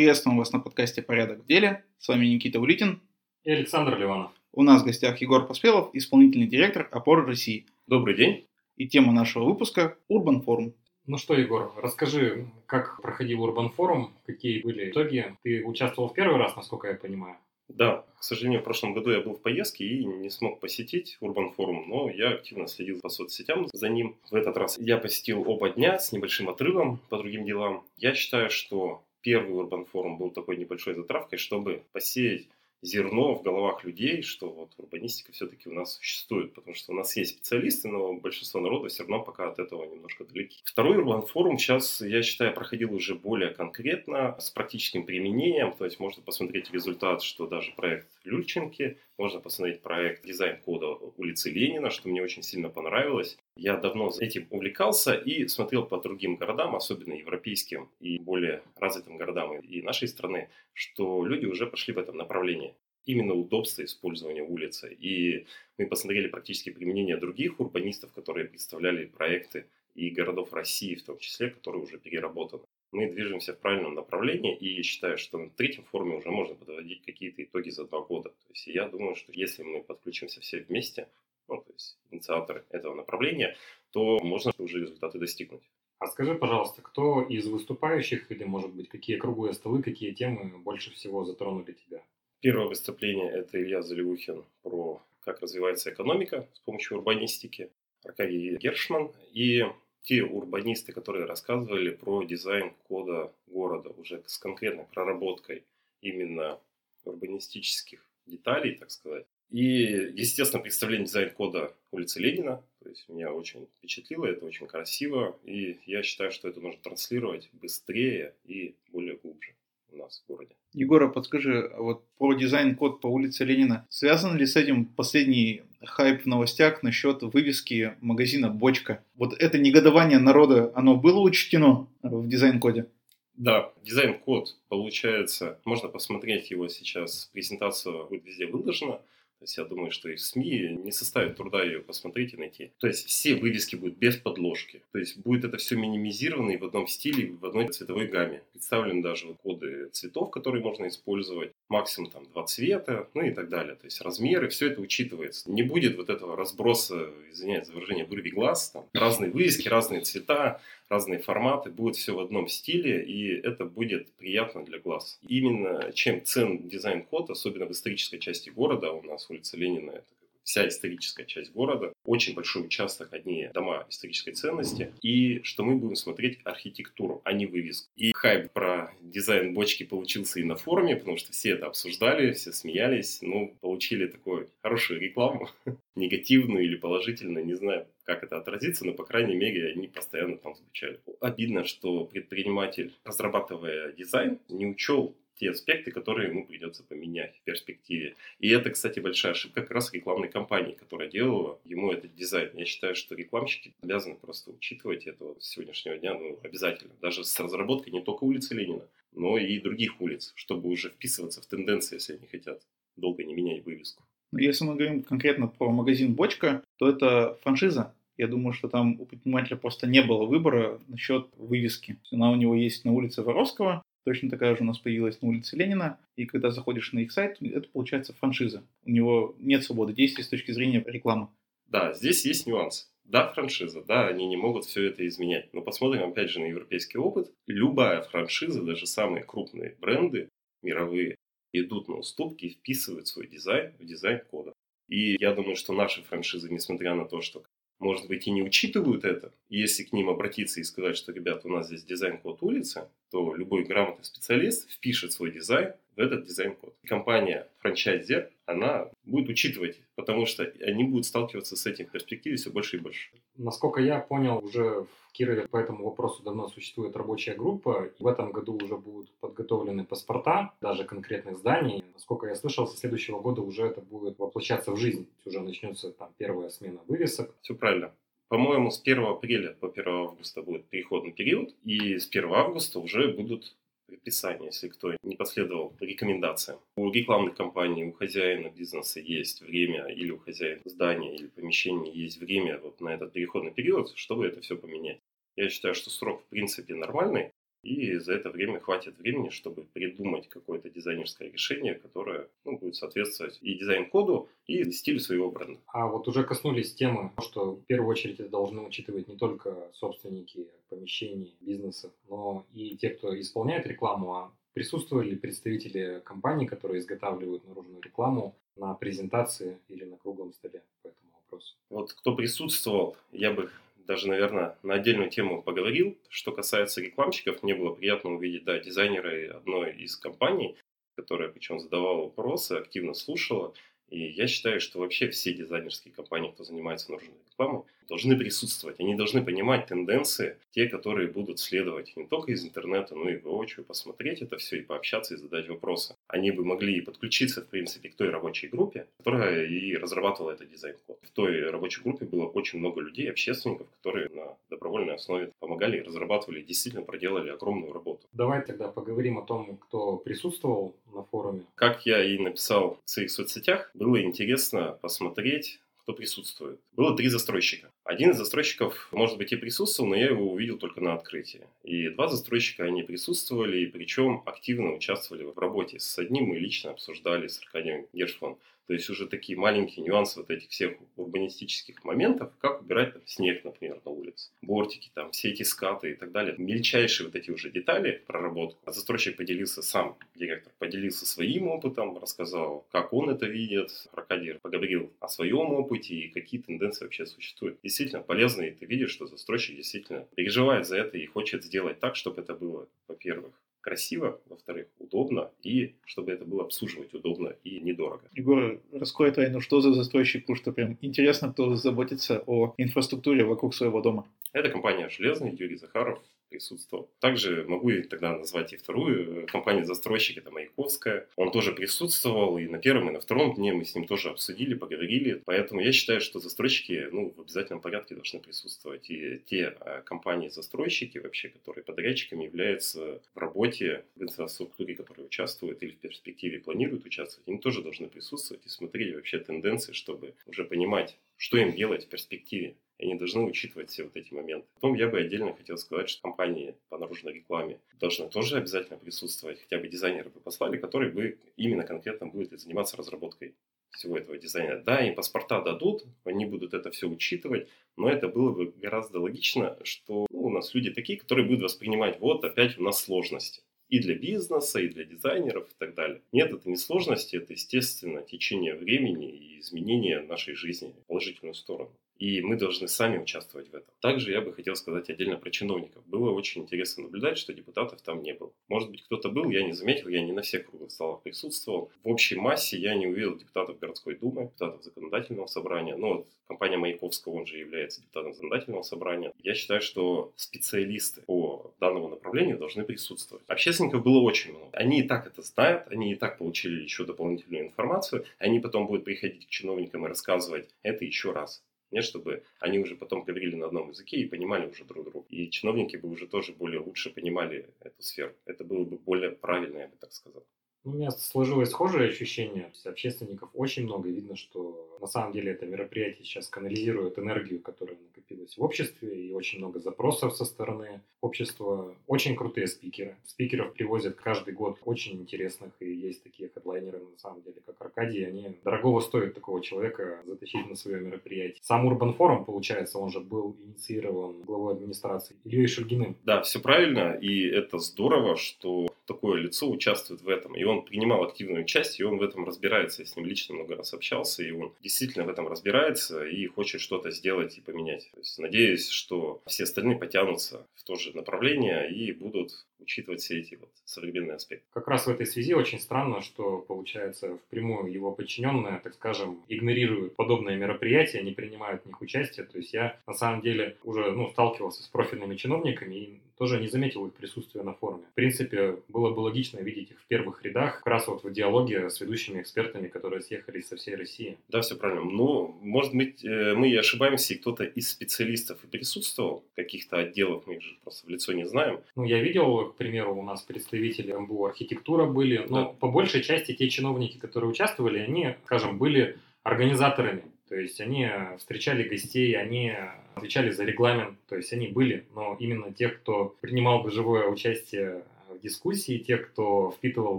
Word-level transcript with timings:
Приветствуем 0.00 0.38
вас 0.38 0.50
на 0.50 0.60
подкасте 0.60 1.02
«Порядок 1.02 1.40
в 1.40 1.46
деле». 1.46 1.84
С 1.98 2.08
вами 2.08 2.24
Никита 2.24 2.58
Улитин. 2.58 3.02
И 3.44 3.50
Александр 3.50 3.98
Ливанов. 3.98 4.30
У 4.50 4.62
нас 4.62 4.80
в 4.80 4.86
гостях 4.86 5.20
Егор 5.20 5.46
Поспелов, 5.46 5.90
исполнительный 5.92 6.46
директор 6.46 6.88
«Опоры 6.90 7.26
России». 7.26 7.66
Добрый 7.86 8.16
день. 8.16 8.46
И 8.78 8.88
тема 8.88 9.12
нашего 9.12 9.44
выпуска– 9.44 9.98
Урбан 10.08 10.40
Форум. 10.40 10.72
Ну 11.06 11.18
что, 11.18 11.34
Егор, 11.34 11.74
расскажи, 11.76 12.46
как 12.64 13.02
проходил 13.02 13.42
Урбан 13.42 13.68
Форум, 13.72 14.14
какие 14.24 14.62
были 14.62 14.88
итоги. 14.88 15.36
Ты 15.42 15.66
участвовал 15.66 16.08
в 16.08 16.14
первый 16.14 16.38
раз, 16.38 16.56
насколько 16.56 16.88
я 16.88 16.94
понимаю. 16.94 17.36
Да, 17.68 18.06
к 18.18 18.24
сожалению, 18.24 18.62
в 18.62 18.64
прошлом 18.64 18.94
году 18.94 19.10
я 19.10 19.20
был 19.20 19.34
в 19.34 19.42
поездке 19.42 19.84
и 19.84 20.06
не 20.06 20.30
смог 20.30 20.60
посетить 20.60 21.18
Урбан 21.20 21.50
Форум, 21.50 21.84
но 21.86 22.08
я 22.08 22.30
активно 22.30 22.68
следил 22.68 23.00
по 23.00 23.10
соцсетям 23.10 23.68
за 23.70 23.90
ним. 23.90 24.16
В 24.30 24.34
этот 24.34 24.56
раз 24.56 24.78
я 24.78 24.96
посетил 24.96 25.46
оба 25.46 25.68
дня 25.68 25.98
с 25.98 26.10
небольшим 26.10 26.48
отрывом 26.48 27.00
по 27.10 27.18
другим 27.18 27.44
делам. 27.44 27.84
Я 27.98 28.14
считаю, 28.14 28.48
что 28.48 29.02
первый 29.22 29.52
Урбан 29.52 29.84
Форум 29.86 30.18
был 30.18 30.30
такой 30.30 30.56
небольшой 30.56 30.94
затравкой, 30.94 31.38
чтобы 31.38 31.84
посеять 31.92 32.48
зерно 32.82 33.34
в 33.34 33.42
головах 33.42 33.84
людей, 33.84 34.22
что 34.22 34.48
вот 34.48 34.72
урбанистика 34.78 35.32
все-таки 35.32 35.68
у 35.68 35.72
нас 35.72 35.96
существует, 35.96 36.54
потому 36.54 36.74
что 36.74 36.92
у 36.92 36.94
нас 36.94 37.16
есть 37.16 37.32
специалисты, 37.36 37.88
но 37.88 38.14
большинство 38.14 38.60
народа 38.60 38.88
все 38.88 39.02
равно 39.02 39.22
пока 39.22 39.48
от 39.48 39.58
этого 39.58 39.84
немножко 39.84 40.24
далеки. 40.24 40.60
Второй 40.64 40.96
урбан 40.96 41.22
форум 41.22 41.58
сейчас, 41.58 42.00
я 42.00 42.22
считаю, 42.22 42.54
проходил 42.54 42.94
уже 42.94 43.14
более 43.14 43.50
конкретно, 43.50 44.36
с 44.38 44.50
практическим 44.50 45.04
применением, 45.04 45.72
то 45.72 45.84
есть 45.84 46.00
можно 46.00 46.22
посмотреть 46.22 46.70
результат, 46.70 47.22
что 47.22 47.46
даже 47.46 47.72
проект 47.72 48.08
Люльченки, 48.24 48.98
можно 49.20 49.38
посмотреть 49.38 49.82
проект 49.82 50.24
дизайн-кода 50.24 50.86
улицы 51.18 51.50
Ленина, 51.50 51.90
что 51.90 52.08
мне 52.08 52.22
очень 52.22 52.42
сильно 52.42 52.70
понравилось. 52.70 53.36
Я 53.54 53.76
давно 53.76 54.10
этим 54.18 54.46
увлекался 54.48 55.12
и 55.12 55.46
смотрел 55.46 55.84
по 55.84 56.00
другим 56.00 56.36
городам, 56.36 56.74
особенно 56.74 57.12
европейским 57.12 57.90
и 58.00 58.18
более 58.18 58.62
развитым 58.76 59.18
городам 59.18 59.58
и 59.58 59.82
нашей 59.82 60.08
страны, 60.08 60.48
что 60.72 61.26
люди 61.26 61.44
уже 61.44 61.66
пошли 61.66 61.92
в 61.92 61.98
этом 61.98 62.16
направлении 62.16 62.74
именно 63.04 63.34
удобство 63.34 63.84
использования 63.84 64.42
улицы. 64.42 64.96
И 64.98 65.46
мы 65.76 65.86
посмотрели 65.86 66.28
практически 66.28 66.70
применение 66.70 67.18
других 67.18 67.60
урбанистов, 67.60 68.12
которые 68.14 68.48
представляли 68.48 69.04
проекты 69.04 69.66
и 69.94 70.08
городов 70.08 70.54
России 70.54 70.94
в 70.94 71.02
том 71.02 71.18
числе, 71.18 71.50
которые 71.50 71.82
уже 71.82 71.98
переработаны. 71.98 72.62
Мы 72.92 73.10
движемся 73.10 73.54
в 73.54 73.60
правильном 73.60 73.94
направлении 73.94 74.56
и 74.56 74.82
считаю, 74.82 75.16
что 75.16 75.38
на 75.38 75.50
третьем 75.50 75.84
форуме 75.84 76.16
уже 76.16 76.30
можно 76.30 76.54
подводить 76.56 77.02
какие-то 77.02 77.42
итоги 77.42 77.70
за 77.70 77.86
два 77.86 78.00
года. 78.00 78.30
То 78.30 78.52
есть 78.52 78.66
я 78.66 78.88
думаю, 78.88 79.14
что 79.14 79.32
если 79.32 79.62
мы 79.62 79.82
подключимся 79.82 80.40
все 80.40 80.60
вместе, 80.60 81.08
ну, 81.48 81.62
то 81.62 81.72
есть 81.72 81.98
инициаторы 82.10 82.64
этого 82.70 82.94
направления, 82.94 83.56
то 83.90 84.18
можно 84.20 84.52
уже 84.58 84.80
результаты 84.80 85.18
достигнуть. 85.18 85.62
А 85.98 86.06
скажи, 86.06 86.34
пожалуйста, 86.34 86.82
кто 86.82 87.22
из 87.22 87.46
выступающих 87.46 88.30
или, 88.32 88.44
может 88.44 88.72
быть, 88.72 88.88
какие 88.88 89.16
круглые 89.18 89.52
столы, 89.52 89.82
какие 89.82 90.12
темы 90.12 90.58
больше 90.58 90.90
всего 90.92 91.24
затронули 91.24 91.72
тебя? 91.72 92.02
Первое 92.40 92.68
выступление– 92.68 93.30
это 93.32 93.62
Илья 93.62 93.82
Заливухин 93.82 94.44
про 94.62 95.02
как 95.20 95.42
развивается 95.42 95.90
экономика 95.90 96.48
с 96.54 96.60
помощью 96.60 96.96
урбанистики. 96.96 97.70
Аркадий 98.02 98.56
Гершман 98.56 99.12
и 99.32 99.62
те 100.02 100.22
урбанисты, 100.22 100.92
которые 100.92 101.26
рассказывали 101.26 101.90
про 101.90 102.22
дизайн 102.24 102.72
кода 102.88 103.32
города 103.46 103.90
уже 103.90 104.22
с 104.26 104.38
конкретной 104.38 104.84
проработкой 104.84 105.64
именно 106.00 106.58
урбанистических 107.04 108.04
деталей, 108.26 108.74
так 108.74 108.90
сказать. 108.90 109.26
И, 109.50 110.12
естественно, 110.14 110.62
представление 110.62 111.06
дизайн-кода 111.06 111.74
улицы 111.90 112.20
Ленина. 112.20 112.62
То 112.82 112.88
есть 112.88 113.08
меня 113.08 113.32
очень 113.32 113.66
впечатлило, 113.78 114.26
это 114.26 114.44
очень 114.44 114.66
красиво. 114.66 115.38
И 115.44 115.78
я 115.86 116.02
считаю, 116.02 116.30
что 116.30 116.48
это 116.48 116.60
нужно 116.60 116.80
транслировать 116.80 117.48
быстрее 117.52 118.34
и 118.44 118.76
более 118.92 119.16
глубже 119.16 119.54
у 119.92 119.96
нас 119.96 120.22
в 120.24 120.30
городе. 120.30 120.54
Егор, 120.72 121.08
подскажи, 121.08 121.72
вот 121.76 122.04
про 122.18 122.34
дизайн-код 122.34 123.00
по 123.00 123.06
улице 123.08 123.44
Ленина, 123.44 123.86
связан 123.88 124.36
ли 124.36 124.46
с 124.46 124.56
этим 124.56 124.84
последний 124.84 125.62
хайп 125.84 126.22
в 126.22 126.26
новостях 126.26 126.82
насчет 126.82 127.22
вывески 127.22 127.94
магазина 128.00 128.50
«Бочка»? 128.50 129.04
Вот 129.16 129.34
это 129.38 129.58
негодование 129.58 130.18
народа, 130.18 130.72
оно 130.74 130.96
было 130.96 131.20
учтено 131.20 131.88
в 132.02 132.28
дизайн-коде? 132.28 132.86
Да, 133.34 133.72
дизайн-код 133.82 134.56
получается, 134.68 135.58
можно 135.64 135.88
посмотреть 135.88 136.50
его 136.50 136.68
сейчас, 136.68 137.30
презентация 137.32 138.04
будет 138.04 138.24
везде 138.26 138.46
выложена, 138.46 139.00
то 139.40 139.44
есть 139.44 139.56
я 139.56 139.64
думаю, 139.64 139.90
что 139.90 140.10
и 140.10 140.16
в 140.16 140.20
СМИ 140.20 140.80
не 140.84 140.92
составит 140.92 141.38
труда 141.38 141.64
ее 141.64 141.80
посмотреть 141.80 142.34
и 142.34 142.36
найти. 142.36 142.72
То 142.78 142.88
есть 142.88 143.06
все 143.06 143.34
вывески 143.34 143.74
будут 143.74 143.96
без 143.96 144.16
подложки. 144.18 144.82
То 144.92 144.98
есть 144.98 145.16
будет 145.16 145.46
это 145.46 145.56
все 145.56 145.76
минимизировано 145.76 146.50
и 146.50 146.58
в 146.58 146.64
одном 146.66 146.86
стиле, 146.86 147.32
в 147.32 147.46
одной 147.46 147.68
цветовой 147.68 148.06
гамме. 148.06 148.42
Представлены 148.52 149.02
даже 149.02 149.32
коды 149.42 149.88
цветов, 149.92 150.30
которые 150.30 150.62
можно 150.62 150.88
использовать. 150.88 151.52
Максимум 151.70 152.10
там 152.10 152.26
два 152.26 152.44
цвета, 152.44 153.08
ну 153.14 153.22
и 153.22 153.30
так 153.30 153.48
далее. 153.48 153.76
То 153.76 153.86
есть 153.86 154.00
размеры, 154.00 154.48
все 154.48 154.70
это 154.70 154.80
учитывается. 154.80 155.50
Не 155.50 155.62
будет 155.62 155.96
вот 155.96 156.10
этого 156.10 156.36
разброса, 156.36 157.10
извиняюсь 157.30 157.68
за 157.68 157.72
выражение, 157.72 158.04
вырви 158.04 158.30
глаз. 158.30 158.70
Там, 158.72 158.86
разные 158.92 159.30
вывески, 159.30 159.68
разные 159.68 160.00
цвета, 160.00 160.60
разные 160.88 161.20
форматы, 161.20 161.70
будет 161.70 161.94
все 161.94 162.12
в 162.12 162.18
одном 162.18 162.48
стиле, 162.48 163.04
и 163.04 163.28
это 163.40 163.64
будет 163.64 164.12
приятно 164.14 164.64
для 164.64 164.80
глаз. 164.80 165.20
Именно 165.26 165.92
чем 165.92 166.24
ценен 166.24 166.68
дизайн-код, 166.68 167.30
особенно 167.30 167.66
в 167.66 167.70
исторической 167.70 168.18
части 168.18 168.50
города, 168.50 168.92
у 168.92 169.02
нас 169.02 169.30
улица 169.30 169.56
Ленина, 169.56 169.90
это 169.90 170.04
вся 170.44 170.66
историческая 170.68 171.24
часть 171.24 171.52
города, 171.52 171.92
очень 172.04 172.34
большой 172.34 172.64
участок, 172.64 173.12
одни 173.12 173.48
дома 173.54 173.86
исторической 173.88 174.32
ценности, 174.32 174.92
и 175.02 175.42
что 175.42 175.64
мы 175.64 175.76
будем 175.76 175.96
смотреть 175.96 176.38
архитектуру, 176.44 177.20
а 177.24 177.32
не 177.32 177.46
вывеску. 177.46 177.88
И 177.96 178.12
хайп 178.12 178.52
про 178.52 178.92
дизайн 179.00 179.54
бочки 179.54 179.84
получился 179.84 180.40
и 180.40 180.44
на 180.44 180.56
форуме, 180.56 180.96
потому 180.96 181.16
что 181.16 181.32
все 181.32 181.50
это 181.50 181.66
обсуждали, 181.66 182.32
все 182.32 182.52
смеялись, 182.52 183.18
ну, 183.22 183.56
получили 183.60 184.06
такую 184.06 184.48
хорошую 184.62 185.00
рекламу, 185.00 185.48
негативную 185.94 186.64
или 186.64 186.76
положительную, 186.76 187.44
не 187.44 187.54
знаю, 187.54 187.86
как 188.04 188.24
это 188.24 188.38
отразится, 188.38 188.84
но, 188.84 188.92
по 188.92 189.04
крайней 189.04 189.36
мере, 189.36 189.72
они 189.72 189.86
постоянно 189.86 190.36
там 190.36 190.54
звучали. 190.56 191.00
Обидно, 191.20 191.64
что 191.64 192.04
предприниматель, 192.04 192.92
разрабатывая 193.04 193.92
дизайн, 193.92 194.38
не 194.48 194.66
учел 194.66 195.14
те 195.40 195.50
аспекты, 195.50 195.90
которые 195.90 196.28
ему 196.28 196.44
придется 196.44 196.84
поменять 196.84 197.34
в 197.38 197.44
перспективе. 197.44 198.14
И 198.40 198.50
это, 198.50 198.70
кстати, 198.70 199.00
большая 199.00 199.32
ошибка 199.32 199.62
как 199.62 199.70
раз 199.70 199.92
рекламной 199.92 200.28
кампании, 200.28 200.72
которая 200.72 201.08
делала 201.08 201.58
ему 201.64 201.90
этот 201.90 202.14
дизайн. 202.14 202.50
Я 202.52 202.66
считаю, 202.66 202.94
что 202.94 203.14
рекламщики 203.14 203.72
обязаны 203.82 204.16
просто 204.16 204.50
учитывать 204.50 205.06
это 205.06 205.34
с 205.40 205.48
сегодняшнего 205.48 205.96
дня 205.96 206.12
ну, 206.12 206.38
обязательно. 206.42 206.92
Даже 207.00 207.24
с 207.24 207.40
разработкой 207.40 207.92
не 207.92 208.02
только 208.02 208.24
улицы 208.24 208.54
Ленина, 208.54 208.86
но 209.12 209.38
и 209.38 209.58
других 209.58 210.00
улиц, 210.02 210.32
чтобы 210.36 210.68
уже 210.68 210.90
вписываться 210.90 211.40
в 211.40 211.46
тенденции, 211.46 211.94
если 211.96 212.16
они 212.16 212.26
хотят 212.26 212.60
долго 212.96 213.24
не 213.24 213.32
менять 213.32 213.64
вывеску. 213.64 214.04
Ну, 214.32 214.40
если 214.40 214.66
мы 214.66 214.74
говорим 214.74 215.02
конкретно 215.02 215.48
про 215.48 215.70
магазин 215.70 216.14
«Бочка», 216.14 216.62
то 216.76 216.86
это 216.86 217.38
франшиза. 217.42 217.94
Я 218.18 218.28
думаю, 218.28 218.52
что 218.52 218.68
там 218.68 219.00
у 219.00 219.06
предпринимателя 219.06 219.56
просто 219.56 219.86
не 219.86 220.02
было 220.02 220.26
выбора 220.26 220.78
насчет 220.88 221.28
вывески. 221.38 221.96
Она 222.12 222.30
у 222.30 222.36
него 222.36 222.54
есть 222.54 222.84
на 222.84 222.92
улице 222.92 223.22
Воровского, 223.22 223.82
Точно 224.04 224.30
такая 224.30 224.56
же 224.56 224.62
у 224.62 224.66
нас 224.66 224.78
появилась 224.78 225.20
на 225.20 225.28
улице 225.28 225.56
Ленина. 225.56 225.98
И 226.16 226.26
когда 226.26 226.50
заходишь 226.50 226.92
на 226.92 227.00
их 227.00 227.12
сайт, 227.12 227.36
это 227.40 227.68
получается 227.68 228.14
франшиза. 228.14 228.64
У 228.84 228.90
него 228.90 229.36
нет 229.38 229.64
свободы 229.64 229.92
действий 229.92 230.24
с 230.24 230.28
точки 230.28 230.52
зрения 230.52 230.82
рекламы. 230.86 231.28
Да, 231.66 231.92
здесь 231.92 232.24
есть 232.24 232.46
нюанс. 232.46 232.90
Да, 233.04 233.32
франшиза, 233.32 233.82
да, 233.82 234.06
они 234.06 234.26
не 234.26 234.36
могут 234.36 234.64
все 234.64 234.84
это 234.86 235.06
изменять. 235.06 235.52
Но 235.52 235.62
посмотрим 235.62 236.08
опять 236.10 236.30
же 236.30 236.40
на 236.40 236.46
европейский 236.46 236.98
опыт. 236.98 237.32
Любая 237.46 238.02
франшиза, 238.02 238.62
даже 238.62 238.86
самые 238.86 239.24
крупные 239.24 239.76
бренды 239.80 240.28
мировые, 240.62 241.16
идут 241.52 241.88
на 241.88 241.96
уступки 241.96 242.46
и 242.46 242.50
вписывают 242.50 243.08
свой 243.08 243.26
дизайн 243.26 243.74
в 243.78 243.84
дизайн-код. 243.84 244.52
И 244.88 245.16
я 245.20 245.34
думаю, 245.34 245.56
что 245.56 245.72
наши 245.72 246.02
франшизы, 246.02 246.50
несмотря 246.50 246.94
на 246.94 247.04
то, 247.04 247.20
что 247.20 247.44
может 247.80 248.06
быть, 248.06 248.26
и 248.26 248.30
не 248.30 248.42
учитывают 248.42 249.04
это. 249.04 249.32
если 249.48 249.82
к 249.82 249.92
ним 249.92 250.10
обратиться 250.10 250.60
и 250.60 250.64
сказать, 250.64 250.96
что, 250.96 251.12
ребята, 251.12 251.48
у 251.48 251.50
нас 251.50 251.66
здесь 251.66 251.82
дизайн-код 251.82 252.38
улицы, 252.42 252.88
то 253.10 253.34
любой 253.34 253.64
грамотный 253.64 254.04
специалист 254.04 254.70
впишет 254.70 255.12
свой 255.12 255.32
дизайн 255.32 255.72
в 255.96 255.98
этот 255.98 256.24
дизайн-код. 256.24 256.76
Компания 256.84 257.48
франчайзер, 257.58 258.30
она 258.50 258.90
будет 259.04 259.28
учитывать, 259.28 259.80
потому 259.94 260.26
что 260.26 260.44
они 260.60 260.84
будут 260.84 261.06
сталкиваться 261.06 261.56
с 261.56 261.66
этим 261.66 261.86
в 261.86 261.90
перспективе 261.90 262.36
все 262.36 262.50
больше 262.50 262.76
и 262.76 262.80
больше. 262.80 263.10
Насколько 263.36 263.80
я 263.80 263.98
понял, 264.00 264.38
уже 264.44 264.86
в 265.08 265.12
Кирове 265.12 265.48
по 265.48 265.56
этому 265.56 265.84
вопросу 265.84 266.22
давно 266.22 266.48
существует 266.48 266.96
рабочая 266.96 267.34
группа. 267.34 267.90
В 267.98 268.06
этом 268.06 268.32
году 268.32 268.58
уже 268.62 268.76
будут 268.76 269.10
подготовлены 269.20 269.84
паспорта, 269.84 270.54
даже 270.60 270.84
конкретных 270.84 271.38
зданий. 271.38 271.82
Насколько 271.94 272.26
я 272.26 272.34
слышал, 272.34 272.66
со 272.66 272.76
следующего 272.76 273.20
года 273.20 273.42
уже 273.42 273.66
это 273.66 273.80
будет 273.80 274.18
воплощаться 274.18 274.72
в 274.72 274.76
жизнь. 274.76 275.08
Уже 275.24 275.40
начнется 275.40 275.90
там 275.92 276.10
первая 276.18 276.50
смена 276.50 276.80
вывесок. 276.86 277.34
Все 277.42 277.54
правильно. 277.54 277.92
По-моему, 278.28 278.70
с 278.70 278.80
1 278.80 279.04
апреля 279.06 279.54
по 279.54 279.68
1 279.68 279.88
августа 279.88 280.42
будет 280.42 280.64
переходный 280.66 281.10
период, 281.10 281.52
и 281.64 281.98
с 281.98 282.06
1 282.06 282.32
августа 282.32 282.78
уже 282.78 283.12
будут 283.12 283.56
предписания, 283.90 284.46
если 284.46 284.68
кто 284.68 284.94
не 285.02 285.16
последовал 285.16 285.74
рекомендациям. 285.80 286.60
У 286.76 286.90
рекламных 286.90 287.34
компаний, 287.34 287.84
у 287.84 287.92
хозяина 287.92 288.48
бизнеса 288.48 289.00
есть 289.00 289.42
время, 289.42 289.86
или 289.86 290.10
у 290.10 290.18
хозяина 290.18 290.62
здания 290.64 291.14
или 291.14 291.26
помещения 291.26 291.92
есть 291.92 292.20
время 292.20 292.58
вот 292.58 292.80
на 292.80 292.90
этот 292.90 293.12
переходный 293.12 293.52
период, 293.52 293.92
чтобы 293.96 294.26
это 294.26 294.40
все 294.40 294.56
поменять. 294.56 295.00
Я 295.36 295.48
считаю, 295.48 295.74
что 295.74 295.90
срок 295.90 296.22
в 296.22 296.28
принципе 296.28 296.74
нормальный, 296.74 297.32
и 297.62 297.94
за 297.98 298.14
это 298.14 298.30
время 298.30 298.60
хватит 298.60 298.98
времени, 298.98 299.28
чтобы 299.30 299.64
придумать 299.64 300.28
какое-то 300.28 300.70
дизайнерское 300.70 301.30
решение, 301.30 301.74
которое 301.74 302.28
ну, 302.44 302.58
будет 302.58 302.76
соответствовать 302.76 303.38
и 303.40 303.54
дизайн-коду, 303.54 304.28
и 304.46 304.70
стилю 304.72 305.00
своего 305.00 305.30
бренда. 305.30 305.60
А 305.66 305.86
вот 305.86 306.08
уже 306.08 306.24
коснулись 306.24 306.74
темы, 306.74 307.12
что 307.20 307.52
в 307.52 307.64
первую 307.66 307.90
очередь 307.90 308.20
это 308.20 308.28
должны 308.28 308.62
учитывать 308.62 309.08
не 309.08 309.16
только 309.16 309.70
собственники 309.72 310.48
помещений, 310.68 311.34
бизнесов, 311.40 311.92
но 312.08 312.44
и 312.54 312.76
те, 312.76 312.90
кто 312.90 313.18
исполняет 313.18 313.66
рекламу, 313.66 314.14
а 314.14 314.32
присутствовали 314.52 315.14
представители 315.14 316.02
компаний, 316.04 316.46
которые 316.46 316.80
изготавливают 316.80 317.46
наружную 317.46 317.82
рекламу 317.82 318.34
на 318.56 318.74
презентации 318.74 319.58
или 319.68 319.84
на 319.84 319.96
круглом 319.96 320.32
столе 320.32 320.62
по 320.82 320.88
этому 320.88 321.12
вопросу? 321.12 321.54
Вот 321.68 321.92
кто 321.92 322.14
присутствовал, 322.14 322.96
я 323.12 323.32
бы 323.32 323.50
даже, 323.90 324.06
наверное, 324.06 324.56
на 324.62 324.74
отдельную 324.74 325.10
тему 325.10 325.42
поговорил. 325.42 325.98
Что 326.08 326.30
касается 326.30 326.80
рекламщиков, 326.80 327.42
мне 327.42 327.56
было 327.56 327.74
приятно 327.74 328.10
увидеть, 328.14 328.44
да, 328.44 328.56
дизайнера 328.60 329.36
одной 329.38 329.72
из 329.72 329.96
компаний, 329.96 330.54
которая 330.94 331.28
причем 331.28 331.58
задавала 331.58 332.04
вопросы, 332.04 332.52
активно 332.52 332.94
слушала. 332.94 333.52
И 333.88 333.98
я 333.98 334.28
считаю, 334.28 334.60
что 334.60 334.78
вообще 334.78 335.08
все 335.08 335.34
дизайнерские 335.34 335.92
компании, 335.92 336.30
кто 336.30 336.44
занимается 336.44 336.92
наружной 336.92 337.16
рекламой, 337.32 337.64
должны 337.90 338.16
присутствовать. 338.16 338.80
Они 338.80 338.94
должны 338.94 339.22
понимать 339.22 339.66
тенденции, 339.66 340.36
те, 340.52 340.68
которые 340.68 341.08
будут 341.08 341.40
следовать 341.40 341.96
не 341.96 342.06
только 342.06 342.32
из 342.32 342.44
интернета, 342.44 342.94
но 342.94 343.10
и 343.10 343.16
воочию, 343.16 343.64
посмотреть 343.64 344.22
это 344.22 344.38
все 344.38 344.58
и 344.58 344.62
пообщаться 344.62 345.14
и 345.14 345.16
задать 345.16 345.48
вопросы. 345.48 345.96
Они 346.06 346.30
бы 346.30 346.44
могли 346.44 346.80
подключиться, 346.80 347.42
в 347.42 347.48
принципе, 347.48 347.88
к 347.88 347.96
той 347.96 348.10
рабочей 348.10 348.48
группе, 348.48 348.86
которая 348.98 349.44
и 349.44 349.76
разрабатывала 349.76 350.30
этот 350.30 350.50
дизайн-код. 350.50 350.98
В 351.02 351.10
той 351.10 351.50
рабочей 351.50 351.82
группе 351.82 352.06
было 352.06 352.26
очень 352.26 352.60
много 352.60 352.80
людей, 352.80 353.10
общественников, 353.10 353.66
которые 353.70 354.08
на 354.10 354.36
добровольной 354.48 354.94
основе 354.94 355.32
помогали 355.40 355.78
и 355.78 355.82
разрабатывали, 355.82 356.42
действительно 356.42 356.84
проделали 356.84 357.30
огромную 357.30 357.72
работу. 357.72 358.06
Давай 358.12 358.42
тогда 358.46 358.68
поговорим 358.68 359.18
о 359.18 359.22
том, 359.22 359.56
кто 359.56 359.96
присутствовал 359.96 360.76
на 360.94 361.02
форуме. 361.02 361.42
Как 361.56 361.84
я 361.86 362.04
и 362.04 362.18
написал 362.18 362.78
в 362.84 362.90
своих 362.90 363.10
соцсетях, 363.10 363.70
было 363.74 364.00
интересно 364.00 364.78
посмотреть 364.80 365.60
кто 365.90 365.96
присутствует. 365.96 366.60
Было 366.72 366.96
три 366.96 367.08
застройщика. 367.08 367.70
Один 367.90 368.12
из 368.12 368.18
застройщиков, 368.18 368.86
может 368.92 369.18
быть, 369.18 369.32
и 369.32 369.36
присутствовал, 369.36 369.90
но 369.90 369.96
я 369.96 370.10
его 370.10 370.30
увидел 370.30 370.58
только 370.58 370.80
на 370.80 370.94
открытии. 370.94 371.40
И 371.64 371.88
два 371.88 372.06
застройщика, 372.06 372.62
они 372.62 372.84
присутствовали, 372.84 373.62
и 373.62 373.66
причем 373.66 374.22
активно 374.26 374.72
участвовали 374.74 375.24
в 375.24 375.36
работе. 375.36 375.80
С 375.80 375.98
одним 375.98 376.26
мы 376.26 376.38
лично 376.38 376.70
обсуждали 376.70 377.26
с 377.26 377.40
Аркадием 377.40 377.88
Гершфон 377.92 378.36
то 378.70 378.74
есть 378.74 378.88
уже 378.88 379.08
такие 379.08 379.36
маленькие 379.36 379.84
нюансы 379.84 380.20
вот 380.20 380.30
этих 380.30 380.48
всех 380.48 380.76
урбанистических 380.94 381.82
моментов, 381.82 382.32
как 382.38 382.62
убирать 382.62 382.92
там, 382.92 383.02
снег, 383.04 383.42
например, 383.42 383.80
на 383.84 383.90
улице, 383.90 384.30
бортики, 384.42 384.92
там, 384.94 385.10
все 385.10 385.30
эти 385.30 385.42
скаты 385.42 385.90
и 385.90 385.94
так 385.94 386.12
далее. 386.12 386.36
Мельчайшие 386.38 387.08
вот 387.08 387.16
эти 387.16 387.32
уже 387.32 387.50
детали, 387.50 388.00
проработку. 388.06 388.60
А 388.64 388.70
застройщик 388.70 389.16
поделился 389.16 389.60
сам, 389.60 389.98
директор, 390.14 390.52
поделился 390.60 391.04
своим 391.04 391.48
опытом, 391.48 391.98
рассказал, 391.98 392.64
как 392.70 392.92
он 392.92 393.10
это 393.10 393.26
видит. 393.26 393.88
Аркадий 393.92 394.34
поговорил 394.34 394.92
о 395.00 395.08
своем 395.08 395.52
опыте 395.52 395.96
и 395.96 396.08
какие 396.08 396.40
тенденции 396.40 396.84
вообще 396.84 397.06
существуют. 397.06 397.58
Действительно 397.64 398.02
полезно, 398.02 398.42
и 398.42 398.52
ты 398.52 398.66
видишь, 398.66 398.92
что 398.92 399.08
застройщик 399.08 399.56
действительно 399.56 400.06
переживает 400.14 400.64
за 400.64 400.76
это 400.76 400.96
и 400.96 401.06
хочет 401.06 401.42
сделать 401.42 401.80
так, 401.80 401.96
чтобы 401.96 402.22
это 402.22 402.36
было, 402.36 402.68
во-первых, 402.86 403.34
красиво, 403.60 404.20
во-вторых, 404.26 404.68
удобно, 404.78 405.30
и 405.42 405.74
чтобы 405.84 406.12
это 406.12 406.24
было 406.24 406.44
обслуживать 406.44 406.94
удобно 406.94 407.34
и 407.44 407.60
недорого. 407.60 408.08
Егор, 408.12 408.60
раскрой 408.72 409.12
тайну, 409.12 409.40
что 409.40 409.60
за 409.60 409.72
застройщик, 409.72 410.22
потому 410.22 410.36
что 410.36 410.52
прям 410.52 410.78
интересно, 410.80 411.32
кто 411.32 411.54
заботится 411.56 412.22
о 412.26 412.54
инфраструктуре 412.56 413.24
вокруг 413.24 413.54
своего 413.54 413.80
дома. 413.80 414.06
Это 414.32 414.48
компания 414.50 414.88
«Железный», 414.88 415.34
Юрий 415.34 415.56
Захаров, 415.56 416.00
присутствовал. 416.30 416.88
Также 417.00 417.44
могу 417.46 417.70
и 417.70 417.82
тогда 417.82 418.16
назвать 418.16 418.52
и 418.52 418.56
вторую 418.56 419.24
э, 419.24 419.26
компанию-застройщик, 419.26 420.18
это 420.18 420.30
Маяковская. 420.30 421.06
Он 421.16 421.30
тоже 421.30 421.52
присутствовал, 421.52 422.38
и 422.38 422.46
на 422.46 422.58
первом, 422.58 422.88
и 422.88 422.92
на 422.92 423.00
втором 423.00 423.34
дне 423.34 423.52
мы 423.52 423.64
с 423.64 423.74
ним 423.74 423.86
тоже 423.86 424.10
обсудили, 424.10 424.54
поговорили. 424.54 425.20
Поэтому 425.24 425.60
я 425.60 425.72
считаю, 425.72 426.00
что 426.00 426.20
застройщики 426.20 426.88
ну, 426.90 427.12
в 427.16 427.20
обязательном 427.20 427.60
порядке 427.60 427.94
должны 427.94 428.20
присутствовать. 428.20 428.90
И 428.90 429.20
те 429.26 429.56
э, 429.60 429.82
компании-застройщики, 429.84 430.98
вообще, 430.98 431.28
которые 431.28 431.64
подрядчиками 431.64 432.24
являются 432.24 433.00
в 433.14 433.18
работе, 433.18 433.84
в 433.96 434.02
инфраструктуре, 434.02 434.74
которые 434.74 435.06
участвуют 435.06 435.62
или 435.62 435.72
в 435.72 435.78
перспективе 435.78 436.40
планируют 436.40 436.86
участвовать, 436.86 437.28
они 437.28 437.38
тоже 437.38 437.62
должны 437.62 437.88
присутствовать 437.88 438.46
и 438.46 438.48
смотреть 438.48 438.94
вообще 438.94 439.18
тенденции, 439.18 439.72
чтобы 439.72 440.14
уже 440.26 440.44
понимать, 440.44 440.96
что 441.20 441.36
им 441.36 441.52
делать 441.54 441.84
в 441.84 441.88
перспективе 441.88 442.56
они 442.78 442.94
должны 442.94 443.24
учитывать 443.24 443.68
все 443.68 443.84
вот 443.84 443.94
эти 443.94 444.14
моменты. 444.14 444.48
Потом 444.54 444.72
я 444.72 444.88
бы 444.88 444.98
отдельно 444.98 445.34
хотел 445.34 445.58
сказать, 445.58 445.90
что 445.90 446.00
компании 446.00 446.54
по 446.70 446.78
наружной 446.78 447.12
рекламе 447.12 447.60
должны 447.78 448.08
тоже 448.08 448.38
обязательно 448.38 448.78
присутствовать, 448.78 449.38
хотя 449.38 449.58
бы 449.58 449.68
дизайнеры 449.68 450.08
бы 450.08 450.18
послали, 450.18 450.56
которые 450.56 450.90
бы 450.90 451.18
именно 451.36 451.64
конкретно 451.64 452.06
будут 452.06 452.40
заниматься 452.40 452.78
разработкой 452.78 453.34
всего 453.70 453.98
этого 453.98 454.16
дизайна. 454.16 454.62
Да, 454.64 454.80
им 454.80 454.94
паспорта 454.94 455.42
дадут, 455.42 455.84
они 456.04 456.24
будут 456.24 456.54
это 456.54 456.70
все 456.70 456.88
учитывать, 456.88 457.48
но 457.76 457.90
это 457.90 458.08
было 458.08 458.32
бы 458.32 458.52
гораздо 458.56 458.98
логично, 458.98 459.58
что 459.62 460.06
ну, 460.10 460.22
у 460.22 460.30
нас 460.30 460.54
люди 460.54 460.70
такие, 460.70 460.98
которые 460.98 461.26
будут 461.26 461.42
воспринимать, 461.42 462.00
вот 462.00 462.24
опять 462.24 462.58
у 462.58 462.62
нас 462.62 462.82
сложности 462.82 463.42
и 463.70 463.78
для 463.78 463.94
бизнеса, 463.94 464.60
и 464.60 464.68
для 464.68 464.84
дизайнеров 464.84 465.48
и 465.48 465.54
так 465.58 465.74
далее. 465.74 466.02
Нет, 466.12 466.32
это 466.32 466.48
не 466.48 466.56
сложности, 466.56 467.16
это, 467.16 467.32
естественно, 467.32 468.02
течение 468.02 468.54
времени 468.54 469.08
и 469.08 469.40
изменение 469.40 470.02
нашей 470.02 470.34
жизни 470.34 470.74
в 470.82 470.86
положительную 470.86 471.34
сторону 471.34 471.70
и 472.00 472.22
мы 472.22 472.36
должны 472.36 472.66
сами 472.66 472.96
участвовать 472.96 473.50
в 473.50 473.54
этом. 473.54 473.72
Также 473.80 474.10
я 474.10 474.22
бы 474.22 474.32
хотел 474.32 474.56
сказать 474.56 474.88
отдельно 474.88 475.18
про 475.18 475.30
чиновников. 475.30 475.86
Было 475.86 476.10
очень 476.10 476.42
интересно 476.42 476.84
наблюдать, 476.84 477.18
что 477.18 477.34
депутатов 477.34 477.82
там 477.82 478.02
не 478.02 478.14
было. 478.14 478.32
Может 478.48 478.70
быть, 478.70 478.82
кто-то 478.82 479.10
был, 479.10 479.28
я 479.28 479.44
не 479.44 479.52
заметил, 479.52 479.88
я 479.88 480.02
не 480.02 480.12
на 480.12 480.22
всех 480.22 480.48
круглых 480.48 480.70
столах 480.70 481.02
присутствовал. 481.02 481.70
В 481.84 481.88
общей 481.88 482.16
массе 482.16 482.56
я 482.56 482.74
не 482.74 482.86
увидел 482.86 483.16
депутатов 483.16 483.58
городской 483.58 483.96
думы, 483.96 484.24
депутатов 484.24 484.64
законодательного 484.64 485.26
собрания. 485.26 485.76
Ну, 485.76 485.98
вот 485.98 486.06
компания 486.26 486.56
Маяковского, 486.56 487.16
он 487.16 487.26
же 487.26 487.36
является 487.36 487.82
депутатом 487.82 488.14
законодательного 488.14 488.62
собрания. 488.62 489.12
Я 489.22 489.34
считаю, 489.34 489.60
что 489.60 490.12
специалисты 490.16 491.02
по 491.02 491.52
данному 491.60 491.88
направлению 491.88 492.38
должны 492.38 492.64
присутствовать. 492.64 493.24
Общественников 493.28 493.82
было 493.82 494.00
очень 494.00 494.30
много. 494.30 494.48
Они 494.52 494.80
и 494.80 494.84
так 494.84 495.06
это 495.06 495.20
знают, 495.20 495.66
они 495.68 495.92
и 495.92 495.96
так 495.96 496.16
получили 496.16 496.62
еще 496.62 496.86
дополнительную 496.86 497.44
информацию, 497.44 498.06
они 498.18 498.40
потом 498.40 498.66
будут 498.66 498.84
приходить 498.84 499.26
к 499.26 499.28
чиновникам 499.28 499.84
и 499.84 499.88
рассказывать 499.88 500.48
это 500.62 500.86
еще 500.86 501.12
раз. 501.12 501.42
Нет, 501.70 501.84
чтобы 501.84 502.24
они 502.40 502.58
уже 502.58 502.74
потом 502.74 503.04
говорили 503.04 503.36
на 503.36 503.46
одном 503.46 503.68
языке 503.68 503.98
и 503.98 504.08
понимали 504.08 504.46
уже 504.46 504.64
друг 504.64 504.90
друга. 504.90 505.06
И 505.08 505.30
чиновники 505.30 505.76
бы 505.76 505.88
уже 505.88 506.06
тоже 506.06 506.32
более 506.32 506.60
лучше 506.60 506.90
понимали 506.90 507.48
эту 507.60 507.82
сферу. 507.82 508.14
Это 508.24 508.44
было 508.44 508.64
бы 508.64 508.76
более 508.78 509.10
правильно, 509.12 509.58
я 509.58 509.68
бы 509.68 509.76
так 509.76 509.92
сказал. 509.92 510.26
У 510.62 510.70
меня 510.70 510.90
сложилось 510.90 511.50
схожее 511.50 511.88
ощущение. 511.88 512.52
Общественников 512.66 513.30
очень 513.32 513.64
много. 513.64 513.88
Видно, 513.88 514.14
что 514.14 514.76
на 514.80 514.86
самом 514.86 515.12
деле 515.12 515.32
это 515.32 515.46
мероприятие 515.46 516.04
сейчас 516.04 516.28
канализирует 516.28 516.98
энергию, 516.98 517.40
которая 517.40 517.78
накопилась 517.78 518.36
в 518.36 518.42
обществе, 518.42 519.08
и 519.08 519.12
очень 519.12 519.38
много 519.38 519.58
запросов 519.58 520.14
со 520.14 520.24
стороны 520.26 520.82
общества. 521.00 521.74
Очень 521.86 522.14
крутые 522.14 522.46
спикеры. 522.46 522.96
Спикеров 523.06 523.54
привозят 523.54 523.96
каждый 523.96 524.34
год 524.34 524.58
очень 524.64 525.00
интересных, 525.00 525.52
и 525.60 525.72
есть 525.72 526.02
такие 526.02 526.28
хедлайнеры, 526.28 526.78
на 526.78 526.98
самом 526.98 527.22
деле, 527.22 527.40
как 527.46 527.56
Аркадий. 527.60 528.04
Они 528.04 528.36
дорогого 528.44 528.80
стоят 528.80 529.14
такого 529.14 529.42
человека 529.42 530.02
затащить 530.04 530.46
на 530.48 530.56
свое 530.56 530.80
мероприятие. 530.80 531.40
Сам 531.42 531.66
Урбан 531.66 531.94
Форум, 531.94 532.26
получается, 532.26 532.78
он 532.78 532.90
же 532.90 533.00
был 533.00 533.34
инициирован 533.46 534.22
главой 534.22 534.54
администрации 534.54 535.16
Ильей 535.24 535.46
Шульгиным. 535.46 535.96
Да, 536.04 536.20
все 536.20 536.38
правильно, 536.38 536.98
и 537.00 537.26
это 537.26 537.58
здорово, 537.58 538.16
что 538.16 538.68
такое 538.86 539.20
лицо 539.20 539.48
участвует 539.48 540.02
в 540.02 540.08
этом. 540.08 540.34
И 540.34 540.44
он 540.50 540.64
принимал 540.64 541.04
активную 541.04 541.44
часть, 541.44 541.80
и 541.80 541.84
он 541.84 541.98
в 541.98 542.02
этом 542.02 542.24
разбирается. 542.24 542.82
Я 542.82 542.86
с 542.86 542.96
ним 542.96 543.06
лично 543.06 543.34
много 543.34 543.56
раз 543.56 543.74
общался, 543.74 544.22
и 544.22 544.30
он 544.30 544.52
действительно 544.60 545.04
в 545.04 545.08
этом 545.08 545.28
разбирается 545.28 546.04
и 546.04 546.26
хочет 546.26 546.60
что-то 546.60 546.90
сделать 546.90 547.38
и 547.38 547.40
поменять. 547.40 547.90
То 547.92 548.00
есть 548.00 548.18
надеюсь, 548.18 548.68
что 548.68 549.22
все 549.26 549.44
остальные 549.44 549.78
потянутся 549.78 550.46
в 550.54 550.64
то 550.64 550.76
же 550.76 550.94
направление 550.94 551.70
и 551.70 551.92
будут 551.92 552.46
учитывать 552.58 553.00
все 553.00 553.18
эти 553.18 553.36
вот 553.36 553.50
современные 553.64 554.16
аспекты. 554.16 554.46
Как 554.52 554.68
раз 554.68 554.86
в 554.86 554.90
этой 554.90 555.06
связи 555.06 555.34
очень 555.34 555.58
странно, 555.58 556.02
что, 556.02 556.38
получается, 556.38 557.16
впрямую 557.26 557.72
его 557.72 557.92
подчиненные, 557.92 558.60
так 558.62 558.74
скажем, 558.74 559.22
игнорируют 559.28 559.96
подобные 559.96 560.36
мероприятия, 560.36 561.02
не 561.02 561.12
принимают 561.12 561.62
в 561.62 561.66
них 561.66 561.80
участие. 561.80 562.26
То 562.26 562.38
есть 562.38 562.52
я, 562.52 562.78
на 562.86 562.94
самом 562.94 563.22
деле, 563.22 563.56
уже 563.64 563.90
ну, 563.92 564.10
сталкивался 564.10 564.62
с 564.62 564.68
профильными 564.68 565.16
чиновниками 565.16 565.74
и 565.74 566.00
тоже 566.20 566.38
не 566.38 566.48
заметил 566.48 566.86
их 566.86 566.92
присутствия 566.92 567.42
на 567.42 567.54
форуме. 567.54 567.84
В 567.92 567.94
принципе, 567.94 568.58
было 568.68 568.90
бы 568.90 569.00
логично 569.00 569.38
видеть 569.38 569.70
их 569.70 569.80
в 569.80 569.86
первых 569.86 570.22
рядах, 570.22 570.58
как 570.58 570.66
раз 570.66 570.86
вот 570.86 571.02
в 571.02 571.10
диалоге 571.10 571.70
с 571.70 571.80
ведущими 571.80 572.20
экспертами, 572.20 572.68
которые 572.68 573.00
съехались 573.00 573.48
со 573.48 573.56
всей 573.56 573.74
России. 573.74 574.18
Да, 574.28 574.42
все 574.42 574.54
правильно. 574.54 574.84
Но, 574.84 575.34
может 575.40 575.74
быть, 575.74 576.04
э, 576.04 576.34
мы 576.34 576.50
и 576.50 576.56
ошибаемся, 576.56 577.14
и 577.14 577.16
кто-то 577.16 577.44
из 577.44 577.70
специалистов 577.70 578.38
и 578.44 578.46
присутствовал 578.48 579.24
в 579.32 579.36
каких-то 579.36 579.78
отделах, 579.78 580.26
мы 580.26 580.34
их 580.34 580.42
же 580.42 580.56
просто 580.62 580.86
в 580.86 580.90
лицо 580.90 581.14
не 581.14 581.26
знаем. 581.26 581.60
Ну, 581.74 581.84
я 581.84 582.02
видел, 582.02 582.50
к 582.50 582.56
примеру, 582.56 582.94
у 582.96 583.02
нас 583.02 583.22
представители 583.22 583.94
МБУ 583.94 584.26
архитектура 584.26 584.84
были, 584.84 585.24
но 585.26 585.44
да. 585.44 585.44
по 585.46 585.68
большей 585.68 586.02
части 586.02 586.34
те 586.34 586.50
чиновники, 586.50 586.98
которые 586.98 587.30
участвовали, 587.30 587.78
они, 587.78 588.14
скажем, 588.26 588.58
были 588.58 588.98
организаторами 589.22 590.02
То 590.30 590.36
есть 590.36 590.60
они 590.60 590.88
встречали 591.18 591.64
гостей, 591.64 592.16
они 592.16 592.54
отвечали 592.94 593.30
за 593.30 593.42
регламент, 593.42 593.98
то 594.08 594.16
есть 594.16 594.32
они 594.32 594.46
были, 594.46 594.86
но 594.94 595.16
именно 595.18 595.52
те, 595.52 595.68
кто 595.68 596.14
принимал 596.20 596.62
бы 596.62 596.70
живое 596.70 597.08
участие 597.08 597.82
в 598.08 598.20
дискуссии, 598.20 598.78
те, 598.78 598.96
кто 598.96 599.50
впитывал 599.50 599.98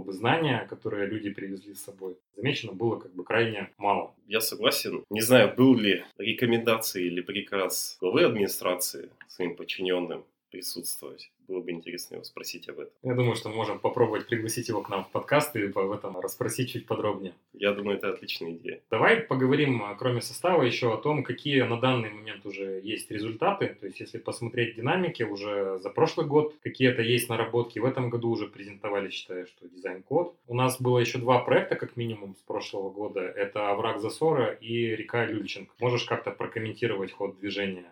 бы 0.00 0.14
знания, 0.14 0.66
которые 0.70 1.06
люди 1.06 1.28
привезли 1.28 1.74
с 1.74 1.84
собой, 1.84 2.16
замечено 2.34 2.72
было 2.72 2.98
как 2.98 3.12
бы 3.14 3.24
крайне 3.24 3.68
мало. 3.76 4.14
Я 4.26 4.40
согласен. 4.40 5.04
Не 5.10 5.20
знаю, 5.20 5.54
был 5.54 5.76
ли 5.76 6.02
рекомендации 6.16 7.04
или 7.04 7.20
приказ 7.20 7.98
главы 8.00 8.24
администрации 8.24 9.10
своим 9.28 9.54
подчиненным 9.54 10.24
присутствовать. 10.52 11.32
Было 11.48 11.60
бы 11.60 11.72
интересно 11.72 12.14
его 12.14 12.24
спросить 12.24 12.68
об 12.68 12.78
этом. 12.78 12.92
Я 13.02 13.14
думаю, 13.14 13.34
что 13.34 13.48
мы 13.48 13.56
можем 13.56 13.78
попробовать 13.80 14.26
пригласить 14.26 14.68
его 14.68 14.82
к 14.82 14.88
нам 14.88 15.04
в 15.04 15.10
подкаст 15.10 15.56
и 15.56 15.64
об 15.64 15.90
этом 15.90 16.20
расспросить 16.20 16.70
чуть 16.70 16.86
подробнее. 16.86 17.34
Я 17.52 17.72
думаю, 17.72 17.96
это 17.96 18.10
отличная 18.10 18.52
идея. 18.52 18.80
Давай 18.90 19.16
поговорим, 19.16 19.82
кроме 19.98 20.20
состава, 20.20 20.62
еще 20.62 20.94
о 20.94 20.98
том, 20.98 21.24
какие 21.24 21.62
на 21.62 21.80
данный 21.80 22.10
момент 22.10 22.46
уже 22.46 22.80
есть 22.84 23.10
результаты. 23.10 23.76
То 23.80 23.86
есть, 23.86 24.00
если 24.00 24.18
посмотреть 24.18 24.76
динамики 24.76 25.22
уже 25.24 25.78
за 25.80 25.90
прошлый 25.90 26.26
год, 26.26 26.54
какие-то 26.62 27.02
есть 27.02 27.28
наработки. 27.28 27.78
В 27.78 27.84
этом 27.84 28.10
году 28.10 28.30
уже 28.30 28.46
презентовали, 28.46 29.10
считаю, 29.10 29.46
что 29.46 29.68
дизайн-код. 29.68 30.36
У 30.46 30.54
нас 30.54 30.80
было 30.80 30.98
еще 30.98 31.18
два 31.18 31.38
проекта, 31.40 31.76
как 31.76 31.96
минимум, 31.96 32.36
с 32.36 32.42
прошлого 32.42 32.90
года. 32.90 33.20
Это 33.20 33.70
«Овраг 33.70 34.00
Засора» 34.00 34.52
и 34.52 34.94
«Река 34.94 35.24
Люльченко». 35.24 35.74
Можешь 35.80 36.04
как-то 36.04 36.30
прокомментировать 36.30 37.12
ход 37.12 37.38
движения? 37.40 37.86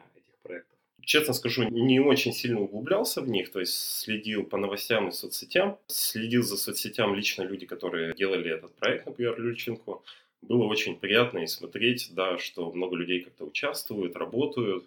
Честно 1.11 1.35
скажу, 1.35 1.65
не 1.65 1.99
очень 1.99 2.33
сильно 2.33 2.61
углублялся 2.61 3.21
в 3.21 3.29
них, 3.29 3.51
то 3.51 3.59
есть 3.59 3.75
следил 3.75 4.45
по 4.45 4.57
новостям 4.57 5.09
и 5.09 5.13
соцсетям, 5.13 5.77
следил 5.89 6.45
за 6.45 6.57
соцсетям 6.57 7.17
лично 7.17 7.43
люди, 7.43 7.67
которые 7.67 8.15
делали 8.15 8.49
этот 8.49 8.77
проект, 8.77 9.07
например, 9.07 9.37
Люльченко. 9.41 10.03
Было 10.41 10.65
очень 10.67 10.97
приятно 10.97 11.41
и 11.41 11.49
смотреть, 11.49 12.11
да, 12.15 12.39
что 12.39 12.71
много 12.71 12.95
людей 12.95 13.23
как-то 13.23 13.45
участвуют, 13.45 14.15
работают 14.15 14.85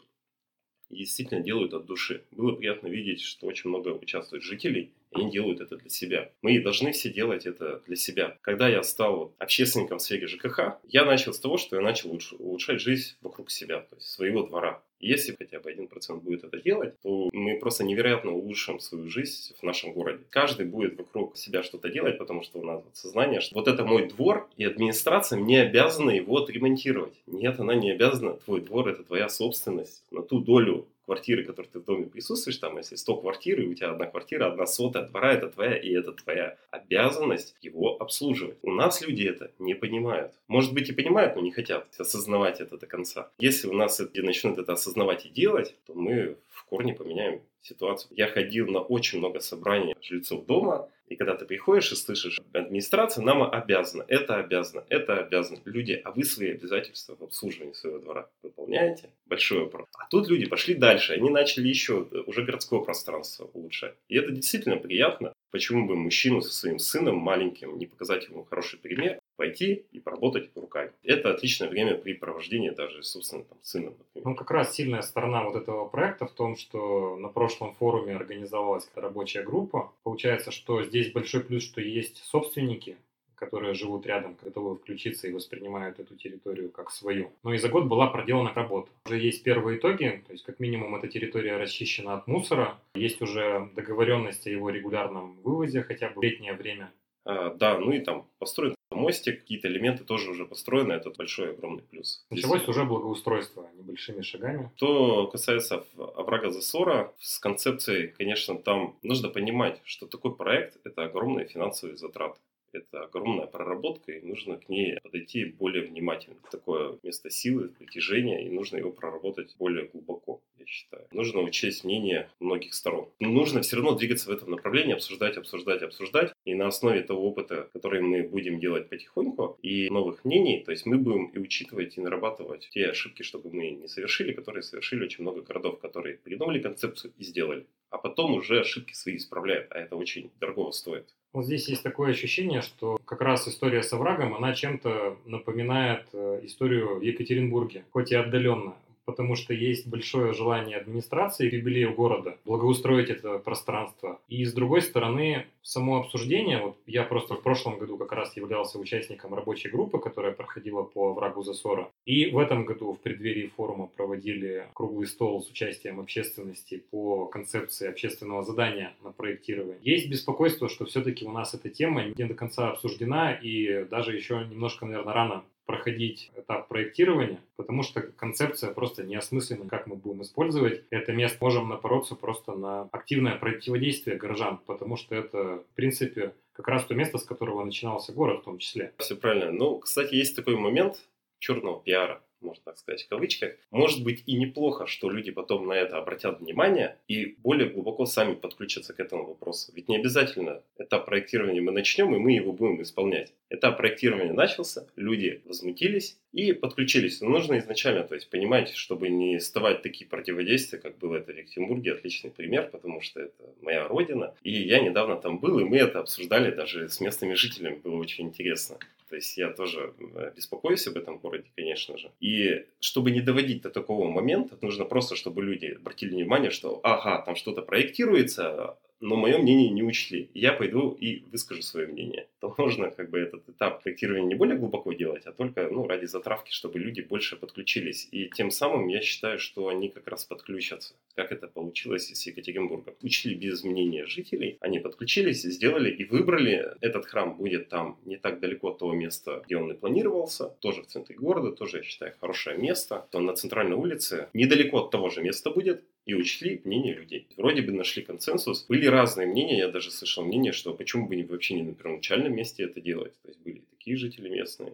и 0.90 1.00
действительно 1.00 1.42
делают 1.42 1.74
от 1.74 1.86
души. 1.86 2.24
Было 2.32 2.54
приятно 2.54 2.88
видеть, 2.88 3.20
что 3.20 3.46
очень 3.46 3.70
много 3.70 3.90
участвует 3.90 4.44
жителей, 4.44 4.94
они 5.14 5.32
делают 5.32 5.62
это 5.62 5.78
для 5.78 5.90
себя. 5.90 6.32
Мы 6.42 6.60
должны 6.60 6.92
все 6.92 7.10
делать 7.10 7.46
это 7.46 7.82
для 7.86 7.96
себя. 7.96 8.38
Когда 8.42 8.68
я 8.68 8.84
стал 8.84 9.34
общественником 9.40 10.00
в 10.00 10.02
сфере 10.02 10.28
ЖКХ, 10.28 10.78
я 10.88 11.06
начал 11.06 11.34
с 11.34 11.40
того, 11.40 11.58
что 11.58 11.76
я 11.76 11.82
начал 11.82 12.18
улучшать 12.40 12.82
жизнь 12.82 13.16
вокруг 13.22 13.52
себя, 13.52 13.82
то 13.82 13.96
есть 13.96 14.10
своего 14.10 14.44
двора. 14.44 14.82
Если 15.04 15.36
хотя 15.38 15.60
бы 15.60 15.70
один 15.70 15.90
процент 15.90 16.24
будет 16.24 16.46
это 16.46 16.62
делать, 16.62 16.98
то 17.02 17.30
мы 17.34 17.60
просто 17.60 17.84
невероятно 17.84 18.32
улучшим 18.32 18.80
свою 18.80 19.10
жизнь 19.10 19.54
в 19.60 19.64
нашем 19.64 19.92
городе. 19.92 20.24
Каждый 20.30 20.66
будет 20.66 20.98
вокруг 20.98 21.36
себя 21.36 21.62
что-то 21.62 21.90
делать, 21.90 22.18
потому 22.18 22.42
что 22.42 22.60
у 22.60 22.64
нас 22.64 22.82
вот 22.82 22.96
сознание, 22.96 23.42
что 23.42 23.54
вот 23.54 23.68
это 23.68 23.84
мой 23.84 24.08
двор, 24.08 24.50
и 24.56 24.64
администрация 24.64 25.38
не 25.40 25.58
обязана 25.58 26.12
его 26.12 26.38
отремонтировать. 26.38 27.22
Нет, 27.28 27.60
она 27.60 27.76
не 27.76 27.92
обязана. 27.92 28.36
Твой 28.46 28.62
двор– 28.62 28.88
это 28.90 29.04
твоя 29.04 29.28
собственность 29.28 30.06
на 30.10 30.22
ту 30.22 30.40
долю 30.40 30.88
квартиры, 31.06 31.44
которые 31.44 31.72
ты 31.72 31.80
в 31.80 31.86
доме 31.86 32.06
присутствуешь, 32.06 32.58
там, 32.58 32.78
если 32.78 32.96
100 32.96 33.18
квартир, 33.18 33.62
и 33.62 33.68
у 33.68 33.74
тебя 33.74 33.92
одна 33.92 34.06
квартира, 34.06 34.48
одна 34.48 34.66
сотая 34.66 35.08
двора, 35.08 35.34
это 35.34 35.50
твоя, 35.50 35.78
и 35.78 35.92
это 35.92 36.12
твоя 36.12 36.58
обязанность 36.72 37.56
его 37.62 37.98
обслуживать. 38.02 38.58
У 38.62 38.72
нас 38.72 39.02
люди 39.02 39.24
это 39.24 39.52
не 39.60 39.74
понимают. 39.74 40.34
Может 40.48 40.74
быть 40.74 40.90
и 40.90 40.94
понимают, 40.94 41.36
но 41.36 41.42
не 41.42 41.52
хотят 41.52 41.88
осознавать 41.98 42.62
это 42.62 42.78
до 42.78 42.86
конца. 42.86 43.32
Если 43.40 43.68
у 43.68 43.74
нас 43.74 44.00
люди 44.00 44.20
начнут 44.20 44.58
это 44.58 44.74
осознавать 44.74 45.26
и 45.26 45.30
делать, 45.30 45.76
то 45.86 45.94
мы 45.94 46.38
в 46.50 46.66
корне 46.66 46.94
поменяем 46.94 47.42
ситуацию. 47.62 48.12
Я 48.16 48.28
ходил 48.28 48.68
на 48.68 48.80
очень 48.80 49.20
много 49.20 49.40
собраний 49.40 49.96
жильцов 50.02 50.46
дома, 50.46 50.90
и 51.08 51.16
когда 51.16 51.36
ты 51.36 51.46
приходишь 51.46 51.92
и 51.92 51.96
слышишь, 51.96 52.40
администрация 52.54 53.24
нам 53.24 53.44
обязана, 53.44 54.06
это 54.08 54.38
обязано, 54.38 54.84
это 54.90 55.18
обязано. 55.18 55.60
Люди, 55.66 56.02
а 56.04 56.12
вы 56.12 56.24
свои 56.24 56.52
обязательства 56.52 57.16
в 57.16 57.24
обслуживании 57.24 57.74
своего 57.74 58.00
двора 58.00 58.30
выполняете? 58.42 59.10
Большой 59.26 59.60
вопрос. 59.60 59.88
А 59.98 60.08
тут 60.10 60.30
люди 60.30 60.48
пошли 60.48 60.74
дальше, 60.74 61.14
они 61.14 61.30
начали 61.30 61.68
еще 61.68 62.08
уже 62.26 62.44
городское 62.44 62.80
пространство 62.80 63.50
улучшать. 63.54 63.96
И 64.08 64.18
это 64.18 64.32
действительно 64.32 64.78
приятно. 64.78 65.34
Почему 65.52 65.88
бы 65.88 65.96
мужчину 65.96 66.42
со 66.42 66.52
своим 66.52 66.80
сыном 66.80 67.18
маленьким 67.18 67.78
не 67.78 67.86
показать 67.86 68.28
ему 68.28 68.44
хороший 68.44 68.80
пример, 68.80 69.20
пойти 69.36 69.86
и 69.92 70.00
поработать 70.00 70.52
руками. 70.56 70.92
Это 71.04 71.32
отличное 71.32 71.70
время 71.70 71.96
при 71.96 72.14
провождении 72.14 72.70
даже, 72.70 73.04
собственно, 73.04 73.44
там, 73.44 73.58
сыном. 73.62 73.96
Например. 73.98 74.30
Ну, 74.30 74.36
как 74.36 74.52
раз 74.52 74.74
сильная 74.74 75.02
сторона 75.02 75.44
вот 75.44 75.56
этого 75.56 75.88
проекта 75.88 76.26
в 76.26 76.32
том, 76.32 76.56
что 76.56 77.18
на 77.18 77.30
прошлом 77.30 77.74
форуме 77.74 78.16
организовалась 78.16 78.90
рабочая 78.96 79.44
группа. 79.44 79.92
Получается, 80.04 80.52
что 80.52 80.84
здесь 80.84 81.03
большой 81.12 81.44
плюс, 81.44 81.64
что 81.64 81.82
есть 81.82 82.24
собственники, 82.24 82.98
которые 83.36 83.74
живут 83.74 84.06
рядом, 84.06 84.38
готовы 84.42 84.76
включиться 84.76 85.28
и 85.28 85.34
воспринимают 85.34 86.00
эту 86.00 86.16
территорию 86.16 86.72
как 86.72 86.92
свою. 86.92 87.32
Но 87.44 87.54
и 87.54 87.58
за 87.58 87.68
год 87.68 87.86
была 87.86 88.08
проделана 88.08 88.54
работа. 88.54 88.90
Уже 89.06 89.20
есть 89.20 89.44
первые 89.44 89.80
итоги, 89.80 90.24
то 90.26 90.32
есть 90.32 90.46
как 90.46 90.60
минимум 90.60 90.96
эта 90.96 91.08
территория 91.08 91.58
расчищена 91.58 92.14
от 92.16 92.28
мусора, 92.28 92.80
есть 92.96 93.22
уже 93.22 93.70
договоренность 93.76 94.48
о 94.48 94.50
его 94.50 94.70
регулярном 94.70 95.42
вывозе 95.42 95.84
хотя 95.84 96.10
бы 96.10 96.22
в 96.22 96.24
летнее 96.24 96.54
время. 96.54 96.92
А, 97.26 97.54
да, 97.54 97.78
ну 97.78 97.92
и 97.92 98.00
там 98.00 98.28
построен 98.40 98.76
мостик, 99.04 99.42
какие-то 99.42 99.68
элементы 99.68 100.04
тоже 100.04 100.32
уже 100.32 100.46
построены, 100.46 100.94
это 100.94 101.10
большой 101.10 101.52
огромный 101.52 101.84
плюс. 101.84 102.26
Началось 102.30 102.68
уже 102.68 102.84
благоустройство 102.84 103.70
небольшими 103.78 104.22
шагами. 104.22 104.72
Что 104.78 105.28
касается 105.28 105.86
оврага 105.98 106.50
Засора, 106.50 107.14
с 107.20 107.40
концепцией, 107.40 108.08
конечно, 108.08 108.58
там 108.58 108.96
нужно 109.04 109.30
понимать, 109.30 109.82
что 109.84 110.08
такой 110.08 110.36
проект– 110.36 110.78
это 110.84 111.04
огромные 111.04 111.46
финансовые 111.46 111.98
затраты 111.98 112.40
это 112.74 113.04
огромная 113.04 113.48
проработка, 113.48 114.12
и 114.12 114.26
нужно 114.26 114.58
к 114.58 114.70
ней 114.70 115.00
подойти 115.02 115.46
более 115.46 115.84
внимательно. 115.84 116.38
Такое 116.52 116.98
место 117.04 117.30
силы, 117.30 117.70
притяжения, 117.70 118.46
и 118.46 118.50
нужно 118.50 118.78
его 118.78 118.92
проработать 118.92 119.56
более 119.58 119.86
глубоко, 119.86 120.42
я 120.58 120.66
считаю. 120.66 121.08
Нужно 121.12 121.42
учесть 121.42 121.84
мнение 121.84 122.30
многих 122.40 122.74
сторон. 122.74 123.10
Но 123.20 123.30
нужно 123.30 123.62
все 123.62 123.76
равно 123.76 123.96
двигаться 123.96 124.30
в 124.30 124.34
этом 124.34 124.52
направлении, 124.52 124.94
обсуждать, 124.94 125.38
обсуждать, 125.38 125.82
обсуждать. 125.82 126.34
И 126.46 126.56
на 126.56 126.68
основе 126.68 127.02
того 127.02 127.28
опыта, 127.28 127.70
который 127.74 128.02
мы 128.02 128.24
будем 128.24 128.60
делать 128.60 128.90
потихоньку, 128.90 129.58
и 129.62 129.90
новых 129.90 130.26
мнений, 130.26 130.64
то 130.64 130.72
есть 130.72 130.86
мы 130.86 130.98
будем 130.98 131.26
и 131.28 131.40
учитывать, 131.40 131.98
и 131.98 132.02
нарабатывать 132.02 132.70
те 132.72 132.88
ошибки, 132.88 133.24
чтобы 133.24 133.52
мы 133.52 133.70
не 133.72 133.88
совершили, 133.88 134.34
которые 134.34 134.64
совершили 134.64 135.06
очень 135.06 135.24
много 135.24 135.42
городов, 135.42 135.80
которые 135.80 136.18
придумали 136.18 136.60
концепцию 136.60 137.14
и 137.18 137.24
сделали 137.24 137.66
а 137.94 138.00
потом 138.00 138.34
уже 138.34 138.60
ошибки 138.60 138.94
свои 138.94 139.18
исправляют, 139.18 139.68
а 139.72 139.78
это 139.78 139.96
очень 139.96 140.32
дорого 140.40 140.72
стоит. 140.72 141.14
Вот 141.34 141.46
здесь 141.46 141.68
есть 141.68 141.82
такое 141.82 142.12
ощущение, 142.12 142.62
что 142.62 143.00
как 143.06 143.22
раз 143.22 143.48
история 143.48 143.82
с 143.82 143.92
оврагом, 143.92 144.36
она 144.36 144.54
чем-то 144.54 145.18
напоминает 145.26 146.06
э, 146.14 146.42
историю 146.44 147.00
в 147.00 147.02
Екатеринбурге, 147.02 147.84
хоть 147.92 148.12
и 148.12 148.16
отдаленно 148.16 148.76
потому 149.06 149.36
что 149.36 149.54
есть 149.54 149.88
большое 149.88 150.34
желание 150.34 150.78
администрации 150.78 151.54
юбилею 151.54 151.94
города 151.94 152.38
благоустроить 152.46 153.10
это 153.10 153.40
пространство. 153.40 154.20
И 154.28 154.46
с 154.46 154.54
другой 154.54 154.82
стороны, 154.82 155.46
само 155.62 156.00
обсуждение, 156.00 156.60
вот 156.62 156.78
я 156.86 157.04
просто 157.04 157.36
в 157.36 157.42
прошлом 157.42 157.78
году 157.78 157.98
как 157.98 158.12
раз 158.12 158.36
являлся 158.36 158.80
участником 158.80 159.34
рабочей 159.34 159.70
группы, 159.70 160.00
которая 160.00 160.34
проходила 160.34 160.84
по 160.84 161.14
врагу 161.14 161.44
Засора. 161.44 161.90
И 162.06 162.28
в 162.28 162.38
этом 162.38 162.66
году 162.66 162.94
в 162.94 163.00
преддверии 163.00 163.52
форума 163.56 163.88
проводили 163.88 164.68
круглый 164.74 165.08
стол 165.08 165.42
с 165.42 165.50
участием 165.50 166.00
общественности 166.00 166.84
по 166.92 167.26
концепции 167.26 167.88
общественного 167.88 168.44
задания 168.44 168.94
на 169.04 169.12
проектирование. 169.12 169.78
Есть 169.82 170.10
беспокойство, 170.10 170.70
что 170.70 170.86
все-таки 170.86 171.26
у 171.26 171.32
нас 171.32 171.54
эта 171.54 171.70
тема 171.70 172.06
не 172.06 172.26
до 172.26 172.34
конца 172.34 172.70
обсуждена 172.70 173.34
и 173.34 173.86
даже 173.86 174.16
еще 174.16 174.46
немножко, 174.50 174.86
наверное, 174.86 175.14
рано 175.14 175.44
проходить 175.66 176.32
этап 176.36 176.68
проектирования, 176.68 177.40
потому 177.56 177.84
что 177.84 178.02
концепция 178.02 178.74
просто 178.74 179.04
неосмысленна, 179.04 179.68
как 179.68 179.88
мы 179.88 179.96
будем 179.96 180.22
использовать 180.22 180.84
это 180.90 181.14
место. 181.14 181.38
Можем 181.42 181.70
напороться 181.70 182.16
просто 182.16 182.54
на 182.54 182.90
активное 182.92 183.36
противодействие 183.36 184.18
горожан, 184.18 184.60
потому 184.66 184.98
что 184.98 185.16
это, 185.16 185.64
в 185.72 185.76
принципе, 185.76 186.34
как 186.54 186.68
раз 186.68 186.86
то 186.86 186.96
место, 186.96 187.18
с 187.18 187.24
которого 187.24 187.64
начинался 187.64 188.14
город 188.14 188.42
в 188.42 188.46
том 188.46 188.58
числе. 188.58 188.94
Все 188.98 189.16
правильно. 189.16 189.52
Ну, 189.52 189.80
кстати, 189.80 190.16
есть 190.16 190.36
такой 190.36 190.56
момент 190.56 190.98
черного 191.40 191.82
пиара 191.82 192.22
можно 192.44 192.64
так 192.64 192.78
сказать, 192.78 193.04
в 193.04 193.10
кавычках. 193.10 193.56
Может 193.72 194.04
быть 194.04 194.24
и 194.26 194.38
неплохо, 194.38 194.86
что 194.86 195.10
люди 195.10 195.32
потом 195.32 195.68
на 195.68 195.74
это 195.74 195.98
обратят 195.98 196.40
внимание 196.40 196.98
и 197.08 197.38
более 197.40 197.70
глубоко 197.70 198.06
сами 198.06 198.36
подключатся 198.36 198.94
к 198.94 199.00
этому 199.00 199.26
вопросу. 199.26 199.72
Ведь 199.74 199.90
не 199.90 199.98
обязательно 199.98 200.62
этап 200.78 201.06
проектирования 201.06 201.62
мы 201.62 201.72
начнем, 201.72 202.14
и 202.14 202.20
мы 202.20 202.34
его 202.34 202.52
будем 202.52 202.82
исполнять. 202.82 203.34
Этап 203.54 203.78
проектирования 203.78 204.34
начался, 204.34 204.88
люди 204.96 205.44
возмутились 205.46 206.18
и 206.32 206.54
подключились. 206.54 207.22
Но 207.22 207.30
нужно 207.30 207.60
изначально, 207.60 208.04
то 208.04 208.16
есть 208.16 208.28
понимать, 208.32 208.74
чтобы 208.74 209.10
не 209.10 209.38
вставать 209.38 209.84
такие 209.84 210.10
противодействия, 210.10 210.80
как 210.80 210.98
было 210.98 211.18
это 211.18 211.32
в 211.32 211.38
Екатеринбурге, 211.38 211.94
отличный 211.94 212.32
пример, 212.32 212.70
потому 212.72 213.00
что 213.02 213.20
это 213.20 213.44
моя 213.62 213.88
родина. 213.88 214.34
И 214.42 214.52
я 214.52 214.80
недавно 214.80 215.18
там 215.18 215.38
был, 215.38 215.60
и 215.60 215.66
мы 215.66 215.78
это 215.78 216.00
обсуждали 216.00 216.50
даже 216.50 216.90
с 216.90 217.00
местными 217.00 217.36
жителями, 217.36 217.76
было 217.76 217.98
очень 217.98 218.24
интересно. 218.24 218.80
То 219.08 219.18
есть 219.18 219.38
я 219.38 219.52
тоже 219.52 219.94
э, 220.16 220.32
беспокоюсь 220.36 220.88
об 220.88 220.98
этом 220.98 221.20
городе, 221.20 221.46
конечно 221.56 221.96
же. 222.00 222.10
И 222.20 222.66
чтобы 222.80 223.12
не 223.12 223.22
доводить 223.22 223.62
до 223.62 223.70
такого 223.70 224.10
момента, 224.10 224.58
нужно 224.62 224.86
просто, 224.86 225.16
чтобы 225.16 225.44
люди 225.44 225.68
обратили 225.68 226.16
внимание, 226.16 226.50
что 226.50 226.80
ага, 226.82 227.22
там 227.24 227.36
что-то 227.36 227.62
проектируется, 227.62 228.80
но 229.04 229.18
мое 229.18 229.38
мнение 229.38 229.70
не 229.70 229.84
учли. 229.84 230.30
Я 230.34 230.54
пойду 230.54 230.92
и 230.92 231.24
выскажу 231.32 231.62
свое 231.62 231.88
мнение. 231.88 232.28
То 232.40 232.56
можно 232.58 232.90
как 232.90 233.10
бы 233.10 233.20
этот 233.20 233.48
этап 233.50 233.84
проектирования 233.84 234.28
не 234.28 234.36
более 234.36 234.58
глубоко 234.58 234.94
делать, 234.94 235.26
а 235.26 235.34
только 235.34 235.68
ну, 235.70 235.86
ради 235.88 236.06
затравки, 236.06 236.52
чтобы 236.52 236.80
люди 236.80 237.02
больше 237.02 237.36
подключились. 237.36 238.08
И 238.12 238.30
тем 238.30 238.50
самым 238.50 238.88
я 238.88 239.02
считаю, 239.02 239.40
что 239.40 239.68
они 239.68 239.90
как 239.90 240.08
раз 240.08 240.24
подключатся. 240.24 240.94
Как 241.16 241.34
это 241.34 241.48
получилось 241.48 242.10
с 242.14 242.26
Екатеринбургом. 242.26 242.96
Учли 243.02 243.36
без 243.36 243.64
мнения 243.64 244.06
жителей, 244.06 244.58
они 244.62 244.80
подключились, 244.80 245.44
сделали 245.44 245.92
и 245.92 246.06
выбрали. 246.06 246.74
Этот 246.80 247.06
храм 247.06 247.36
будет 247.36 247.68
там 247.68 248.00
не 248.06 248.16
так 248.16 248.40
далеко 248.40 248.70
от 248.70 248.80
того 248.80 248.94
места, 248.94 249.42
где 249.46 249.58
он 249.58 249.70
и 249.70 249.76
планировался, 249.76 250.50
тоже 250.62 250.82
в 250.82 250.88
центре 250.88 251.18
города, 251.18 251.52
тоже, 251.52 251.78
я 251.78 251.84
считаю, 251.84 252.14
хорошее 252.22 252.58
место. 252.58 253.06
То 253.12 253.20
на 253.20 253.34
центральной 253.36 253.76
улице, 253.76 254.30
недалеко 254.34 254.78
от 254.80 254.92
того 254.92 255.10
же 255.10 255.22
места 255.22 255.50
будет, 255.50 255.84
и 256.06 256.14
учли 256.14 256.62
мнение 256.64 256.94
людей. 256.94 257.28
Вроде 257.38 257.62
бы 257.62 257.72
нашли 257.72 258.04
консенсус. 258.04 258.66
Были 258.68 258.88
разные 258.88 259.28
мнения, 259.28 259.58
я 259.58 259.70
даже 259.70 259.92
слышал 259.92 260.24
мнение, 260.24 260.52
что 260.52 260.74
почему 260.74 261.08
бы 261.08 261.24
вообще 261.30 261.56
не 261.56 261.64
на 261.64 261.74
первоначальном 261.74 262.36
месте 262.36 262.64
это 262.64 262.82
делать. 262.82 263.14
То 263.22 263.30
есть 263.30 263.40
были 263.42 263.62
такие 263.72 263.96
жители 263.98 264.30
местные, 264.30 264.74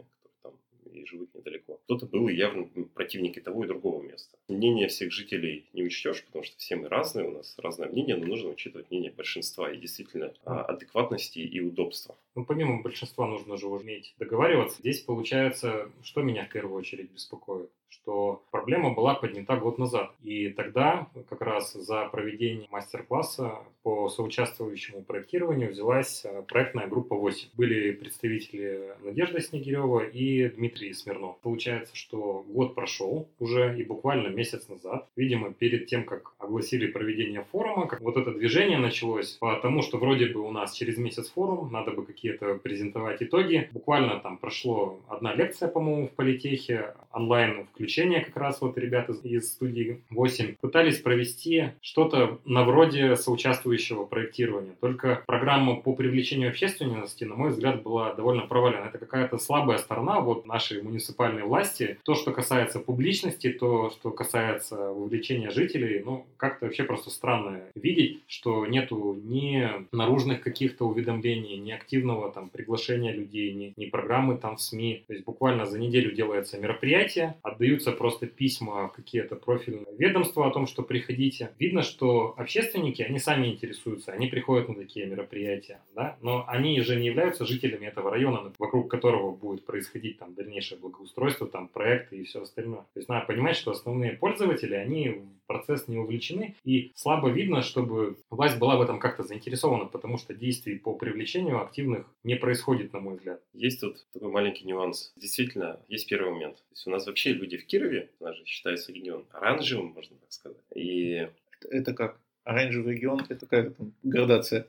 и 0.91 1.05
живут 1.05 1.33
недалеко. 1.33 1.79
Кто-то 1.85 2.05
был 2.05 2.27
явно 2.27 2.67
противник 2.93 3.37
и 3.37 3.41
того, 3.41 3.63
и 3.63 3.67
другого 3.67 4.01
места. 4.01 4.37
Мнение 4.47 4.87
всех 4.87 5.11
жителей 5.11 5.65
не 5.73 5.83
учтешь, 5.83 6.23
потому 6.25 6.43
что 6.43 6.57
все 6.57 6.75
мы 6.75 6.89
разные, 6.89 7.27
у 7.27 7.31
нас 7.31 7.55
разное 7.57 7.89
мнение, 7.89 8.15
но 8.15 8.25
нужно 8.25 8.49
учитывать 8.49 8.89
мнение 8.89 9.11
большинства 9.11 9.71
и 9.71 9.77
действительно 9.77 10.33
а, 10.45 10.63
адекватности 10.63 11.39
и 11.39 11.59
удобства. 11.59 12.17
Ну, 12.35 12.45
помимо 12.45 12.81
большинства 12.81 13.27
нужно 13.27 13.57
же 13.57 13.67
уметь 13.67 14.13
договариваться. 14.17 14.79
Здесь 14.79 15.01
получается, 15.01 15.89
что 16.03 16.21
меня 16.21 16.45
в 16.45 16.51
первую 16.51 16.77
очередь 16.77 17.11
беспокоит? 17.11 17.69
Что 17.89 18.43
проблема 18.51 18.93
была 18.93 19.15
поднята 19.15 19.55
год 19.57 19.77
назад. 19.77 20.11
И 20.23 20.49
тогда 20.49 21.07
как 21.29 21.41
раз 21.41 21.73
за 21.73 22.05
проведение 22.05 22.67
мастер-класса 22.71 23.59
по 23.83 24.09
соучаствующему 24.09 25.03
проектированию 25.03 25.71
взялась 25.71 26.23
э, 26.25 26.43
проектная 26.47 26.87
группа 26.87 27.15
8. 27.15 27.49
Были 27.53 27.91
представители 27.91 28.93
Надежда 29.03 29.41
Снегирева 29.41 30.01
и 30.01 30.49
Дмитрий 30.49 30.93
Смирнов. 30.93 31.39
Получается, 31.39 31.95
что 31.95 32.45
год 32.47 32.75
прошел 32.75 33.27
уже 33.39 33.79
и 33.79 33.83
буквально 33.83 34.27
месяц 34.27 34.67
назад, 34.67 35.07
видимо, 35.15 35.53
перед 35.53 35.87
тем, 35.87 36.03
как 36.03 36.33
огласили 36.39 36.87
проведение 36.87 37.45
форума, 37.51 37.87
как 37.87 38.01
вот 38.01 38.17
это 38.17 38.31
движение 38.31 38.77
началось, 38.77 39.37
потому 39.39 39.81
что 39.81 39.97
вроде 39.97 40.27
бы 40.27 40.41
у 40.41 40.51
нас 40.51 40.73
через 40.73 40.97
месяц 40.97 41.29
форум, 41.29 41.71
надо 41.71 41.91
бы 41.91 42.05
какие-то 42.05 42.55
презентовать 42.55 43.21
итоги. 43.23 43.69
Буквально 43.71 44.19
там 44.19 44.37
прошло 44.37 44.99
одна 45.07 45.33
лекция, 45.33 45.69
по-моему, 45.69 46.07
в 46.07 46.11
политехе, 46.11 46.93
онлайн 47.11 47.67
включение 47.79 48.19
как 48.19 48.35
раз 48.35 48.59
вот 48.59 48.77
ребята 48.77 49.13
из 49.23 49.53
студии 49.53 50.01
8 50.09 50.55
пытались 50.59 50.99
провести 50.99 51.69
что-то 51.81 52.39
на 52.43 52.65
вроде 52.65 53.15
соучаствующего 53.15 54.03
проектирования. 54.03 54.75
Только 54.81 55.23
программа 55.25 55.77
по 55.77 55.93
привлечению 55.93 56.49
общественности, 56.49 57.23
на 57.23 57.35
мой 57.35 57.51
взгляд, 57.51 57.81
была 57.81 58.13
довольно 58.13 58.41
провалена. 58.41 58.87
Это 58.87 58.97
какая-то 58.97 59.37
слабая 59.37 59.77
сторона 59.77 60.19
вот 60.19 60.45
нашей 60.45 60.81
муниципальной 60.81 61.43
власти. 61.43 61.97
То, 62.03 62.15
что 62.15 62.31
касается 62.31 62.79
публичности, 62.79 63.49
то, 63.49 63.91
что 63.91 64.11
касается 64.11 64.75
вовлечения 64.75 65.49
жителей, 65.49 66.01
ну, 66.03 66.25
как-то 66.35 66.65
вообще 66.65 66.83
просто 66.83 67.09
странно 67.09 67.61
видеть, 67.75 68.19
что 68.27 68.65
нету 68.65 69.17
ни 69.23 69.65
наружных 69.93 70.41
каких-то 70.41 70.85
уведомлений, 70.85 71.55
ни 71.57 71.71
активного 71.71 72.29
там 72.29 72.49
приглашения 72.49 73.13
людей, 73.13 73.53
ни, 73.53 73.73
ни 73.77 73.85
программы 73.85 74.37
там 74.37 74.57
в 74.57 74.61
СМИ. 74.61 75.05
То 75.07 75.13
есть 75.13 75.25
буквально 75.25 75.65
за 75.65 75.79
неделю 75.79 76.11
делается 76.11 76.57
мероприятие, 76.57 77.35
отдаются 77.69 77.91
просто 77.91 78.25
письма 78.25 78.87
в 78.87 78.93
какие-то 78.93 79.35
профильные 79.35 79.85
ведомства 79.97 80.47
о 80.47 80.51
том, 80.51 80.67
что 80.67 80.83
приходите. 80.83 81.51
Видно, 81.59 81.83
что 81.83 82.33
общественники, 82.37 83.03
они 83.03 83.19
сами 83.19 83.47
интересуются, 83.47 84.11
они 84.11 84.27
приходят 84.27 84.69
на 84.69 84.75
такие 84.75 85.05
мероприятия, 85.05 85.79
да, 85.95 86.17
но 86.21 86.45
они 86.47 86.81
же 86.81 86.95
не 86.95 87.07
являются 87.07 87.45
жителями 87.45 87.85
этого 87.85 88.09
района, 88.09 88.51
вокруг 88.57 88.89
которого 88.89 89.31
будет 89.31 89.65
происходить 89.65 90.17
там 90.17 90.33
дальнейшее 90.33 90.79
благоустройство, 90.79 91.47
там 91.47 91.67
проекты 91.67 92.17
и 92.17 92.23
все 92.23 92.41
остальное. 92.41 92.81
То 92.93 92.99
есть 92.99 93.09
надо 93.09 93.25
понимать, 93.25 93.55
что 93.55 93.71
основные 93.71 94.13
пользователи, 94.13 94.73
они 94.73 95.09
в 95.09 95.47
процесс 95.47 95.87
не 95.87 95.97
увлечены, 95.97 96.55
и 96.63 96.91
слабо 96.95 97.29
видно, 97.29 97.61
чтобы 97.61 98.17
власть 98.29 98.59
была 98.59 98.77
в 98.77 98.81
этом 98.81 98.99
как-то 98.99 99.23
заинтересована, 99.23 99.85
потому 99.85 100.17
что 100.17 100.33
действий 100.33 100.77
по 100.77 100.93
привлечению 100.93 101.61
активных 101.61 102.05
не 102.23 102.35
происходит, 102.35 102.93
на 102.93 102.99
мой 102.99 103.15
взгляд. 103.15 103.41
Есть 103.53 103.81
тут 103.81 104.05
такой 104.13 104.31
маленький 104.31 104.65
нюанс. 104.65 105.11
Действительно, 105.15 105.79
есть 105.87 106.07
первый 106.07 106.31
момент. 106.31 106.57
То 106.57 106.73
есть 106.73 106.87
у 106.87 106.91
нас 106.91 107.07
вообще 107.07 107.33
люди 107.33 107.57
в 107.59 107.65
Кирове, 107.65 108.09
у 108.19 108.25
нас 108.25 108.35
же 108.35 108.45
считается 108.45 108.91
регион 108.91 109.25
оранжевым, 109.31 109.87
можно 109.87 110.17
так 110.17 110.31
сказать. 110.31 110.57
И 110.75 111.27
это 111.69 111.93
как? 111.93 112.19
Оранжевый 112.43 112.95
регион– 112.95 113.25
это 113.29 113.45
какая 113.45 113.69
там 113.69 113.93
градация? 114.01 114.67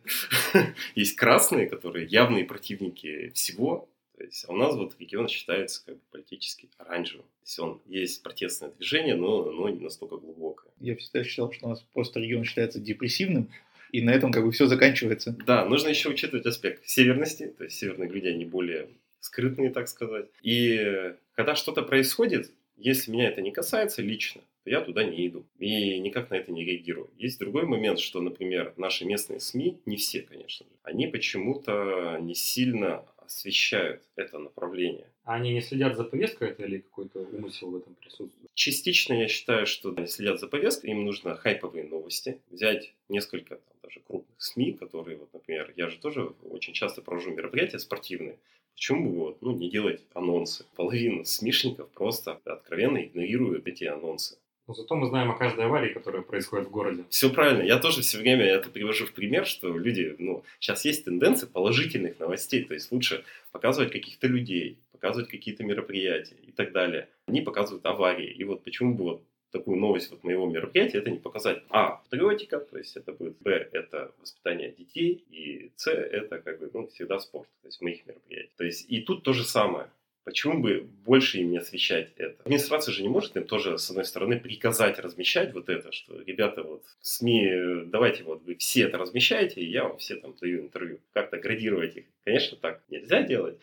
Есть 0.95 1.17
красные, 1.17 1.69
которые 1.69 2.07
явные 2.07 2.45
противники 2.45 3.31
всего, 3.31 3.89
то 4.21 4.25
есть, 4.25 4.45
а 4.47 4.53
у 4.53 4.57
нас 4.57 4.75
вот 4.75 4.95
регион 4.99 5.29
считается 5.29 5.83
как 5.87 5.95
бы 5.95 6.01
политически 6.11 6.69
оранжевым. 6.77 7.25
То 7.25 7.43
есть, 7.43 7.59
он 7.59 7.81
есть 7.87 8.23
протестное 8.23 8.71
движение, 8.71 9.15
но, 9.17 9.51
но 9.51 9.71
не 9.71 9.81
настолько 9.81 10.19
глубокое. 10.19 10.71
Я 10.79 10.95
всегда 10.97 11.25
считал, 11.25 11.51
что 11.51 11.65
у 11.65 11.71
нас 11.71 11.83
просто 11.95 12.21
регион 12.21 12.45
считается 12.45 12.81
депрессивным, 12.81 13.51
и 13.93 14.03
на 14.03 14.11
этом 14.11 14.31
как 14.31 14.45
бы 14.45 14.53
все 14.53 14.67
заканчивается. 14.67 15.35
Да, 15.47 15.65
нужно 15.65 15.89
еще 15.89 16.11
учитывать 16.11 16.45
аспект 16.45 16.87
северности, 16.87 17.55
то 17.57 17.65
есть 17.65 17.79
северные 17.79 18.11
люди, 18.11 18.27
они 18.27 18.45
более 18.45 18.89
скрытные, 19.21 19.71
так 19.71 19.89
сказать. 19.89 20.27
И 20.43 21.15
когда 21.35 21.55
что-то 21.55 21.81
происходит, 21.81 22.51
если 22.81 23.11
меня 23.11 23.29
это 23.29 23.43
не 23.43 23.51
касается 23.51 24.03
лично, 24.03 24.43
то 24.65 24.71
я 24.71 24.81
туда 24.81 25.05
не 25.05 25.27
иду 25.27 25.45
и 25.59 25.99
никак 25.99 26.31
на 26.31 26.35
это 26.35 26.53
не 26.53 26.65
реагирую. 26.65 27.11
Есть 27.17 27.39
другой 27.39 27.65
момент, 27.65 27.99
что, 27.99 28.21
например, 28.21 28.75
наши 28.77 29.05
местные 29.05 29.41
СМИ, 29.41 29.81
не 29.87 29.97
все, 29.97 30.23
конечно, 30.23 30.67
они 30.83 31.07
почему-то 31.07 32.19
не 32.21 32.35
сильно 32.35 33.05
освещают 33.19 34.03
это 34.17 34.39
направление. 34.39 35.07
А 35.25 35.35
они 35.35 35.53
не 35.53 35.61
следят 35.61 35.97
за 35.97 36.05
повесткой 36.05 36.51
это 36.51 36.65
или 36.65 36.79
какой-то 36.79 37.21
умысел 37.21 37.71
в 37.71 37.77
этом 37.77 37.95
присутствует? 37.95 38.51
Частично 38.55 39.15
я 39.15 39.29
считаю, 39.29 39.67
что 39.67 39.95
они 39.97 40.07
следят 40.07 40.41
за 40.41 40.49
повесткой, 40.49 40.91
им 40.91 41.05
нужно 41.05 41.37
хайповые 41.37 41.85
новости, 41.85 42.41
взять 42.51 42.93
несколько 43.09 43.57
там, 43.57 43.77
даже 43.83 44.01
крупных 44.01 44.43
СМИ, 44.43 44.73
которые, 44.73 45.17
вот, 45.19 45.33
например, 45.33 45.73
я 45.77 45.89
же 45.89 45.99
тоже 45.99 46.25
очень 46.51 46.75
часто 46.75 47.03
провожу 47.03 47.31
мероприятия 47.31 47.79
спортивные, 47.79 48.39
Почему 48.75 49.11
бы 49.11 49.17
вот, 49.17 49.43
ну, 49.43 49.53
не 49.53 49.71
делать 49.71 50.01
анонсы? 50.15 50.65
Половина 50.75 51.25
СМИшников 51.25 51.91
просто 51.91 52.41
откровенно 52.45 53.05
игнорируют 53.05 53.67
эти 53.67 53.85
анонсы. 53.85 54.39
Но 54.67 54.75
зато 54.75 54.95
мы 54.95 55.09
знаем 55.09 55.31
о 55.31 55.37
каждой 55.37 55.65
аварии, 55.65 55.93
которая 55.93 56.23
происходит 56.23 56.69
в 56.69 56.71
городе. 56.71 57.05
Все 57.09 57.29
правильно. 57.29 57.63
Я 57.63 57.79
тоже 57.79 58.03
все 58.03 58.19
время 58.19 58.45
это 58.45 58.71
привожу 58.71 59.05
в 59.05 59.13
пример, 59.13 59.45
что 59.45 59.77
люди, 59.77 60.15
ну, 60.19 60.45
сейчас 60.61 60.85
есть 60.85 61.05
тенденция 61.05 61.49
положительных 61.49 62.21
новостей. 62.21 62.63
То 62.63 62.75
есть 62.75 62.93
лучше 62.93 63.25
показывать 63.51 63.91
каких-то 63.91 64.29
людей, 64.29 64.79
показывать 64.93 65.29
какие-то 65.29 65.65
мероприятия 65.65 66.37
и 66.47 66.53
так 66.53 66.71
далее. 66.71 67.09
Они 67.27 67.41
показывают 67.41 67.85
аварии. 67.85 68.31
И 68.31 68.45
вот 68.45 68.63
почему 68.63 68.95
бы 68.95 69.05
вот 69.05 69.23
такую 69.51 69.79
новость 69.79 70.11
вот 70.11 70.25
моего 70.25 70.47
мероприятия, 70.47 70.99
это 70.99 71.11
не 71.11 71.19
показать 71.19 71.63
А, 71.71 71.97
патриотика, 71.97 72.59
то 72.59 72.79
есть 72.79 72.97
это 72.97 73.13
будет 73.13 73.39
Б, 73.41 73.69
это 73.73 74.13
воспитание 74.19 74.73
детей, 74.73 75.25
и 75.31 75.73
С, 75.77 75.91
это 75.91 76.39
как 76.39 76.59
бы, 76.61 76.71
ну, 76.73 76.87
всегда 76.89 77.19
спорт, 77.19 77.49
то 77.63 77.69
есть 77.69 77.81
моих 77.81 78.07
мероприятий. 78.07 78.53
То 78.57 78.65
есть 78.65 78.87
и 78.89 79.01
тут 79.01 79.23
то 79.23 79.33
же 79.33 79.45
самое. 79.45 79.89
Почему 80.25 80.61
бы 80.61 80.87
больше 81.05 81.39
им 81.39 81.51
не 81.51 81.59
освещать 81.59 82.13
это? 82.17 82.43
Администрация 82.43 82.93
же 82.93 83.03
не 83.03 83.09
может 83.09 83.37
им 83.37 83.45
тоже, 83.45 83.79
с 83.79 83.89
одной 83.91 84.05
стороны, 84.05 84.39
приказать 84.39 84.99
размещать 84.99 85.55
вот 85.55 85.69
это, 85.69 85.93
что, 85.93 86.21
ребята, 86.21 86.63
вот, 86.63 86.85
СМИ, 87.01 87.87
давайте 87.87 88.23
вот 88.25 88.43
вы 88.43 88.55
все 88.57 88.83
это 88.83 88.99
размещаете, 88.99 89.63
и 89.63 89.71
я 89.71 89.85
вам 89.85 89.97
все 89.97 90.17
там 90.17 90.35
даю 90.39 90.61
интервью. 90.61 91.01
Как-то 91.15 91.39
градировать 91.39 91.97
их. 91.97 92.05
Конечно, 92.25 92.59
так 92.59 92.83
нельзя 92.91 93.23
делать. 93.23 93.59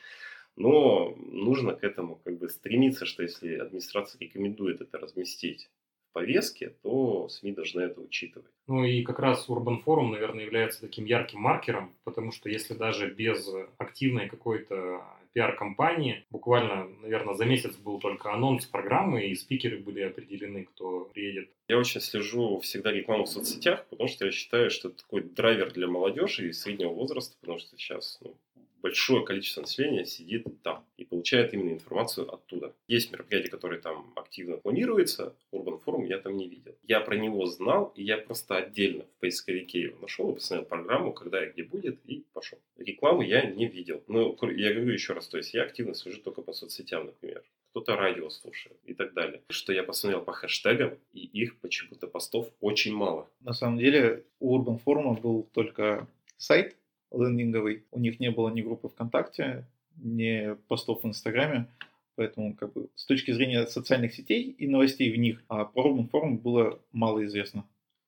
Но 0.56 1.16
нужно 1.20 1.74
к 1.74 1.84
этому 1.84 2.16
как 2.24 2.40
бы 2.40 2.50
стремиться, 2.50 3.06
что 3.06 3.22
если 3.22 3.56
администрация 3.56 4.20
рекомендует 4.20 4.82
это 4.82 4.98
разместить 4.98 5.70
повестке, 6.14 6.76
то 6.82 7.30
СМИ 7.30 7.52
должны 7.54 7.82
это 7.82 8.02
учитывать. 8.02 8.52
Ну 8.68 8.84
и 8.84 9.04
как 9.04 9.20
раз 9.20 9.48
Urban 9.50 9.84
Forum, 9.86 10.12
наверное, 10.12 10.46
является 10.46 10.82
таким 10.82 11.06
ярким 11.06 11.40
маркером, 11.40 11.96
потому 12.04 12.32
что 12.32 12.50
если 12.50 12.74
даже 12.74 13.14
без 13.14 13.48
активной 13.78 14.28
какой-то 14.28 15.04
пиар-компании. 15.38 16.26
Буквально, 16.32 16.88
наверное, 17.02 17.36
за 17.36 17.46
месяц 17.46 17.76
был 17.76 18.00
только 18.00 18.34
анонс 18.34 18.66
программы, 18.66 19.28
и 19.28 19.36
спикеры 19.36 19.78
были 19.78 20.02
определены, 20.02 20.64
кто 20.64 21.02
приедет. 21.14 21.52
Я 21.68 21.78
очень 21.78 22.00
слежу 22.00 22.60
всегда 22.60 22.94
рекламу 22.94 23.26
в 23.26 23.30
соцсетях, 23.30 23.86
потому 23.90 24.08
что 24.08 24.26
я 24.26 24.32
считаю, 24.32 24.70
что 24.70 24.88
это 24.88 25.00
такой 25.00 25.22
драйвер 25.22 25.74
для 25.74 25.88
молодежи 25.88 26.48
и 26.48 26.54
среднего 26.54 26.94
возраста, 26.94 27.36
потому 27.42 27.60
что 27.60 27.78
сейчас 27.78 28.20
ну, 28.22 28.38
большое 28.82 29.26
количество 29.26 29.62
населения 29.62 30.06
сидит 30.06 30.46
там 30.64 30.86
и 30.96 31.04
получает 31.04 31.54
именно 31.54 31.74
информацию 31.74 32.34
оттуда. 32.34 32.74
Есть 32.88 33.12
мероприятия, 33.12 33.50
которые 33.50 33.82
там 33.82 34.14
активно 34.16 34.56
планируются, 34.56 35.36
Urban 35.52 35.84
Forum 35.84 36.08
я 36.08 36.20
там 36.20 36.38
не 36.38 36.48
видел. 36.48 36.74
Я 36.84 37.02
про 37.02 37.18
него 37.18 37.46
знал, 37.48 37.92
и 37.98 38.04
я 38.04 38.18
просто 38.18 38.56
отдельно 38.56 39.04
в 39.04 39.20
поисковике 39.20 39.82
его 39.82 40.00
нашел 40.00 40.32
и 40.32 40.36
посмотрел 40.36 40.70
программу, 40.70 41.12
когда 41.12 41.46
и 41.46 41.52
где 41.52 41.64
будет, 41.64 42.00
и 42.06 42.24
пошел. 42.32 42.60
Рекламы 42.78 43.26
я 43.26 43.46
не 43.46 43.68
видел. 43.68 44.02
Но 44.08 44.38
я 44.56 44.74
говорю 44.74 44.94
еще 44.94 45.12
раз, 45.12 45.28
то 45.28 45.38
есть 45.38 45.54
я 45.54 45.64
активно 45.64 45.96
слежу 45.96 46.22
только 46.22 46.42
по 46.42 46.54
соцсетям, 46.54 47.08
например 47.08 47.44
кто-то 47.72 47.96
радио 47.96 48.30
слушает 48.30 48.78
и 48.86 48.94
так 48.94 49.14
далее. 49.14 49.42
Что 49.50 49.74
я 49.74 49.84
посмотрел 49.84 50.22
по 50.22 50.34
хэштегам, 50.34 50.98
и 51.14 51.20
их 51.20 51.60
почему-то 51.60 52.08
постов 52.08 52.50
очень 52.62 52.96
мало. 52.96 53.30
На 53.42 53.54
самом 53.54 53.78
деле 53.78 54.24
у 54.40 54.58
Urban 54.58 54.82
Forum 54.84 55.20
был 55.20 55.48
только 55.54 56.08
сайт 56.38 56.76
лендинговый, 57.12 57.84
у 57.92 58.00
них 58.00 58.20
не 58.20 58.32
было 58.32 58.50
ни 58.50 58.62
группы 58.62 58.90
ВКонтакте, 58.90 59.66
ни 59.96 60.56
постов 60.68 61.04
в 61.04 61.08
Инстаграме, 61.08 61.68
поэтому 62.16 62.56
как 62.56 62.74
бы 62.74 62.90
с 62.96 63.06
точки 63.06 63.32
зрения 63.32 63.66
социальных 63.68 64.14
сетей 64.14 64.44
и 64.44 64.68
новостей 64.68 65.12
в 65.12 65.18
них, 65.18 65.44
а 65.48 65.66
про 65.66 65.90
Urban 65.90 66.10
Forum 66.10 66.38
было 66.38 66.80
мало 66.92 67.26
известно. 67.26 67.66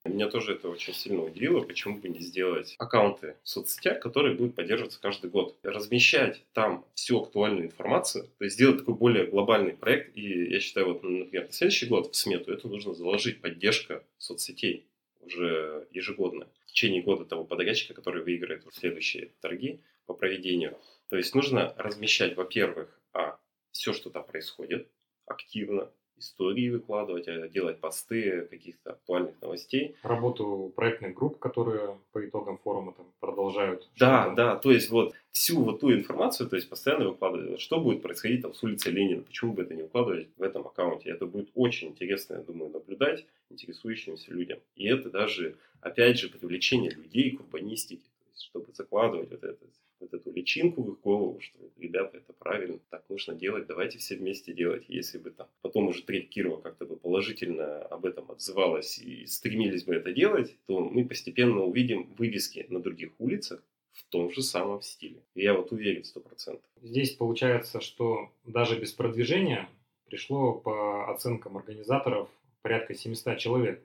Меня 0.09 0.29
тоже 0.29 0.53
это 0.53 0.69
очень 0.69 0.93
сильно 0.93 1.23
удивило, 1.23 1.61
почему 1.61 1.97
бы 1.97 2.09
не 2.09 2.19
сделать 2.19 2.75
аккаунты 2.77 3.35
в 3.43 3.49
соцсетях, 3.49 3.99
которые 3.99 4.35
будут 4.35 4.55
поддерживаться 4.55 4.99
каждый 5.01 5.29
год. 5.29 5.57
Размещать 5.63 6.43
там 6.53 6.85
всю 6.95 7.21
актуальную 7.21 7.67
информацию, 7.67 8.29
то 8.37 8.43
есть 8.43 8.55
сделать 8.55 8.79
такой 8.79 8.95
более 8.95 9.27
глобальный 9.27 9.73
проект. 9.73 10.15
И 10.15 10.51
я 10.51 10.59
считаю, 10.59 10.87
вот, 10.87 11.03
например, 11.03 11.45
на 11.45 11.51
следующий 11.51 11.85
год 11.85 12.11
в 12.11 12.15
смету 12.15 12.51
это 12.51 12.67
нужно 12.67 12.93
заложить 12.93 13.41
поддержка 13.41 14.03
соцсетей 14.17 14.85
уже 15.21 15.87
ежегодно. 15.91 16.47
В 16.65 16.71
течение 16.71 17.01
года 17.01 17.25
того 17.25 17.43
подрядчика, 17.43 17.93
который 17.93 18.23
выиграет 18.23 18.63
следующие 18.71 19.31
торги 19.41 19.81
по 20.05 20.13
проведению. 20.13 20.77
То 21.09 21.17
есть 21.17 21.35
нужно 21.35 21.73
размещать, 21.77 22.35
во-первых, 22.35 22.99
а, 23.13 23.37
все, 23.71 23.93
что 23.93 24.09
там 24.09 24.23
происходит, 24.25 24.87
активно, 25.25 25.91
истории 26.19 26.69
выкладывать, 26.69 27.27
а 27.27 27.47
делать 27.47 27.79
посты 27.79 28.47
каких-то 28.49 28.91
актуальных 28.91 29.41
новостей. 29.41 29.95
Работу 30.03 30.71
проектных 30.75 31.15
групп, 31.15 31.39
которые 31.39 31.97
по 32.11 32.25
итогам 32.25 32.57
форума 32.57 32.93
там 32.93 33.07
продолжают. 33.19 33.89
Да, 33.97 34.29
да, 34.35 34.55
то 34.55 34.71
есть 34.71 34.89
вот 34.89 35.13
всю 35.31 35.63
вот 35.63 35.79
ту 35.79 35.91
информацию, 35.91 36.49
то 36.49 36.55
есть 36.55 36.69
постоянно 36.69 37.09
выкладывать, 37.09 37.59
что 37.61 37.79
будет 37.79 38.01
происходить 38.01 38.41
там 38.41 38.53
с 38.53 38.63
улицы 38.63 38.91
Ленина, 38.91 39.21
почему 39.21 39.53
бы 39.53 39.61
это 39.61 39.73
не 39.73 39.83
выкладывать 39.83 40.27
в 40.37 40.43
этом 40.43 40.67
аккаунте. 40.67 41.09
Это 41.09 41.25
будет 41.25 41.49
очень 41.55 41.89
интересно, 41.89 42.35
я 42.35 42.41
думаю, 42.41 42.71
наблюдать 42.71 43.25
интересующимся 43.49 44.31
людям. 44.31 44.59
И 44.75 44.87
это 44.87 45.09
даже, 45.09 45.55
опять 45.81 46.19
же, 46.19 46.29
привлечение 46.29 46.91
людей 46.91 47.31
к 47.31 47.39
урбанистике, 47.39 48.03
то 48.19 48.41
чтобы 48.41 48.73
закладывать 48.73 49.31
вот 49.31 49.43
это 49.43 49.65
вот 49.99 50.13
эту 50.13 50.31
личинку 50.31 50.83
в 50.83 50.93
их 50.93 51.01
голову, 51.01 51.39
что 51.39 51.57
ребята, 51.77 52.17
это 52.17 52.33
правильно, 52.33 52.79
так 52.89 53.03
нужно 53.09 53.35
делать, 53.35 53.67
давайте 53.67 53.97
все 53.97 54.15
вместе 54.15 54.53
делать. 54.53 54.85
Если 54.87 55.17
бы 55.17 55.31
там 55.31 55.47
потом 55.61 55.87
уже 55.87 56.03
треть 56.03 56.29
Кирова 56.29 56.61
как-то 56.61 56.85
бы 56.85 56.95
положительно 56.95 57.81
об 57.83 58.05
этом 58.05 58.31
отзывалась 58.31 58.99
и 58.99 59.25
стремились 59.25 59.83
бы 59.83 59.95
это 59.95 60.11
делать, 60.11 60.57
то 60.65 60.79
мы 60.79 61.05
постепенно 61.05 61.61
увидим 61.61 62.13
вывески 62.17 62.65
на 62.69 62.79
других 62.79 63.11
улицах 63.19 63.63
в 63.91 64.03
том 64.05 64.31
же 64.31 64.41
самом 64.41 64.81
стиле. 64.81 65.23
Я 65.35 65.53
вот 65.53 65.71
уверен 65.71 66.03
сто 66.03 66.19
процентов. 66.19 66.65
Здесь 66.81 67.11
получается, 67.11 67.81
что 67.81 68.31
даже 68.45 68.79
без 68.79 68.93
продвижения 68.93 69.69
пришло 70.05 70.53
по 70.53 71.11
оценкам 71.11 71.57
организаторов 71.57 72.29
порядка 72.61 72.95
700 72.95 73.37
человек. 73.37 73.83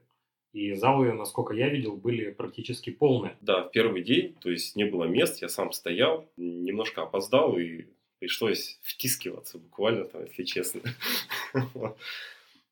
И 0.54 0.72
залы, 0.74 1.12
насколько 1.12 1.52
я 1.52 1.68
видел, 1.68 1.96
были 1.96 2.30
практически 2.30 2.90
полные. 2.90 3.36
Да, 3.40 3.64
в 3.64 3.72
первый 3.72 4.04
день, 4.04 4.36
то 4.40 4.50
есть 4.50 4.76
не 4.76 4.84
было 4.84 5.04
мест, 5.04 5.42
я 5.42 5.48
сам 5.48 5.72
стоял, 5.72 6.30
немножко 6.36 7.02
опоздал 7.02 7.58
и 7.58 7.86
пришлось 8.20 8.78
втискиваться 8.84 9.58
буквально, 9.58 10.04
там, 10.04 10.22
если 10.24 10.44
честно. 10.44 10.80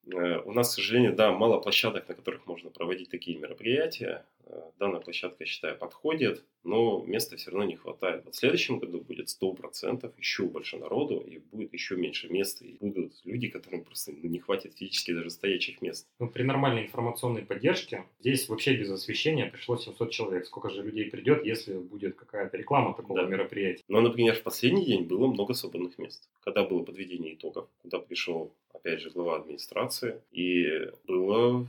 Э, 0.07 0.41
у 0.45 0.53
нас, 0.53 0.71
к 0.71 0.75
сожалению, 0.75 1.15
да, 1.15 1.33
мало 1.33 1.61
площадок, 1.61 2.09
на 2.09 2.15
которых 2.15 2.47
можно 2.47 2.71
проводить 2.71 3.11
такие 3.11 3.39
мероприятия. 3.39 4.27
Э, 4.47 4.61
данная 4.79 5.01
площадка, 5.01 5.37
я 5.41 5.47
считаю, 5.47 5.79
подходит, 5.79 6.45
но 6.65 7.05
места 7.07 7.37
все 7.37 7.51
равно 7.51 7.65
не 7.65 7.77
хватает. 7.77 8.25
Вот 8.25 8.35
в 8.35 8.39
следующем 8.39 8.79
году 8.79 9.01
будет 9.01 9.29
100% 9.29 10.13
еще 10.19 10.45
больше 10.45 10.77
народу, 10.77 11.21
и 11.21 11.39
будет 11.39 11.73
еще 11.73 11.97
меньше 11.97 12.29
места, 12.29 12.65
и 12.65 12.77
будут 12.81 13.13
люди, 13.25 13.49
которым 13.49 13.85
просто 13.85 14.13
ну, 14.13 14.29
не 14.29 14.41
хватит 14.41 14.75
физически 14.77 15.13
даже 15.13 15.31
стоячих 15.31 15.81
мест. 15.83 16.09
Ну, 16.19 16.29
при 16.29 16.43
нормальной 16.43 16.87
информационной 16.87 17.43
поддержке 17.43 18.05
здесь 18.21 18.49
вообще 18.49 18.77
без 18.77 18.91
освещения 18.91 19.47
пришло 19.47 19.77
700 19.77 20.11
человек. 20.11 20.47
Сколько 20.47 20.71
же 20.71 20.83
людей 20.83 21.11
придет, 21.11 21.45
если 21.45 21.75
будет 21.75 22.17
какая-то 22.17 22.57
реклама 22.57 22.95
такого 22.95 23.23
да. 23.23 23.29
мероприятия? 23.29 23.85
Но, 23.89 24.01
например, 24.01 24.35
в 24.35 24.43
последний 24.43 24.85
день 24.85 25.05
было 25.05 25.29
много 25.29 25.55
свободных 25.55 25.99
мест. 25.99 26.29
Когда 26.41 26.65
было 26.65 26.83
подведение 26.83 27.35
итогов, 27.35 27.69
куда 27.83 27.99
пришел, 28.01 28.53
опять 28.83 29.01
же, 29.01 29.11
глава 29.11 29.37
администрации, 29.37 30.21
и 30.33 30.91
было 31.07 31.67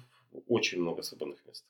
очень 0.47 0.81
много 0.81 1.03
свободных 1.03 1.45
мест. 1.45 1.63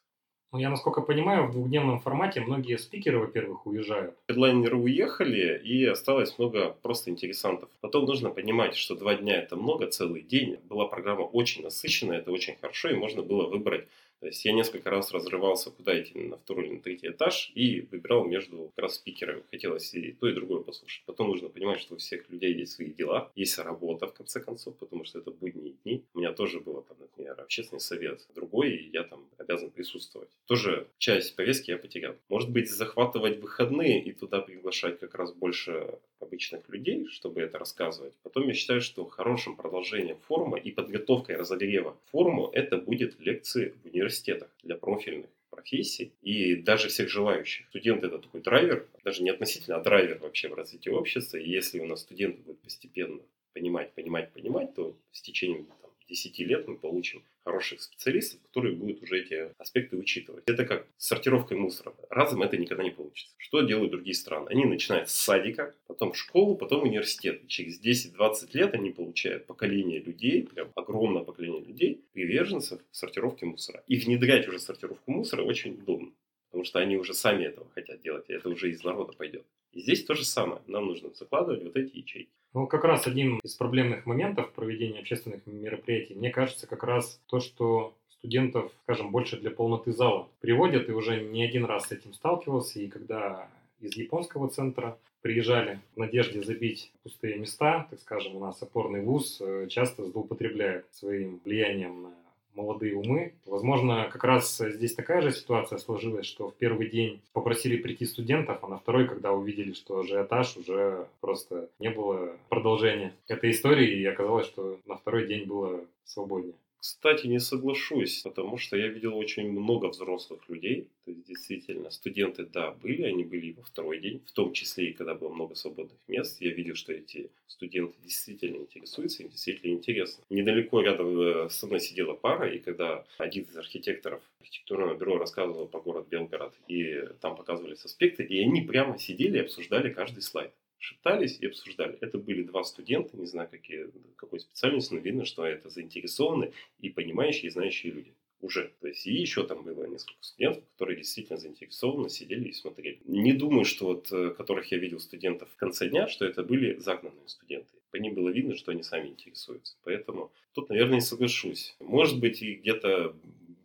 Ну, 0.54 0.60
я, 0.60 0.70
насколько 0.70 1.02
понимаю, 1.02 1.48
в 1.48 1.52
двухдневном 1.52 2.00
формате 2.00 2.40
многие 2.40 2.78
спикеры, 2.78 3.18
во-первых, 3.18 3.66
уезжают. 3.66 4.16
Хедлайнеры 4.30 4.78
уехали, 4.78 5.60
и 5.64 5.84
осталось 5.84 6.38
много 6.38 6.76
просто 6.84 7.10
интересантов. 7.10 7.70
Потом 7.82 8.06
нужно 8.06 8.30
понимать, 8.30 8.76
что 8.76 8.96
два 8.96 9.16
дня 9.16 9.36
это 9.38 9.56
много, 9.56 9.88
целый 9.88 10.22
день. 10.22 10.60
Была 10.70 10.88
программа 10.88 11.22
очень 11.22 11.64
насыщенная, 11.64 12.20
это 12.20 12.32
очень 12.32 12.56
хорошо, 12.56 12.90
и 12.90 12.96
можно 12.96 13.24
было 13.24 13.48
выбрать 13.48 13.88
то 14.24 14.28
есть 14.28 14.46
я 14.46 14.54
несколько 14.54 14.90
раз 14.90 15.12
разрывался, 15.12 15.70
куда 15.70 16.02
идти, 16.02 16.18
на 16.18 16.38
второй 16.38 16.68
или 16.68 16.76
на 16.76 16.80
третий 16.80 17.10
этаж, 17.10 17.52
и 17.56 17.82
выбирал 17.92 18.24
между 18.24 18.72
как 18.74 18.84
раз 18.84 18.96
спикерами. 18.96 19.44
Хотелось 19.52 19.94
и 19.94 20.14
то, 20.14 20.30
и 20.30 20.34
другое 20.34 20.62
послушать. 20.62 21.04
Потом 21.06 21.28
нужно 21.28 21.50
понимать, 21.50 21.82
что 21.82 21.96
у 21.96 21.98
всех 21.98 22.30
людей 22.30 22.54
есть 22.54 22.72
свои 22.72 22.94
дела, 22.94 23.30
есть 23.36 23.58
работа, 23.58 24.08
в 24.08 24.14
конце 24.14 24.40
концов, 24.40 24.78
потому 24.78 25.04
что 25.04 25.20
это 25.20 25.30
будние 25.32 25.74
дни. 25.84 26.06
У 26.14 26.20
меня 26.20 26.32
тоже 26.32 26.62
было, 26.62 26.84
там, 26.84 26.96
например, 27.02 27.42
общественный 27.42 27.82
совет 27.82 28.26
другой, 28.34 28.72
и 28.72 28.92
я 28.94 29.04
там 29.04 29.28
обязан 29.38 29.72
присутствовать. 29.72 30.30
Тоже 30.46 30.88
часть 31.00 31.36
повестки 31.36 31.72
я 31.72 31.78
потерял. 31.78 32.16
Может 32.30 32.50
быть, 32.50 32.72
захватывать 32.72 33.42
выходные 33.42 34.02
и 34.02 34.14
туда 34.14 34.40
приглашать 34.40 35.02
как 35.02 35.16
раз 35.16 35.34
больше 35.34 36.00
обычных 36.24 36.68
людей, 36.70 37.08
чтобы 37.10 37.42
это 37.42 37.60
рассказывать. 37.60 38.14
Потом 38.24 38.48
я 38.48 38.54
считаю, 38.54 38.82
что 38.82 39.06
хорошим 39.06 39.56
продолжением 39.56 40.18
форума 40.28 40.58
и 40.58 40.72
подготовкой 40.72 41.36
разогрева 41.36 41.98
форуму 42.12 42.50
это 42.54 42.78
будет 42.78 43.20
лекции 43.20 43.74
в 43.84 43.94
университетах 44.14 44.50
для 44.64 44.76
профильных 44.76 45.30
профессий 45.50 46.12
и 46.22 46.56
даже 46.56 46.90
всех 46.90 47.10
желающих. 47.10 47.68
Студент 47.70 48.04
это 48.04 48.20
такой 48.20 48.42
драйвер, 48.42 48.88
даже 49.04 49.24
не 49.24 49.30
относительно, 49.30 49.78
а 49.78 49.82
драйвер 49.82 50.18
вообще 50.20 50.50
в 50.50 50.54
развитии 50.54 50.90
общества. 50.90 51.38
И 51.38 51.50
если 51.50 51.80
у 51.80 51.86
нас 51.86 52.02
студенты 52.02 52.42
будут 52.42 52.62
постепенно 52.62 53.22
понимать, 53.54 53.92
понимать, 53.94 54.32
понимать, 54.32 54.74
то 54.74 54.96
с 55.12 55.22
течением 55.22 55.68
10 56.14 56.40
лет 56.40 56.68
мы 56.68 56.78
получим 56.78 57.24
хороших 57.44 57.82
специалистов, 57.82 58.40
которые 58.44 58.76
будут 58.76 59.02
уже 59.02 59.20
эти 59.20 59.52
аспекты 59.58 59.98
учитывать. 59.98 60.44
Это 60.46 60.66
как 60.66 60.88
с 60.98 61.08
сортировкой 61.08 61.58
мусора. 61.58 61.94
Разом 62.10 62.44
это 62.44 62.56
никогда 62.58 62.84
не 62.84 62.92
получится. 62.92 63.34
Что 63.38 63.62
делают 63.62 63.92
другие 63.92 64.14
страны? 64.14 64.48
Они 64.50 64.66
начинают 64.66 65.10
с 65.10 65.14
садика, 65.14 65.74
потом 65.88 66.14
школу, 66.14 66.56
потом 66.56 66.84
университет. 66.84 67.44
И 67.44 67.48
через 67.48 67.82
10-20 67.82 68.50
лет 68.54 68.74
они 68.76 68.92
получают 68.92 69.48
поколение 69.48 70.00
людей, 70.00 70.44
прям 70.44 70.72
огромное 70.76 71.24
поколение 71.24 71.64
людей, 71.64 72.02
приверженцев 72.14 72.80
сортировки 72.92 73.46
мусора. 73.46 73.84
И 73.88 73.98
внедрять 73.98 74.48
уже 74.48 74.60
сортировку 74.60 75.12
мусора 75.12 75.44
очень 75.44 75.74
удобно. 75.74 76.12
Потому 76.52 76.64
что 76.66 76.80
они 76.80 76.98
уже 76.98 77.16
сами 77.16 77.46
этого 77.46 77.68
хотят 77.74 78.04
делать, 78.04 78.26
и 78.30 78.34
это 78.34 78.50
уже 78.50 78.70
из 78.70 78.84
народа 78.84 79.14
пойдет. 79.14 79.44
И 79.74 79.82
здесь 79.82 80.04
то 80.06 80.14
же 80.14 80.24
самое. 80.24 80.62
Нам 80.68 80.88
нужно 80.88 81.10
закладывать 81.14 81.64
вот 81.64 81.76
эти 81.76 81.98
ячейки. 81.98 82.30
Ну, 82.54 82.68
как 82.68 82.84
раз 82.84 83.08
один 83.08 83.40
из 83.40 83.56
проблемных 83.56 84.06
моментов 84.06 84.52
проведения 84.54 85.00
общественных 85.00 85.46
мероприятий, 85.48 86.14
мне 86.14 86.30
кажется, 86.30 86.68
как 86.68 86.84
раз 86.84 87.20
то, 87.28 87.40
что 87.40 87.96
студентов, 88.10 88.72
скажем, 88.84 89.12
больше 89.12 89.38
для 89.38 89.50
полноты 89.50 89.92
зала 89.92 90.30
приводят, 90.40 90.88
и 90.88 90.92
уже 90.94 91.22
не 91.22 91.44
один 91.44 91.66
раз 91.66 91.88
с 91.88 91.92
этим 91.92 92.14
сталкивался, 92.14 92.80
и 92.80 92.88
когда 92.88 93.50
из 93.82 93.98
японского 93.98 94.48
центра 94.50 94.98
приезжали 95.22 95.80
в 95.96 96.00
надежде 96.00 96.44
забить 96.44 96.92
пустые 97.02 97.38
места, 97.38 97.88
так 97.90 98.00
скажем, 98.00 98.36
у 98.36 98.40
нас 98.40 98.62
опорный 98.62 99.02
вуз 99.02 99.42
э, 99.42 99.68
часто 99.70 100.06
злоупотребляет 100.06 100.86
своим 100.92 101.42
влиянием 101.44 102.04
на 102.04 102.14
молодые 102.56 102.96
умы. 102.96 103.34
Возможно, 103.46 104.10
как 104.12 104.24
раз 104.24 104.58
здесь 104.58 104.94
такая 104.94 105.22
же 105.22 105.32
ситуация 105.32 105.78
сложилась, 105.78 106.26
что 106.26 106.50
в 106.50 106.56
первый 106.56 106.90
день 106.90 107.22
попросили 107.34 107.78
прийти 107.78 108.06
студентов, 108.06 108.60
а 108.62 108.68
на 108.68 108.78
второй, 108.78 109.08
когда 109.08 109.32
увидели, 109.32 109.74
что 109.74 110.00
ажиотаж, 110.00 110.58
уже 110.58 111.08
просто 111.22 111.70
не 111.80 111.90
было 111.90 112.36
продолжения 112.50 113.14
этой 113.28 113.52
истории, 113.52 114.00
и 114.00 114.06
оказалось, 114.06 114.48
что 114.48 114.78
на 114.86 114.98
второй 114.98 115.28
день 115.28 115.46
было 115.46 115.82
свободнее. 116.06 116.54
Кстати, 116.84 117.28
не 117.28 117.40
соглашусь, 117.40 118.24
потому 118.24 118.58
что 118.58 118.76
я 118.76 118.90
видел 118.90 119.16
очень 119.18 119.50
много 119.50 119.86
взрослых 119.86 120.50
людей. 120.50 120.90
То 121.06 121.12
есть, 121.12 121.26
действительно, 121.26 121.90
студенты, 121.90 122.46
да, 122.46 122.72
были, 122.72 123.04
они 123.04 123.24
были 123.24 123.46
и 123.46 123.54
во 123.54 123.64
второй 123.64 124.02
день, 124.02 124.22
в 124.28 124.34
том 124.34 124.52
числе 124.52 124.90
и 124.90 124.94
когда 124.94 125.16
было 125.16 125.30
много 125.30 125.56
свободных 125.56 125.98
мест. 126.10 126.42
Я 126.42 126.52
видел, 126.52 126.76
что 126.76 126.92
эти 126.92 127.32
студенты 127.48 127.96
действительно 128.04 128.58
интересуются, 128.58 129.24
им 129.24 129.30
действительно 129.30 129.72
интересно. 129.72 130.26
Недалеко 130.30 130.82
рядом 130.82 131.22
э, 131.22 131.50
со 131.50 131.68
мной 131.68 131.80
сидела 131.80 132.16
пара, 132.16 132.54
и 132.54 132.60
когда 132.60 133.06
один 133.18 133.46
из 133.46 133.56
архитекторов 133.56 134.22
архитектурного 134.42 134.94
бюро 134.96 135.18
рассказывал 135.18 135.68
про 135.68 135.80
город 135.80 136.10
Белгород, 136.10 136.54
и 136.68 137.02
там 137.22 137.38
показывались 137.38 137.86
аспекты, 137.86 138.24
и 138.24 138.44
они 138.44 138.60
прямо 138.62 139.00
сидели 139.00 139.38
и 139.38 139.42
обсуждали 139.42 139.90
каждый 139.90 140.22
слайд 140.22 140.52
шептались 140.84 141.38
и 141.40 141.48
обсуждали. 141.48 141.98
Это 142.02 142.18
были 142.18 142.44
два 142.44 142.64
студента, 142.64 143.18
не 143.18 143.26
знаю 143.26 143.50
какие, 143.50 143.88
какой 144.18 144.40
специальности, 144.40 144.94
но 144.94 145.00
видно, 145.00 145.26
что 145.26 145.46
это 145.46 145.70
заинтересованные 145.70 146.52
и 146.80 146.90
понимающие, 146.90 147.48
и 147.48 147.52
знающие 147.52 147.94
люди 147.94 148.14
уже. 148.42 148.74
То 148.82 148.88
есть 148.88 149.08
и 149.08 149.14
еще 149.14 149.48
там 149.48 149.64
было 149.64 149.86
несколько 149.86 150.22
студентов, 150.22 150.64
которые 150.74 150.98
действительно 150.98 151.40
заинтересованно 151.40 152.10
сидели 152.10 152.50
и 152.50 152.54
смотрели. 152.54 153.00
Не 153.06 153.32
думаю, 153.32 153.64
что 153.64 153.86
вот, 153.86 154.12
э, 154.12 154.32
которых 154.32 154.72
я 154.72 154.78
видел 154.78 155.00
студентов 155.00 155.50
в 155.52 155.56
конце 155.56 155.88
дня, 155.88 156.08
что 156.08 156.26
это 156.26 156.44
были 156.44 156.76
загнанные 156.78 157.28
студенты. 157.28 157.74
По 157.92 157.96
ним 157.96 158.14
было 158.14 158.30
видно, 158.30 158.56
что 158.56 158.72
они 158.72 158.84
сами 158.84 159.08
интересуются. 159.08 159.78
Поэтому 159.84 160.32
тут, 160.54 160.70
наверное, 160.70 160.96
не 160.96 161.02
соглашусь. 161.02 161.76
Может 161.80 162.20
быть, 162.20 162.42
и 162.42 162.56
где-то 162.56 163.16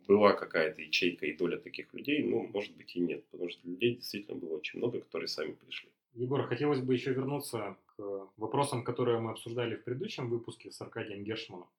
была 0.07 0.33
какая-то 0.33 0.81
ячейка 0.81 1.25
и 1.25 1.35
доля 1.35 1.57
таких 1.57 1.93
людей, 1.93 2.23
ну, 2.23 2.47
может 2.47 2.75
быть 2.77 2.95
и 2.95 2.99
нет, 2.99 3.23
потому 3.25 3.49
что 3.49 3.67
людей 3.67 3.95
действительно 3.95 4.37
было 4.37 4.55
очень 4.55 4.79
много, 4.79 5.01
которые 5.01 5.27
сами 5.27 5.51
пришли. 5.51 5.89
Егор, 6.19 6.45
хотелось 6.47 6.81
бы 6.81 6.93
еще 6.93 7.13
вернуться 7.13 7.77
к 7.95 8.27
вопросам, 8.35 8.83
которые 8.83 9.21
мы 9.21 9.31
обсуждали 9.31 9.77
в 9.77 9.85
предыдущем 9.85 10.29
выпуске 10.29 10.69
с 10.69 10.81
Аркадием 10.81 11.23
Гершманом. 11.23 11.69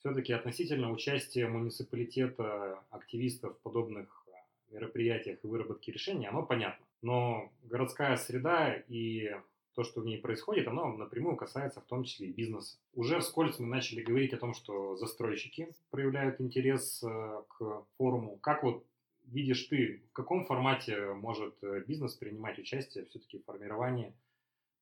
Все-таки 0.00 0.32
относительно 0.32 0.90
участия 0.90 1.46
муниципалитета, 1.46 2.80
активистов 2.90 3.56
в 3.56 3.60
подобных 3.60 4.26
э, 4.26 4.74
мероприятиях 4.74 5.38
и 5.44 5.46
выработки 5.46 5.92
решений, 5.92 6.26
оно 6.26 6.42
понятно. 6.42 6.84
Но 7.02 7.52
городская 7.62 8.16
среда 8.16 8.74
и 8.88 9.30
то, 9.76 9.84
что 9.84 10.00
в 10.00 10.06
ней 10.06 10.18
происходит, 10.18 10.66
оно 10.66 10.92
напрямую 10.96 11.36
касается 11.36 11.80
в 11.80 11.84
том 11.84 12.02
числе 12.02 12.30
и 12.30 12.32
бизнеса. 12.32 12.76
Уже 12.94 13.20
вскользь 13.20 13.60
мы 13.60 13.66
начали 13.66 14.02
говорить 14.02 14.32
о 14.32 14.38
том, 14.38 14.54
что 14.54 14.96
застройщики 14.96 15.68
проявляют 15.92 16.40
интерес 16.40 17.00
э, 17.04 17.42
к 17.46 17.84
форуму. 17.96 18.38
Как 18.38 18.64
вот 18.64 18.84
видишь 19.26 19.64
ты, 19.64 20.02
в 20.10 20.12
каком 20.12 20.44
формате 20.46 21.12
может 21.14 21.62
э, 21.62 21.82
бизнес 21.86 22.14
принимать 22.14 22.58
участие 22.58 23.04
все-таки 23.06 23.38
в 23.38 23.44
формировании 23.44 24.14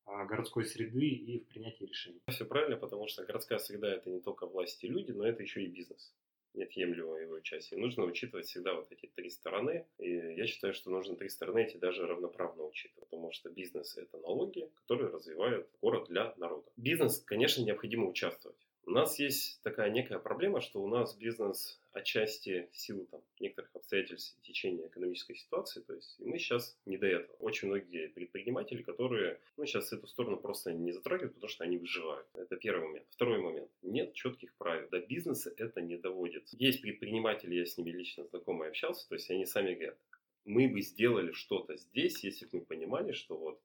а, 0.05 0.25
городской 0.25 0.65
среды 0.65 1.07
и 1.07 1.39
в 1.39 1.47
принятии 1.47 1.85
решений? 1.85 2.21
Все 2.27 2.45
правильно, 2.45 2.77
потому 2.77 3.07
что 3.07 3.23
городская 3.23 3.59
среда 3.59 3.93
это 3.93 4.09
не 4.09 4.19
только 4.19 4.45
власти 4.45 4.85
и 4.85 4.89
люди, 4.89 5.11
но 5.11 5.25
это 5.25 5.43
еще 5.43 5.63
и 5.63 5.67
бизнес 5.67 6.13
неотъемлемая 6.53 7.23
его 7.23 7.39
часть. 7.39 7.71
И 7.71 7.75
нужно 7.75 8.03
учитывать 8.05 8.45
всегда 8.45 8.73
вот 8.73 8.91
эти 8.91 9.07
три 9.07 9.29
стороны. 9.29 9.85
И 9.97 10.09
я 10.11 10.47
считаю, 10.47 10.73
что 10.73 10.89
нужно 10.91 11.15
три 11.15 11.29
стороны 11.29 11.63
эти 11.63 11.77
даже 11.77 12.05
равноправно 12.05 12.63
учитывать. 12.63 13.09
Потому 13.09 13.31
что 13.31 13.49
бизнес– 13.49 13.97
это 13.97 14.17
налоги, 14.17 14.69
которые 14.75 15.09
развивают 15.09 15.67
город 15.81 16.07
для 16.09 16.33
народа. 16.37 16.69
Бизнес, 16.77 17.19
конечно, 17.19 17.63
необходимо 17.63 18.07
участвовать. 18.07 18.57
У 18.85 18.91
нас 18.91 19.17
есть 19.17 19.61
такая 19.63 19.89
некая 19.89 20.19
проблема, 20.19 20.59
что 20.59 20.81
у 20.81 20.87
нас 20.87 21.15
бизнес 21.15 21.79
отчасти 21.93 22.67
в 22.71 22.77
силу 22.77 23.05
там, 23.05 23.21
некоторых 23.39 23.73
обстоятельств 23.75 24.37
течения 24.41 24.87
экономической 24.87 25.35
ситуации, 25.35 25.81
то 25.81 25.93
есть 25.93 26.15
и 26.19 26.25
мы 26.25 26.37
сейчас 26.37 26.77
не 26.85 26.97
до 26.97 27.07
этого. 27.07 27.33
Очень 27.39 27.69
многие 27.69 28.07
предприниматели, 28.07 28.81
которые 28.81 29.39
ну, 29.55 29.65
сейчас 29.65 29.93
эту 29.93 30.07
сторону 30.07 30.37
просто 30.37 30.73
не 30.73 30.91
затрагивают, 30.91 31.35
потому 31.35 31.49
что 31.49 31.63
они 31.63 31.77
выживают. 31.77 32.27
Это 32.33 32.57
первый 32.57 32.87
момент. 32.87 33.07
Второй 33.11 33.39
момент. 33.39 33.69
Нет 33.83 34.13
четких 34.13 34.53
правил. 34.55 34.89
До 34.89 34.99
бизнеса 34.99 35.53
это 35.55 35.81
не 35.81 35.97
доводит. 35.97 36.49
Есть 36.51 36.81
предприниматели, 36.81 37.55
я 37.55 37.65
с 37.65 37.77
ними 37.77 37.91
лично 37.91 38.25
знакомый 38.25 38.67
общался, 38.67 39.07
то 39.07 39.15
есть 39.15 39.29
они 39.31 39.45
сами 39.45 39.75
говорят, 39.75 39.97
мы 40.45 40.67
бы 40.67 40.81
сделали 40.81 41.31
что-то 41.31 41.77
здесь, 41.77 42.21
если 42.23 42.45
бы 42.47 42.59
мы 42.59 42.65
понимали, 42.65 43.13
что 43.13 43.37
вот 43.37 43.61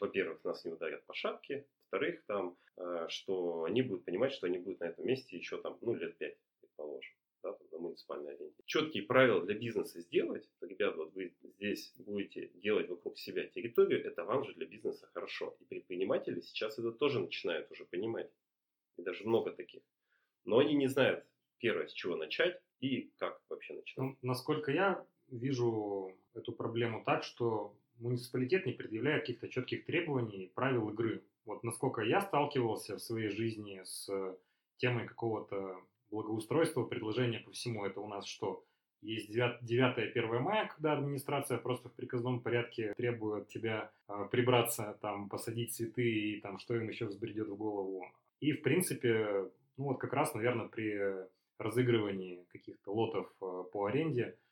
во-первых, 0.00 0.42
нас 0.44 0.64
не 0.64 0.72
ударят 0.72 1.04
по 1.04 1.14
шапке, 1.14 1.66
во-вторых, 1.92 2.24
там, 2.26 2.56
э, 2.78 3.06
что 3.08 3.64
они 3.64 3.82
будут 3.82 4.04
понимать, 4.04 4.32
что 4.32 4.46
они 4.46 4.58
будут 4.58 4.80
на 4.80 4.86
этом 4.86 5.06
месте 5.06 5.36
еще 5.36 5.60
там, 5.60 5.76
ну, 5.82 5.94
лет 5.94 6.16
пять, 6.16 6.38
предположим, 6.60 7.14
да, 7.42 7.52
там, 7.52 7.66
на 7.70 7.78
муниципальной 7.78 8.34
арене. 8.34 8.52
Четкие 8.64 9.02
правила 9.02 9.44
для 9.44 9.54
бизнеса 9.54 10.00
сделать, 10.00 10.48
ребят, 10.62 10.96
вот 10.96 11.12
вы 11.12 11.34
здесь 11.42 11.92
будете 11.98 12.48
делать 12.54 12.88
вокруг 12.88 13.18
себя 13.18 13.46
территорию, 13.46 14.04
это 14.06 14.24
вам 14.24 14.44
же 14.44 14.54
для 14.54 14.66
бизнеса 14.66 15.06
хорошо. 15.12 15.54
И 15.60 15.64
предприниматели 15.64 16.40
сейчас 16.40 16.78
это 16.78 16.92
тоже 16.92 17.20
начинают 17.20 17.70
уже 17.70 17.84
понимать. 17.84 18.30
И 18.96 19.02
даже 19.02 19.24
много 19.24 19.52
таких. 19.52 19.82
Но 20.44 20.58
они 20.58 20.74
не 20.74 20.86
знают, 20.86 21.26
первое, 21.58 21.88
с 21.88 21.92
чего 21.92 22.16
начать 22.16 22.58
и 22.80 23.12
как 23.18 23.38
вообще 23.50 23.74
начать. 23.74 23.96
Ну, 23.98 24.16
насколько 24.22 24.72
я 24.72 25.06
вижу 25.28 26.16
эту 26.32 26.52
проблему 26.52 27.02
так, 27.04 27.22
что 27.22 27.76
муниципалитет 27.98 28.64
не 28.64 28.72
предъявляет 28.72 29.22
каких-то 29.22 29.48
четких 29.48 29.84
требований, 29.84 30.50
правил 30.54 30.88
игры. 30.88 31.22
Вот 31.44 31.64
насколько 31.64 32.02
я 32.02 32.20
сталкивался 32.20 32.96
в 32.96 33.02
своей 33.02 33.28
жизни 33.28 33.80
с 33.84 34.08
темой 34.76 35.06
какого-то 35.06 35.76
благоустройства, 36.10 36.84
предложения 36.84 37.40
по 37.40 37.50
всему, 37.50 37.84
это 37.84 38.00
у 38.00 38.08
нас 38.08 38.26
что? 38.26 38.64
Есть 39.00 39.32
9 39.32 39.98
1 39.98 40.42
мая, 40.42 40.68
когда 40.68 40.92
администрация 40.92 41.58
просто 41.58 41.88
в 41.88 41.94
приказном 41.94 42.40
порядке 42.40 42.94
требует 42.96 43.48
тебя 43.48 43.90
э, 44.08 44.28
прибраться, 44.30 44.96
там, 45.02 45.28
посадить 45.28 45.74
цветы 45.74 46.08
и 46.08 46.40
там, 46.40 46.58
что 46.58 46.76
им 46.76 46.88
еще 46.88 47.06
взбредет 47.06 47.48
в 47.48 47.56
голову. 47.56 48.06
И, 48.38 48.52
в 48.52 48.62
принципе, 48.62 49.50
ну 49.76 49.84
вот 49.86 49.98
как 49.98 50.12
раз, 50.12 50.34
наверное, 50.34 50.68
при 50.68 51.00
разыгрывании 51.58 52.46
каких-то 52.52 52.92
лотов 52.92 53.26
э, 53.40 53.64
по 53.72 53.86
аренде 53.86 54.36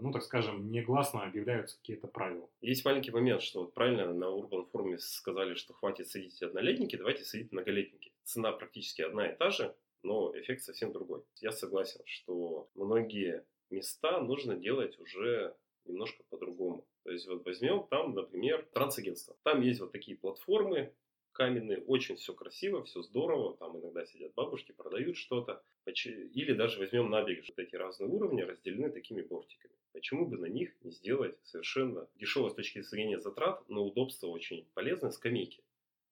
ну, 0.00 0.12
так 0.12 0.22
скажем, 0.22 0.70
негласно 0.70 1.22
объявляются 1.22 1.76
какие-то 1.78 2.06
правила. 2.08 2.48
Есть 2.60 2.84
маленький 2.84 3.10
момент, 3.10 3.42
что 3.42 3.60
вот 3.60 3.74
правильно 3.74 4.12
на 4.12 4.24
Urban 4.24 4.66
форуме 4.70 4.98
сказали, 4.98 5.54
что 5.54 5.74
хватит 5.74 6.08
садить 6.08 6.42
однолетники, 6.42 6.96
давайте 6.96 7.24
садить 7.24 7.52
многолетники. 7.52 8.12
Цена 8.24 8.52
практически 8.52 9.02
одна 9.02 9.28
и 9.28 9.36
та 9.36 9.50
же, 9.50 9.74
но 10.02 10.32
эффект 10.38 10.62
совсем 10.62 10.92
другой. 10.92 11.22
Я 11.40 11.52
согласен, 11.52 12.02
что 12.04 12.68
многие 12.74 13.44
места 13.70 14.20
нужно 14.20 14.56
делать 14.56 14.98
уже 14.98 15.56
немножко 15.84 16.22
по-другому. 16.28 16.86
То 17.04 17.10
есть 17.10 17.26
вот 17.26 17.44
возьмем 17.44 17.86
там, 17.88 18.14
например, 18.14 18.66
трансагентство. 18.72 19.36
Там 19.42 19.60
есть 19.62 19.80
вот 19.80 19.92
такие 19.92 20.16
платформы, 20.16 20.92
каменные, 21.38 21.78
очень 21.78 22.16
все 22.16 22.34
красиво, 22.34 22.82
все 22.82 23.00
здорово, 23.00 23.56
там 23.56 23.78
иногда 23.78 24.04
сидят 24.04 24.34
бабушки, 24.34 24.72
продают 24.72 25.16
что-то. 25.16 25.62
Или 25.86 26.52
даже 26.52 26.80
возьмем 26.80 27.10
набережные, 27.10 27.64
эти 27.64 27.76
разные 27.76 28.10
уровни 28.10 28.42
разделены 28.42 28.90
такими 28.90 29.22
бортиками. 29.22 29.72
Почему 29.92 30.26
бы 30.26 30.36
на 30.36 30.46
них 30.46 30.74
не 30.82 30.90
сделать 30.90 31.38
совершенно 31.44 32.08
дешево 32.16 32.48
с 32.48 32.54
точки 32.54 32.80
зрения 32.80 33.20
затрат, 33.20 33.62
но 33.68 33.86
удобство 33.86 34.26
очень 34.26 34.66
полезное 34.74 35.12
скамейки? 35.12 35.62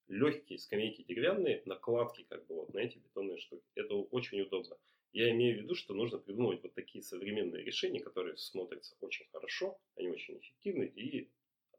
Легкие 0.07 0.59
скамейки 0.59 1.03
деревянные, 1.03 1.61
накладки 1.65 2.25
как 2.29 2.47
бы 2.47 2.55
вот 2.55 2.73
на 2.73 2.79
эти 2.79 2.97
бетонные 2.97 3.37
штуки. 3.37 3.65
Это 3.75 3.95
очень 3.95 4.39
удобно. 4.39 4.77
Я 5.11 5.29
имею 5.31 5.59
в 5.59 5.63
виду, 5.63 5.75
что 5.75 5.93
нужно 5.93 6.19
придумывать 6.19 6.63
вот 6.63 6.73
такие 6.73 7.03
современные 7.03 7.65
решения, 7.65 7.99
которые 7.99 8.37
смотрятся 8.37 8.95
очень 9.01 9.25
хорошо, 9.33 9.77
они 9.97 10.07
очень 10.07 10.37
эффективны 10.37 10.85
и 10.85 11.29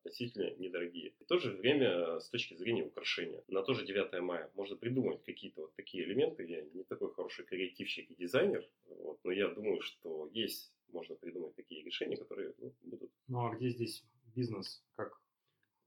относительно 0.00 0.50
недорогие. 0.56 1.08
И 1.08 1.24
в 1.24 1.26
то 1.26 1.38
же 1.38 1.52
время, 1.52 1.88
э, 1.88 2.20
с 2.20 2.28
точки 2.30 2.54
зрения 2.54 2.84
украшения, 2.84 3.42
на 3.48 3.62
то 3.62 3.74
же 3.74 3.84
9 3.84 4.20
мая 4.20 4.50
можно 4.54 4.76
придумать 4.76 5.22
какие-то 5.24 5.62
вот 5.62 5.74
такие 5.74 6.04
элементы. 6.04 6.44
Я 6.44 6.62
не 6.62 6.84
такой 6.84 7.12
хороший 7.12 7.44
креативщик 7.44 8.10
и 8.10 8.14
дизайнер, 8.14 8.68
вот, 8.86 9.20
но 9.24 9.32
я 9.32 9.48
думаю, 9.48 9.80
что 9.80 10.28
есть, 10.32 10.72
можно 10.88 11.14
придумать 11.14 11.54
такие 11.54 11.82
решения, 11.82 12.16
которые 12.16 12.54
ну, 12.58 12.74
будут. 12.82 13.10
Ну 13.26 13.46
а 13.46 13.54
где 13.54 13.70
здесь 13.70 14.04
бизнес? 14.34 14.82
Как? 14.96 15.20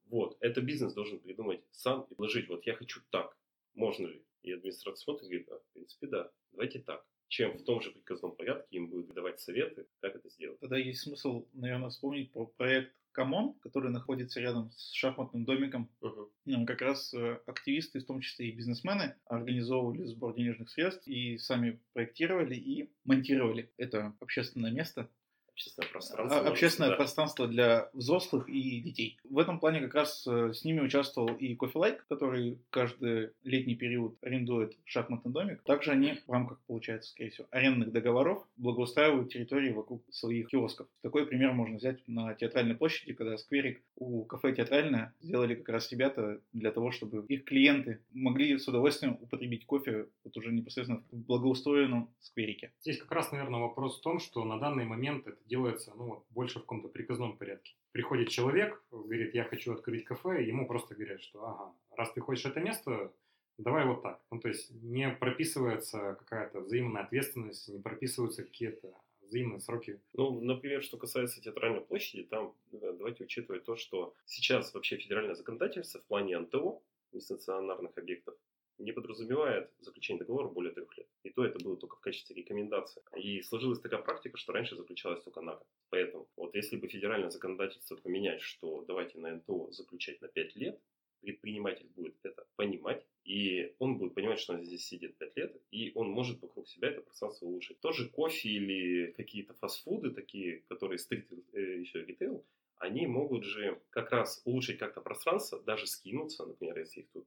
Вот, 0.05 0.37
это 0.41 0.61
бизнес 0.61 0.93
должен 0.93 1.19
придумать 1.19 1.61
сам 1.71 2.05
и 2.09 2.15
вложить. 2.15 2.49
Вот 2.49 2.65
я 2.65 2.75
хочу 2.75 3.01
так, 3.09 3.37
можно 3.73 4.07
ли? 4.07 4.23
И 4.43 4.51
администрация 4.51 5.03
смотрит 5.03 5.25
и 5.25 5.29
говорит, 5.29 5.49
а, 5.49 5.59
в 5.59 5.73
принципе, 5.73 6.07
да, 6.07 6.31
давайте 6.51 6.79
так 6.79 7.05
чем 7.31 7.57
в 7.57 7.63
том 7.63 7.81
же 7.81 7.91
приказном 7.91 8.35
порядке 8.35 8.75
им 8.75 8.89
будут 8.89 9.13
давать 9.13 9.39
советы, 9.39 9.87
как 10.01 10.17
это 10.17 10.29
сделать. 10.29 10.59
Тогда 10.59 10.77
есть 10.77 10.99
смысл, 10.99 11.47
наверное, 11.53 11.89
вспомнить 11.89 12.29
про 12.33 12.45
проект 12.45 12.93
Камон, 13.13 13.53
который 13.71 13.89
находится 13.89 14.41
рядом 14.41 14.69
с 14.75 14.91
шахматным 14.91 15.45
домиком. 15.45 15.89
Uh-huh. 16.01 16.65
Как 16.65 16.81
раз 16.81 17.13
э, 17.13 17.39
активисты, 17.45 18.01
в 18.01 18.05
том 18.05 18.19
числе 18.19 18.49
и 18.49 18.51
бизнесмены, 18.51 19.15
организовывали 19.25 20.03
сбор 20.03 20.35
денежных 20.35 20.69
средств 20.69 21.07
и 21.07 21.37
сами 21.37 21.79
проектировали 21.93 22.55
и 22.55 22.91
монтировали 23.05 23.71
это 23.77 24.13
общественное 24.19 24.71
место 24.71 25.09
общественное 25.47 25.89
пространство. 26.01 26.39
А, 26.39 26.51
общественное 26.51 26.89
да. 26.89 26.95
пространство 26.95 27.47
для 27.47 27.89
взрослых 27.93 28.49
и 28.49 28.81
детей. 28.81 29.17
В 29.23 29.39
этом 29.39 29.59
плане 29.59 29.81
как 29.81 29.95
раз 29.95 30.25
э, 30.27 30.53
с 30.53 30.63
ними 30.63 30.81
участвовал 30.81 31.29
и 31.35 31.55
Like, 31.55 31.99
который 32.09 32.59
каждый 32.69 33.31
летний 33.43 33.75
период 33.75 34.17
арендует 34.21 34.77
шахматный 34.85 35.31
домик. 35.31 35.61
Также 35.63 35.91
они 35.91 36.19
в 36.27 36.31
рамках, 36.31 36.59
получается, 36.67 37.11
скорее 37.11 37.29
всего, 37.29 37.47
арендных 37.51 37.91
договоров 37.91 38.45
благоустраивают 38.57 39.31
территории 39.31 39.71
вокруг 39.71 40.03
своих 40.11 40.47
киосков. 40.47 40.87
Такой 41.01 41.25
пример 41.25 41.53
можно 41.53 41.77
взять 41.77 42.05
на 42.07 42.33
театральной 42.33 42.75
площади, 42.75 43.13
когда 43.13 43.37
скверик 43.37 43.81
у 43.95 44.25
кафе 44.25 44.53
театральное 44.53 45.13
сделали 45.21 45.55
как 45.55 45.69
раз 45.69 45.91
ребята 45.91 46.41
для 46.53 46.71
того, 46.71 46.91
чтобы 46.91 47.25
их 47.27 47.45
клиенты 47.45 48.01
могли 48.11 48.57
с 48.57 48.67
удовольствием 48.67 49.17
употребить 49.21 49.65
кофе 49.65 50.07
вот 50.23 50.35
уже 50.37 50.51
непосредственно 50.51 51.03
в 51.11 51.17
благоустроенном 51.17 52.09
скверике. 52.19 52.71
Здесь 52.81 52.97
как 52.97 53.11
раз, 53.11 53.31
наверное, 53.31 53.59
вопрос 53.59 53.99
в 53.99 54.01
том, 54.01 54.19
что 54.19 54.43
на 54.43 54.59
данный 54.59 54.85
момент 54.85 55.27
это 55.27 55.37
делается 55.45 55.90
ну, 55.95 56.05
вот, 56.05 56.25
больше 56.29 56.59
в 56.59 56.63
каком-то 56.63 56.89
приказном 56.89 57.37
порядке. 57.37 57.75
Приходит 57.91 58.29
человек, 58.29 58.83
говорит, 58.91 59.33
я 59.33 59.43
хочу 59.43 59.73
открыть 59.73 60.05
кафе, 60.05 60.43
ему 60.43 60.67
просто 60.67 60.95
говорят, 60.95 61.21
что 61.21 61.45
ага, 61.45 61.73
раз 61.95 62.11
ты 62.13 62.21
хочешь 62.21 62.45
это 62.45 62.59
место, 62.59 63.13
давай 63.57 63.85
вот 63.85 64.01
так. 64.01 64.21
Ну, 64.31 64.39
то 64.39 64.47
есть 64.47 64.71
не 64.71 65.09
прописывается 65.09 66.15
какая-то 66.19 66.61
взаимная 66.61 67.03
ответственность, 67.03 67.67
не 67.69 67.79
прописываются 67.79 68.43
какие-то 68.43 68.93
взаимные 69.21 69.61
сроки. 69.61 69.99
Ну, 70.13 70.41
например, 70.41 70.83
что 70.83 70.97
касается 70.97 71.41
театральной 71.41 71.81
площади, 71.81 72.23
там 72.23 72.53
э, 72.73 72.93
давайте 72.97 73.23
учитывать 73.23 73.63
то, 73.63 73.75
что 73.77 74.13
сейчас 74.25 74.73
вообще 74.73 74.97
федеральное 74.97 75.35
законодательство 75.35 76.01
в 76.01 76.05
плане 76.05 76.37
НТО, 76.39 76.81
нестационарных 77.13 77.97
объектов, 77.97 78.35
не 78.81 78.91
подразумевает 78.91 79.69
заключение 79.79 80.19
договора 80.19 80.49
более 80.49 80.73
трех 80.73 80.97
лет. 80.97 81.07
И 81.23 81.29
то 81.29 81.45
это 81.45 81.63
было 81.63 81.77
только 81.77 81.95
в 81.95 82.01
качестве 82.01 82.35
рекомендации. 82.35 83.01
И 83.17 83.41
сложилась 83.41 83.79
такая 83.79 84.01
практика, 84.01 84.37
что 84.37 84.53
раньше 84.53 84.75
заключалась 84.75 85.23
только 85.23 85.41
на 85.41 85.55
год. 85.55 85.67
Поэтому 85.89 86.27
вот 86.35 86.55
если 86.55 86.77
бы 86.77 86.87
федеральное 86.87 87.29
законодательство 87.29 87.95
поменять, 87.95 88.41
что 88.41 88.83
давайте 88.87 89.19
на 89.19 89.35
НТО 89.35 89.71
заключать 89.71 90.21
на 90.21 90.27
5 90.27 90.55
лет, 90.55 90.79
предприниматель 91.21 91.87
будет 91.95 92.15
это 92.23 92.45
понимать, 92.55 93.05
и 93.23 93.75
он 93.79 93.97
будет 93.97 94.15
понимать, 94.15 94.39
что 94.39 94.53
он 94.53 94.63
здесь 94.63 94.85
сидит 94.85 95.17
5 95.17 95.37
лет, 95.37 95.61
и 95.71 95.91
он 95.95 96.09
может 96.09 96.41
вокруг 96.41 96.67
себя 96.67 96.89
это 96.89 97.01
пространство 97.01 97.45
улучшить. 97.45 97.79
Тоже 97.79 98.09
кофе 98.09 98.49
или 98.49 99.11
какие-то 99.11 99.53
фастфуды 99.53 100.11
такие, 100.11 100.63
которые 100.67 100.97
стрит 100.97 101.27
э, 101.53 101.79
еще 101.79 102.03
ритейл, 102.03 102.43
они 102.81 103.05
могут 103.05 103.43
же 103.43 103.79
как 103.91 104.11
раз 104.11 104.41
улучшить 104.43 104.79
как-то 104.79 105.01
пространство, 105.01 105.61
даже 105.61 105.85
скинуться, 105.85 106.45
например, 106.45 106.79
если 106.79 107.01
их 107.01 107.09
тут 107.11 107.20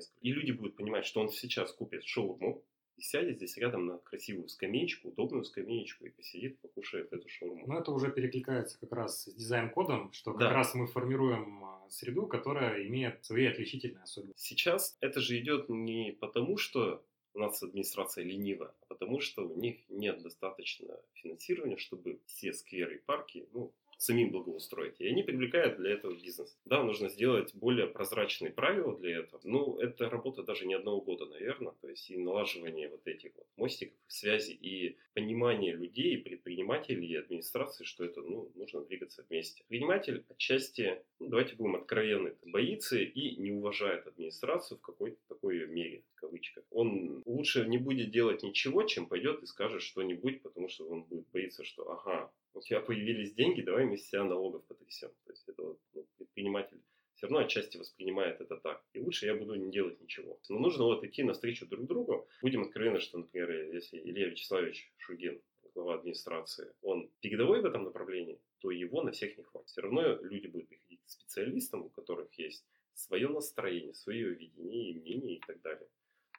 несколько. 0.00 0.18
И 0.20 0.32
люди 0.32 0.52
будут 0.52 0.76
понимать, 0.76 1.06
что 1.06 1.20
он 1.20 1.30
сейчас 1.30 1.72
купит 1.72 2.04
шаурму, 2.04 2.64
и 2.96 3.02
сядет 3.02 3.36
здесь 3.36 3.56
рядом 3.56 3.86
на 3.86 3.98
красивую 3.98 4.48
скамеечку, 4.48 5.08
удобную 5.08 5.44
скамеечку, 5.44 6.04
и 6.04 6.10
посидит, 6.10 6.60
покушает 6.60 7.10
эту 7.12 7.28
шаурму. 7.28 7.66
Но 7.66 7.78
это 7.78 7.92
уже 7.92 8.10
перекликается 8.12 8.78
как 8.78 8.92
раз 8.92 9.24
с 9.24 9.34
дизайн-кодом, 9.34 10.12
что 10.12 10.32
как 10.32 10.40
Да. 10.40 10.52
раз 10.52 10.74
мы 10.74 10.86
формируем 10.86 11.64
а, 11.64 11.88
среду, 11.88 12.26
которая 12.26 12.86
имеет 12.86 13.24
свои 13.24 13.46
отличительные 13.46 14.02
особенности. 14.02 14.42
Сейчас 14.46 14.98
это 15.00 15.20
же 15.20 15.38
идет 15.38 15.70
не 15.70 16.12
потому, 16.20 16.58
что 16.58 17.02
у 17.32 17.38
нас 17.38 17.62
администрация 17.62 18.24
ленива, 18.24 18.74
а 18.82 18.86
потому 18.86 19.20
что 19.20 19.48
у 19.48 19.56
них 19.56 19.78
нет 19.88 20.20
достаточно 20.22 21.00
финансирования, 21.14 21.78
чтобы 21.78 22.20
все 22.26 22.52
скверы 22.52 22.96
и 22.96 22.98
парки 22.98 23.48
ну, 23.54 23.72
самим 24.00 24.30
благоустроить. 24.30 24.98
И 24.98 25.06
они 25.06 25.22
привлекают 25.22 25.76
для 25.76 25.92
этого 25.92 26.14
бизнес. 26.14 26.58
Да, 26.64 26.82
нужно 26.82 27.10
сделать 27.10 27.54
более 27.54 27.86
прозрачные 27.86 28.50
правила 28.50 28.96
для 28.98 29.18
этого. 29.18 29.40
Ну, 29.44 29.78
это 29.78 30.08
работа 30.08 30.42
даже 30.42 30.66
не 30.66 30.74
одного 30.74 31.02
года, 31.02 31.26
наверное. 31.26 31.74
То 31.82 31.88
есть 31.88 32.10
и 32.10 32.16
налаживание 32.16 32.88
вот 32.88 33.06
этих 33.06 33.32
вот 33.36 33.46
мостиков, 33.56 33.98
связи 34.06 34.52
и 34.52 34.96
понимание 35.12 35.74
людей, 35.74 36.16
предпринимателей 36.16 37.08
и 37.08 37.16
администрации, 37.16 37.84
что 37.84 38.04
это, 38.04 38.22
ну, 38.22 38.50
нужно 38.54 38.80
двигаться 38.80 39.24
вместе. 39.28 39.64
Предприниматель 39.68 40.24
отчасти, 40.30 41.02
ну, 41.18 41.28
давайте 41.28 41.56
будем 41.56 41.76
откровенны, 41.76 42.34
боится 42.42 42.96
и 42.98 43.36
не 43.36 43.50
уважает 43.52 44.06
администрацию 44.06 44.78
в 44.78 44.80
какой-то 44.80 45.18
такой 45.28 45.66
мере, 45.66 46.04
в 46.14 46.20
кавычках. 46.20 46.64
Он 46.70 47.22
лучше 47.26 47.66
не 47.66 47.76
будет 47.76 48.10
делать 48.10 48.42
ничего, 48.42 48.84
чем 48.84 49.06
пойдет 49.06 49.42
и 49.42 49.46
скажет 49.46 49.82
что-нибудь, 49.82 50.40
потому 50.40 50.68
что 50.70 50.88
он 50.88 51.02
будет 51.02 51.28
боиться, 51.32 51.64
что 51.64 51.90
ага, 51.90 52.32
у 52.60 52.62
тебя 52.62 52.80
появились 52.80 53.32
деньги, 53.32 53.62
давай 53.62 53.86
мы 53.86 53.96
с 53.96 54.06
тебя 54.06 54.22
налогов 54.24 54.64
потрясем. 54.66 55.10
То 55.24 55.32
есть 55.32 55.48
это 55.48 55.62
вот, 55.62 55.80
ну, 55.94 56.06
предприниматель 56.18 56.78
все 57.14 57.26
равно 57.26 57.40
отчасти 57.40 57.76
воспринимает 57.76 58.40
это 58.40 58.56
так. 58.56 58.82
И 58.92 59.00
лучше 59.00 59.26
я 59.26 59.34
буду 59.34 59.54
не 59.54 59.70
делать 59.70 60.00
ничего. 60.00 60.38
Но 60.48 60.58
нужно 60.58 60.84
вот 60.84 61.04
идти 61.04 61.22
навстречу 61.22 61.66
друг 61.66 61.86
другу. 61.86 62.26
Будем 62.42 62.62
откровенны, 62.62 63.00
что, 63.00 63.18
например, 63.18 63.74
если 63.74 63.98
Илья 63.98 64.28
Вячеславович 64.28 64.92
Шугин, 64.98 65.40
глава 65.74 65.94
администрации, 65.94 66.72
он 66.82 67.10
передовой 67.20 67.62
в 67.62 67.66
этом 67.66 67.84
направлении, 67.84 68.38
то 68.58 68.70
его 68.70 69.02
на 69.02 69.12
всех 69.12 69.36
не 69.38 69.44
хватит. 69.44 69.68
Все 69.68 69.80
равно 69.80 70.16
люди 70.22 70.46
будут 70.46 70.68
приходить 70.68 71.02
к 71.04 71.10
специалистам, 71.10 71.84
у 71.84 71.88
которых 71.88 72.32
есть 72.38 72.64
свое 72.94 73.28
настроение, 73.28 73.94
свое 73.94 74.34
видение 74.34 74.90
и 74.90 75.00
мнение 75.00 75.36
и 75.36 75.40
так 75.46 75.60
далее. 75.62 75.88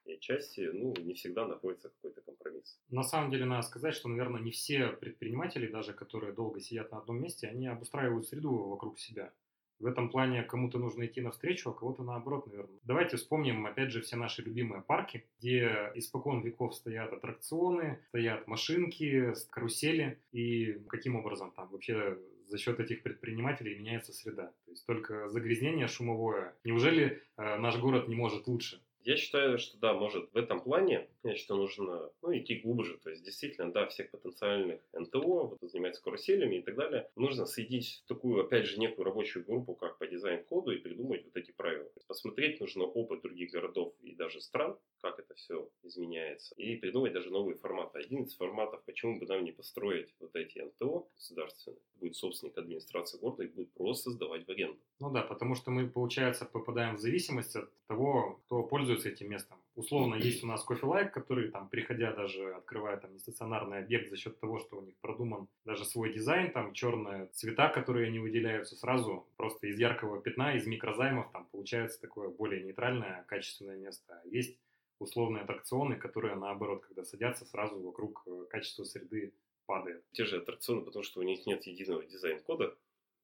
И 0.06 0.14
отчасти, 0.14 0.62
ну, 0.62 0.94
не 1.00 1.11
всегда 1.22 1.48
находится 1.48 1.90
какой-то 1.90 2.22
компромисс. 2.22 2.80
На 2.90 3.04
самом 3.04 3.32
деле 3.32 3.46
надо 3.46 3.62
сказать, 3.62 3.94
что, 3.94 4.10
наверное, 4.10 4.42
не 4.42 4.52
все 4.52 4.88
предприниматели, 4.90 5.68
даже 5.68 5.94
которые 5.94 6.34
долго 6.34 6.60
сидят 6.60 6.92
на 6.92 6.98
одном 6.98 7.22
месте, 7.22 7.48
они 7.48 7.68
обустраивают 7.68 8.28
среду 8.28 8.52
вокруг 8.52 9.00
себя. 9.00 9.32
В 9.80 9.88
этом 9.88 10.10
плане 10.10 10.44
кому-то 10.44 10.78
нужно 10.78 11.06
идти 11.06 11.22
навстречу, 11.22 11.70
а 11.70 11.74
кого-то 11.74 12.04
наоборот, 12.04 12.46
наверное. 12.46 12.80
Давайте 12.84 13.18
вспомним, 13.18 13.66
опять 13.66 13.92
же, 13.92 14.02
все 14.02 14.16
наши 14.16 14.44
любимые 14.44 14.84
парки, 14.84 15.26
где 15.40 15.92
испокон 15.96 16.42
веков 16.42 16.76
стоят 16.76 17.12
аттракционы, 17.14 18.00
стоят 18.10 18.48
машинки, 18.48 19.34
карусели, 19.50 20.20
и 20.32 20.74
каким 20.88 21.16
образом 21.16 21.52
там 21.52 21.68
вообще 21.70 22.20
за 22.46 22.58
счет 22.58 22.80
этих 22.80 23.02
предпринимателей 23.02 23.76
меняется 23.76 24.14
среда. 24.14 24.54
То 24.66 24.72
есть 24.72 24.86
только 24.86 25.30
загрязнение 25.30 25.88
шумовое. 25.88 26.54
Неужели 26.64 27.24
э, 27.38 27.58
наш 27.58 27.80
город 27.80 28.08
не 28.08 28.16
может 28.16 28.46
лучше? 28.46 28.84
Я 29.04 29.18
считаю, 29.18 29.58
что 29.58 29.78
да, 29.78 29.94
может 29.94 30.32
в 30.32 30.38
этом 30.38 30.62
плане, 30.62 31.08
я 31.24 31.36
считаю, 31.36 31.60
нужно 31.60 32.12
ну, 32.22 32.38
идти 32.38 32.56
глубже. 32.56 32.98
То 32.98 33.10
есть, 33.10 33.24
действительно, 33.24 33.72
да, 33.72 33.88
всех 33.88 34.12
потенциальных 34.12 34.82
НТО, 34.94 35.20
вот, 35.20 35.58
кто 35.58 35.68
занимается 35.68 36.04
каруселями 36.04 36.58
и 36.58 36.62
так 36.62 36.76
далее, 36.76 37.10
нужно 37.16 37.46
соединить 37.46 38.04
в 38.06 38.08
такую, 38.08 38.44
опять 38.44 38.66
же, 38.66 38.80
некую 38.80 39.06
рабочую 39.06 39.46
группу, 39.46 39.74
как 39.74 39.98
по 39.98 40.06
дизайн-коду, 40.06 40.72
и 40.72 40.78
придумать 40.78 41.26
вот 41.26 41.36
эти 41.36 41.52
правила. 41.52 41.90
Посмотреть 42.08 42.60
нужно 42.60 42.84
опыт 42.84 43.22
других 43.22 43.52
городов 43.52 43.94
и 44.02 44.16
даже 44.16 44.40
стран, 44.40 44.78
как 45.02 45.20
это 45.20 45.34
все 45.34 45.70
изменяется, 45.84 46.54
и 46.56 46.76
придумать 46.76 47.14
даже 47.14 47.32
новые 47.32 47.56
форматы. 47.56 48.00
Один 48.00 48.24
из 48.24 48.36
форматов, 48.36 48.84
почему 48.86 49.20
бы 49.20 49.26
нам 49.26 49.44
не 49.44 49.52
построить 49.52 50.14
вот 50.20 50.36
эти 50.36 50.60
НТО 50.60 51.08
государственные, 51.16 51.80
будет 51.96 52.16
собственник 52.16 52.58
администрации 52.58 53.18
города 53.20 53.44
и 53.44 53.48
будет 53.48 53.74
просто 53.74 54.12
сдавать 54.12 54.46
в 54.46 54.50
аренду. 54.52 54.80
Ну 55.00 55.12
да, 55.12 55.22
потому 55.22 55.56
что 55.56 55.72
мы, 55.72 55.90
получается, 55.90 56.46
попадаем 56.46 56.96
в 56.96 57.00
зависимость 57.00 57.56
от 57.56 57.72
того, 57.88 58.40
кто 58.46 58.64
пользуется 58.64 58.91
этим 59.06 59.30
местом. 59.30 59.58
Условно, 59.76 60.16
есть 60.16 60.44
у 60.44 60.48
нас 60.48 60.64
кофе-лайк, 60.64 61.14
который, 61.14 61.50
там, 61.50 61.70
приходя 61.70 62.12
даже, 62.12 62.54
открывает 62.54 63.02
там 63.02 63.14
нестационарный 63.14 63.80
объект 63.80 64.10
за 64.10 64.18
счет 64.18 64.40
того, 64.40 64.60
что 64.60 64.78
у 64.78 64.82
них 64.82 64.96
продуман 65.02 65.48
даже 65.66 65.86
свой 65.86 66.14
дизайн, 66.14 66.52
там 66.52 66.74
черные 66.74 67.28
цвета, 67.34 67.70
которые 67.70 68.08
они 68.08 68.20
выделяются 68.20 68.76
сразу 68.76 69.28
просто 69.38 69.68
из 69.68 69.80
яркого 69.80 70.22
пятна, 70.22 70.56
из 70.56 70.68
микрозаймов, 70.68 71.32
там 71.32 71.48
получается 71.52 72.00
такое 72.02 72.30
более 72.30 72.64
нейтральное, 72.64 73.24
качественное 73.28 73.78
место. 73.78 74.22
А 74.24 74.28
Есть 74.28 74.58
условные 75.00 75.44
аттракционы, 75.44 75.96
которые, 75.96 76.36
наоборот, 76.36 76.86
когда 76.86 77.04
садятся, 77.04 77.46
сразу 77.46 77.80
вокруг 77.80 78.24
э, 78.26 78.46
качество 78.50 78.84
среды 78.84 79.34
падает. 79.66 80.04
Те 80.12 80.26
же 80.26 80.38
аттракционы, 80.38 80.82
потому 80.82 81.04
что 81.04 81.22
у 81.22 81.24
них 81.24 81.46
нет 81.46 81.64
единого 81.66 82.06
дизайн-кода, 82.06 82.76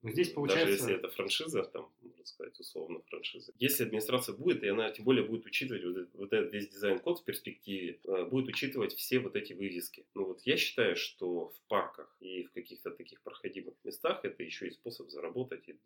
Но 0.02 0.10
здесь 0.10 0.30
получается... 0.30 0.66
Даже 0.66 0.76
если 0.82 0.94
это 0.96 1.08
франшиза, 1.08 1.62
там, 1.64 1.90
можно 2.00 2.24
сказать, 2.24 2.58
условно 2.60 3.00
франшиза. 3.08 3.52
Если 3.58 3.84
администрация 3.84 4.34
будет, 4.34 4.62
и 4.62 4.68
она 4.68 4.90
тем 4.90 5.04
более 5.04 5.24
будет 5.24 5.44
учитывать 5.46 5.84
вот, 5.84 5.96
этот- 5.96 6.14
вот 6.14 6.32
этот 6.32 6.52
весь 6.52 6.68
дизайн-код 6.68 7.20
в 7.20 7.24
перспективе, 7.24 7.98
э, 8.04 8.24
будет 8.26 8.48
учитывать 8.48 8.94
все 8.94 9.18
вот 9.18 9.34
эти 9.34 9.54
вывески. 9.54 10.06
Ну 10.14 10.24
вот 10.26 10.40
я 10.42 10.56
считаю, 10.56 10.94
что 10.96 11.48
в 11.48 11.60
парках 11.68 12.16
и 12.20 12.44
в 12.44 12.52
каких-то 12.52 12.90
таких 12.90 13.20
проходимых 13.22 13.74
местах 13.84 14.24
это 14.24 14.42
еще 14.42 14.68
и 14.68 14.70
способ 14.70 15.10
заработать 15.10 15.68
и 15.68 15.76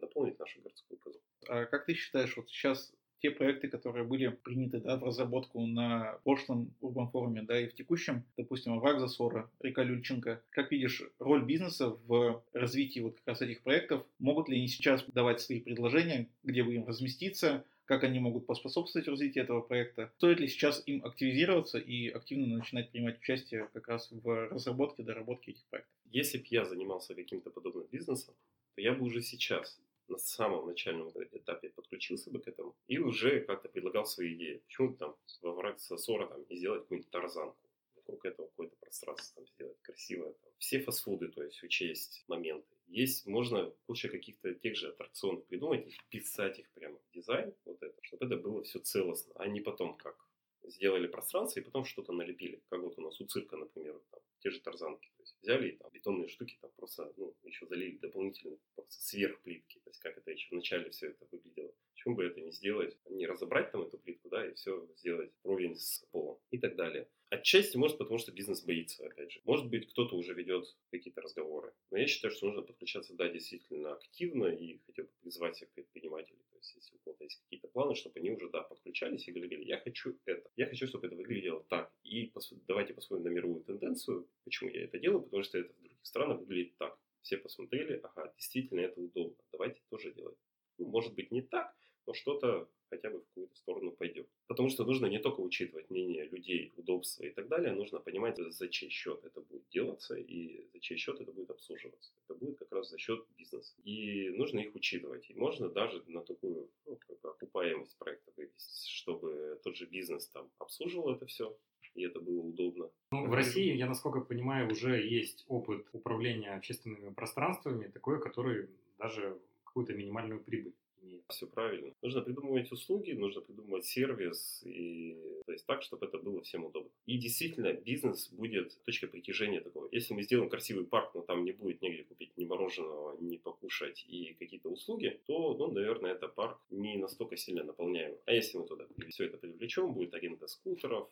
наполнить 0.00 0.38
нашу 0.38 0.60
городскую 0.60 0.98
казну. 0.98 1.20
А 1.48 1.64
как 1.66 1.84
ты 1.86 1.94
считаешь, 1.94 2.36
вот 2.36 2.48
сейчас 2.48 2.92
те 3.20 3.30
проекты, 3.30 3.68
которые 3.68 4.04
были 4.04 4.28
приняты 4.28 4.80
да, 4.80 4.96
в 4.96 5.04
разработку 5.04 5.64
на 5.66 6.18
прошлом 6.24 6.74
Урбан 6.80 7.08
форуме, 7.08 7.42
да, 7.42 7.60
и 7.60 7.68
в 7.68 7.74
текущем, 7.74 8.24
допустим, 8.36 8.72
Овраг 8.74 9.00
Засора, 9.00 9.50
река 9.60 9.82
Люльченко, 9.82 10.42
как 10.50 10.70
видишь 10.70 11.02
роль 11.18 11.44
бизнеса 11.44 11.96
в 12.06 12.42
развитии 12.52 13.00
вот 13.00 13.16
как 13.16 13.28
раз 13.28 13.42
этих 13.42 13.62
проектов? 13.62 14.04
Могут 14.18 14.48
ли 14.48 14.56
они 14.56 14.68
сейчас 14.68 15.04
давать 15.04 15.40
свои 15.40 15.60
предложения, 15.60 16.28
где 16.42 16.62
бы 16.62 16.74
им 16.74 16.86
разместиться, 16.86 17.64
как 17.88 18.04
они 18.04 18.20
могут 18.20 18.46
поспособствовать 18.46 19.08
развитию 19.08 19.44
этого 19.44 19.62
проекта? 19.62 20.12
Стоит 20.18 20.40
ли 20.40 20.46
сейчас 20.46 20.82
им 20.86 21.04
активизироваться 21.04 21.78
и 21.78 22.08
активно 22.08 22.58
начинать 22.58 22.90
принимать 22.90 23.18
участие 23.18 23.68
как 23.72 23.88
раз 23.88 24.08
в 24.10 24.48
разработке, 24.48 25.02
доработке 25.02 25.52
этих 25.52 25.64
проектов? 25.66 25.92
Если 26.04 26.38
бы 26.38 26.44
я 26.50 26.64
занимался 26.64 27.14
каким-то 27.14 27.50
подобным 27.50 27.86
бизнесом, 27.90 28.34
то 28.74 28.82
я 28.82 28.92
бы 28.92 29.06
уже 29.06 29.22
сейчас 29.22 29.80
на 30.08 30.18
самом 30.18 30.66
начальном 30.66 31.10
этапе 31.32 31.70
подключился 31.70 32.30
бы 32.30 32.40
к 32.40 32.48
этому 32.48 32.67
и 32.88 32.98
уже 32.98 33.40
как-то 33.40 33.68
предлагал 33.68 34.06
свои 34.06 34.34
идеи. 34.34 34.62
Почему 34.64 34.94
там 34.94 35.14
во 35.42 35.52
враг 35.52 35.78
Сосора 35.78 36.26
там 36.26 36.44
не 36.48 36.56
сделать 36.56 36.82
какую-нибудь 36.82 37.10
тарзанку? 37.10 37.56
Вокруг 37.96 38.24
этого 38.24 38.46
какое-то 38.46 38.76
пространство 38.76 39.42
там 39.42 39.46
сделать 39.54 39.76
красивое. 39.82 40.32
Там. 40.32 40.50
Все 40.58 40.80
фастфуды, 40.80 41.28
то 41.28 41.42
есть 41.42 41.62
учесть 41.62 42.24
моменты. 42.26 42.74
Есть, 42.86 43.26
можно 43.26 43.70
куча 43.86 44.08
каких-то 44.08 44.54
тех 44.54 44.74
же 44.74 44.88
аттракционов 44.88 45.44
придумать 45.44 45.86
и 45.86 45.90
вписать 45.90 46.58
их 46.58 46.70
прямо 46.70 46.98
в 46.98 47.10
дизайн, 47.12 47.54
вот 47.66 47.82
это, 47.82 47.94
чтобы 48.02 48.24
это 48.24 48.36
было 48.38 48.62
все 48.62 48.78
целостно, 48.78 49.34
а 49.36 49.46
не 49.46 49.60
потом 49.60 49.94
как 49.98 50.16
сделали 50.64 51.06
пространство 51.06 51.60
и 51.60 51.62
потом 51.62 51.84
что-то 51.84 52.12
налепили. 52.12 52.62
Как 52.68 52.80
вот 52.80 52.98
у 52.98 53.02
нас 53.02 53.20
у 53.20 53.26
цирка, 53.26 53.56
например, 53.56 54.00
там, 54.10 54.20
те 54.40 54.50
же 54.50 54.60
тарзанки. 54.60 55.08
То 55.16 55.22
есть 55.22 55.36
взяли 55.42 55.68
и 55.68 55.76
там 55.76 55.90
бетонные 55.92 56.28
штуки 56.28 56.56
там 56.60 56.70
просто, 56.76 57.12
ну, 57.16 57.34
еще 57.42 57.66
залили 57.66 57.98
дополнительно 57.98 58.56
просто 58.74 59.02
сверх 59.02 59.40
плитки. 59.40 59.78
То 59.84 59.90
есть 59.90 60.00
как 60.00 60.16
это 60.16 60.30
еще 60.30 60.48
в 60.48 60.52
начале 60.52 60.90
все 60.90 61.08
это 61.08 61.26
выглядело. 61.30 61.72
Почему 61.92 62.14
бы 62.14 62.24
это 62.24 62.40
не 62.40 62.47
сделать, 62.58 62.96
не 63.08 63.26
разобрать 63.26 63.72
там 63.72 63.82
эту 63.82 63.98
плитку, 63.98 64.28
да, 64.28 64.46
и 64.46 64.54
все 64.54 64.86
сделать 64.96 65.32
вровень 65.42 65.76
с 65.76 66.04
полом 66.10 66.38
и 66.50 66.58
так 66.58 66.76
далее. 66.76 67.08
Отчасти, 67.30 67.76
может, 67.76 67.98
потому 67.98 68.18
что 68.18 68.32
бизнес 68.32 68.62
боится, 68.64 69.06
опять 69.06 69.32
же. 69.32 69.40
Может 69.44 69.68
быть, 69.68 69.90
кто-то 69.90 70.16
уже 70.16 70.32
ведет 70.32 70.64
какие-то 70.90 71.20
разговоры. 71.20 71.74
Но 71.90 71.98
я 71.98 72.06
считаю, 72.06 72.32
что 72.32 72.46
нужно 72.46 72.62
подключаться, 72.62 73.14
да, 73.14 73.28
действительно 73.28 73.92
активно 73.92 74.46
и 74.46 74.78
хотел 74.86 75.04
бы 75.04 75.10
призвать 75.20 75.56
всех 75.56 75.70
предпринимателей. 75.72 76.42
То 76.50 76.56
есть, 76.56 76.74
если 76.74 76.96
у 76.96 76.98
кого-то 77.00 77.24
есть 77.24 77.42
какие-то 77.42 77.68
планы, 77.68 77.94
чтобы 77.94 78.18
они 78.18 78.30
уже, 78.30 78.48
да, 78.48 78.62
подключались 78.62 79.28
и 79.28 79.32
говорили, 79.32 79.64
я 79.64 79.78
хочу 79.78 80.18
это. 80.24 80.50
Я 80.56 80.66
хочу, 80.66 80.86
чтобы 80.86 81.06
это 81.06 81.16
выглядело 81.16 81.62
так. 81.68 81.92
И 82.02 82.30
пос- 82.30 82.58
давайте 82.66 82.94
посмотрим 82.94 83.26
на 83.26 83.34
мировую 83.34 83.62
тенденцию. 83.62 84.26
Почему 84.44 84.70
я 84.70 84.84
это 84.84 84.98
делаю? 84.98 85.22
Потому 85.22 85.42
что 85.42 85.58
это 85.58 85.72
в 85.74 85.76
других 85.80 85.98
странах 86.02 86.40
выглядит 86.40 86.78
так. 86.78 86.98
Все 87.20 87.36
посмотрели, 87.36 88.00
ага, 88.02 88.32
действительно 88.38 88.80
это 88.80 89.00
удобно. 89.00 89.36
Давайте 89.52 89.82
тоже 89.90 90.12
делать. 90.14 90.38
Ну, 90.78 90.86
может 90.86 91.14
быть, 91.14 91.30
не 91.30 91.42
так, 91.42 91.76
но 92.08 92.14
что-то 92.14 92.66
хотя 92.88 93.10
бы 93.10 93.18
в 93.18 93.26
какую-то 93.26 93.54
сторону 93.54 93.92
пойдет. 93.92 94.26
Потому 94.46 94.70
что 94.70 94.84
нужно 94.84 95.06
не 95.06 95.18
только 95.18 95.40
учитывать 95.40 95.90
мнение 95.90 96.24
людей, 96.24 96.72
удобства 96.76 97.24
и 97.24 97.30
так 97.30 97.48
далее, 97.48 97.74
нужно 97.74 98.00
понимать, 98.00 98.38
за 98.38 98.68
чей 98.68 98.88
счет 98.88 99.22
это 99.24 99.42
будет 99.42 99.68
делаться 99.68 100.14
и 100.14 100.66
за 100.72 100.80
чей 100.80 100.96
счет 100.96 101.20
это 101.20 101.30
будет 101.30 101.50
обслуживаться. 101.50 102.10
Это 102.24 102.34
будет 102.34 102.58
как 102.58 102.72
раз 102.72 102.88
за 102.88 102.96
счет 102.96 103.26
бизнеса. 103.36 103.74
И 103.84 104.30
нужно 104.30 104.60
их 104.60 104.74
учитывать. 104.74 105.30
И 105.30 105.34
можно 105.34 105.68
даже 105.68 106.02
на 106.06 106.22
такую 106.22 106.70
ну, 106.86 106.96
как 106.96 107.22
окупаемость 107.22 107.98
проекта 107.98 108.32
вывести, 108.36 108.88
чтобы 108.88 109.60
же 109.74 109.84
бизнес 109.84 110.26
там 110.28 110.50
обслуживал 110.58 111.14
это 111.14 111.26
все, 111.26 111.54
и 111.94 112.04
это 112.04 112.20
было 112.20 112.40
удобно. 112.40 112.90
Ну, 113.12 113.26
в 113.26 113.34
России, 113.34 113.76
я 113.76 113.86
насколько 113.86 114.22
понимаю, 114.22 114.70
уже 114.70 115.06
есть 115.06 115.44
опыт 115.46 115.86
управления 115.92 116.54
общественными 116.54 117.12
пространствами, 117.12 117.88
такой, 117.88 118.18
который 118.18 118.70
даже 118.96 119.38
какую-то 119.64 119.92
минимальную 119.92 120.42
прибыль 120.42 120.72
имеет. 121.02 121.24
Все 121.28 121.46
правильно. 121.46 121.92
Нужно 122.02 122.22
придумывать 122.22 122.72
услуги, 122.72 123.12
нужно 123.12 123.40
придумывать 123.40 123.84
сервис, 123.84 124.62
и, 124.64 125.16
то 125.46 125.52
есть 125.52 125.66
так, 125.66 125.82
чтобы 125.82 126.06
это 126.06 126.18
было 126.18 126.40
всем 126.42 126.64
удобно. 126.64 126.90
И 127.06 127.18
действительно, 127.18 127.72
бизнес 127.72 128.28
будет 128.30 128.78
точкой 128.84 129.08
притяжения 129.08 129.60
такого. 129.60 129.88
Если 129.92 130.14
мы 130.14 130.22
сделаем 130.22 130.48
красивый 130.48 130.84
парк, 130.84 131.14
но 131.14 131.22
там 131.22 131.44
не 131.44 131.52
будет 131.52 131.82
негде 131.82 132.04
купить 132.04 132.36
ни 132.36 132.44
мороженого, 132.44 133.16
ни 133.20 133.36
покушать 133.36 134.04
и 134.08 134.34
какие-то 134.38 134.68
услуги, 134.68 135.20
то, 135.26 135.54
ну, 135.54 135.70
наверное, 135.70 136.12
это 136.12 136.28
парк 136.28 136.60
не 136.70 136.96
настолько 136.96 137.36
сильно 137.36 137.64
наполняемый. 137.64 138.18
А 138.26 138.32
если 138.32 138.58
мы 138.58 138.66
туда 138.66 138.86
все 139.08 139.26
это 139.26 139.36
привлечем, 139.36 139.92
будет 139.92 140.14
аренда 140.14 140.46
скутеров, 140.46 141.08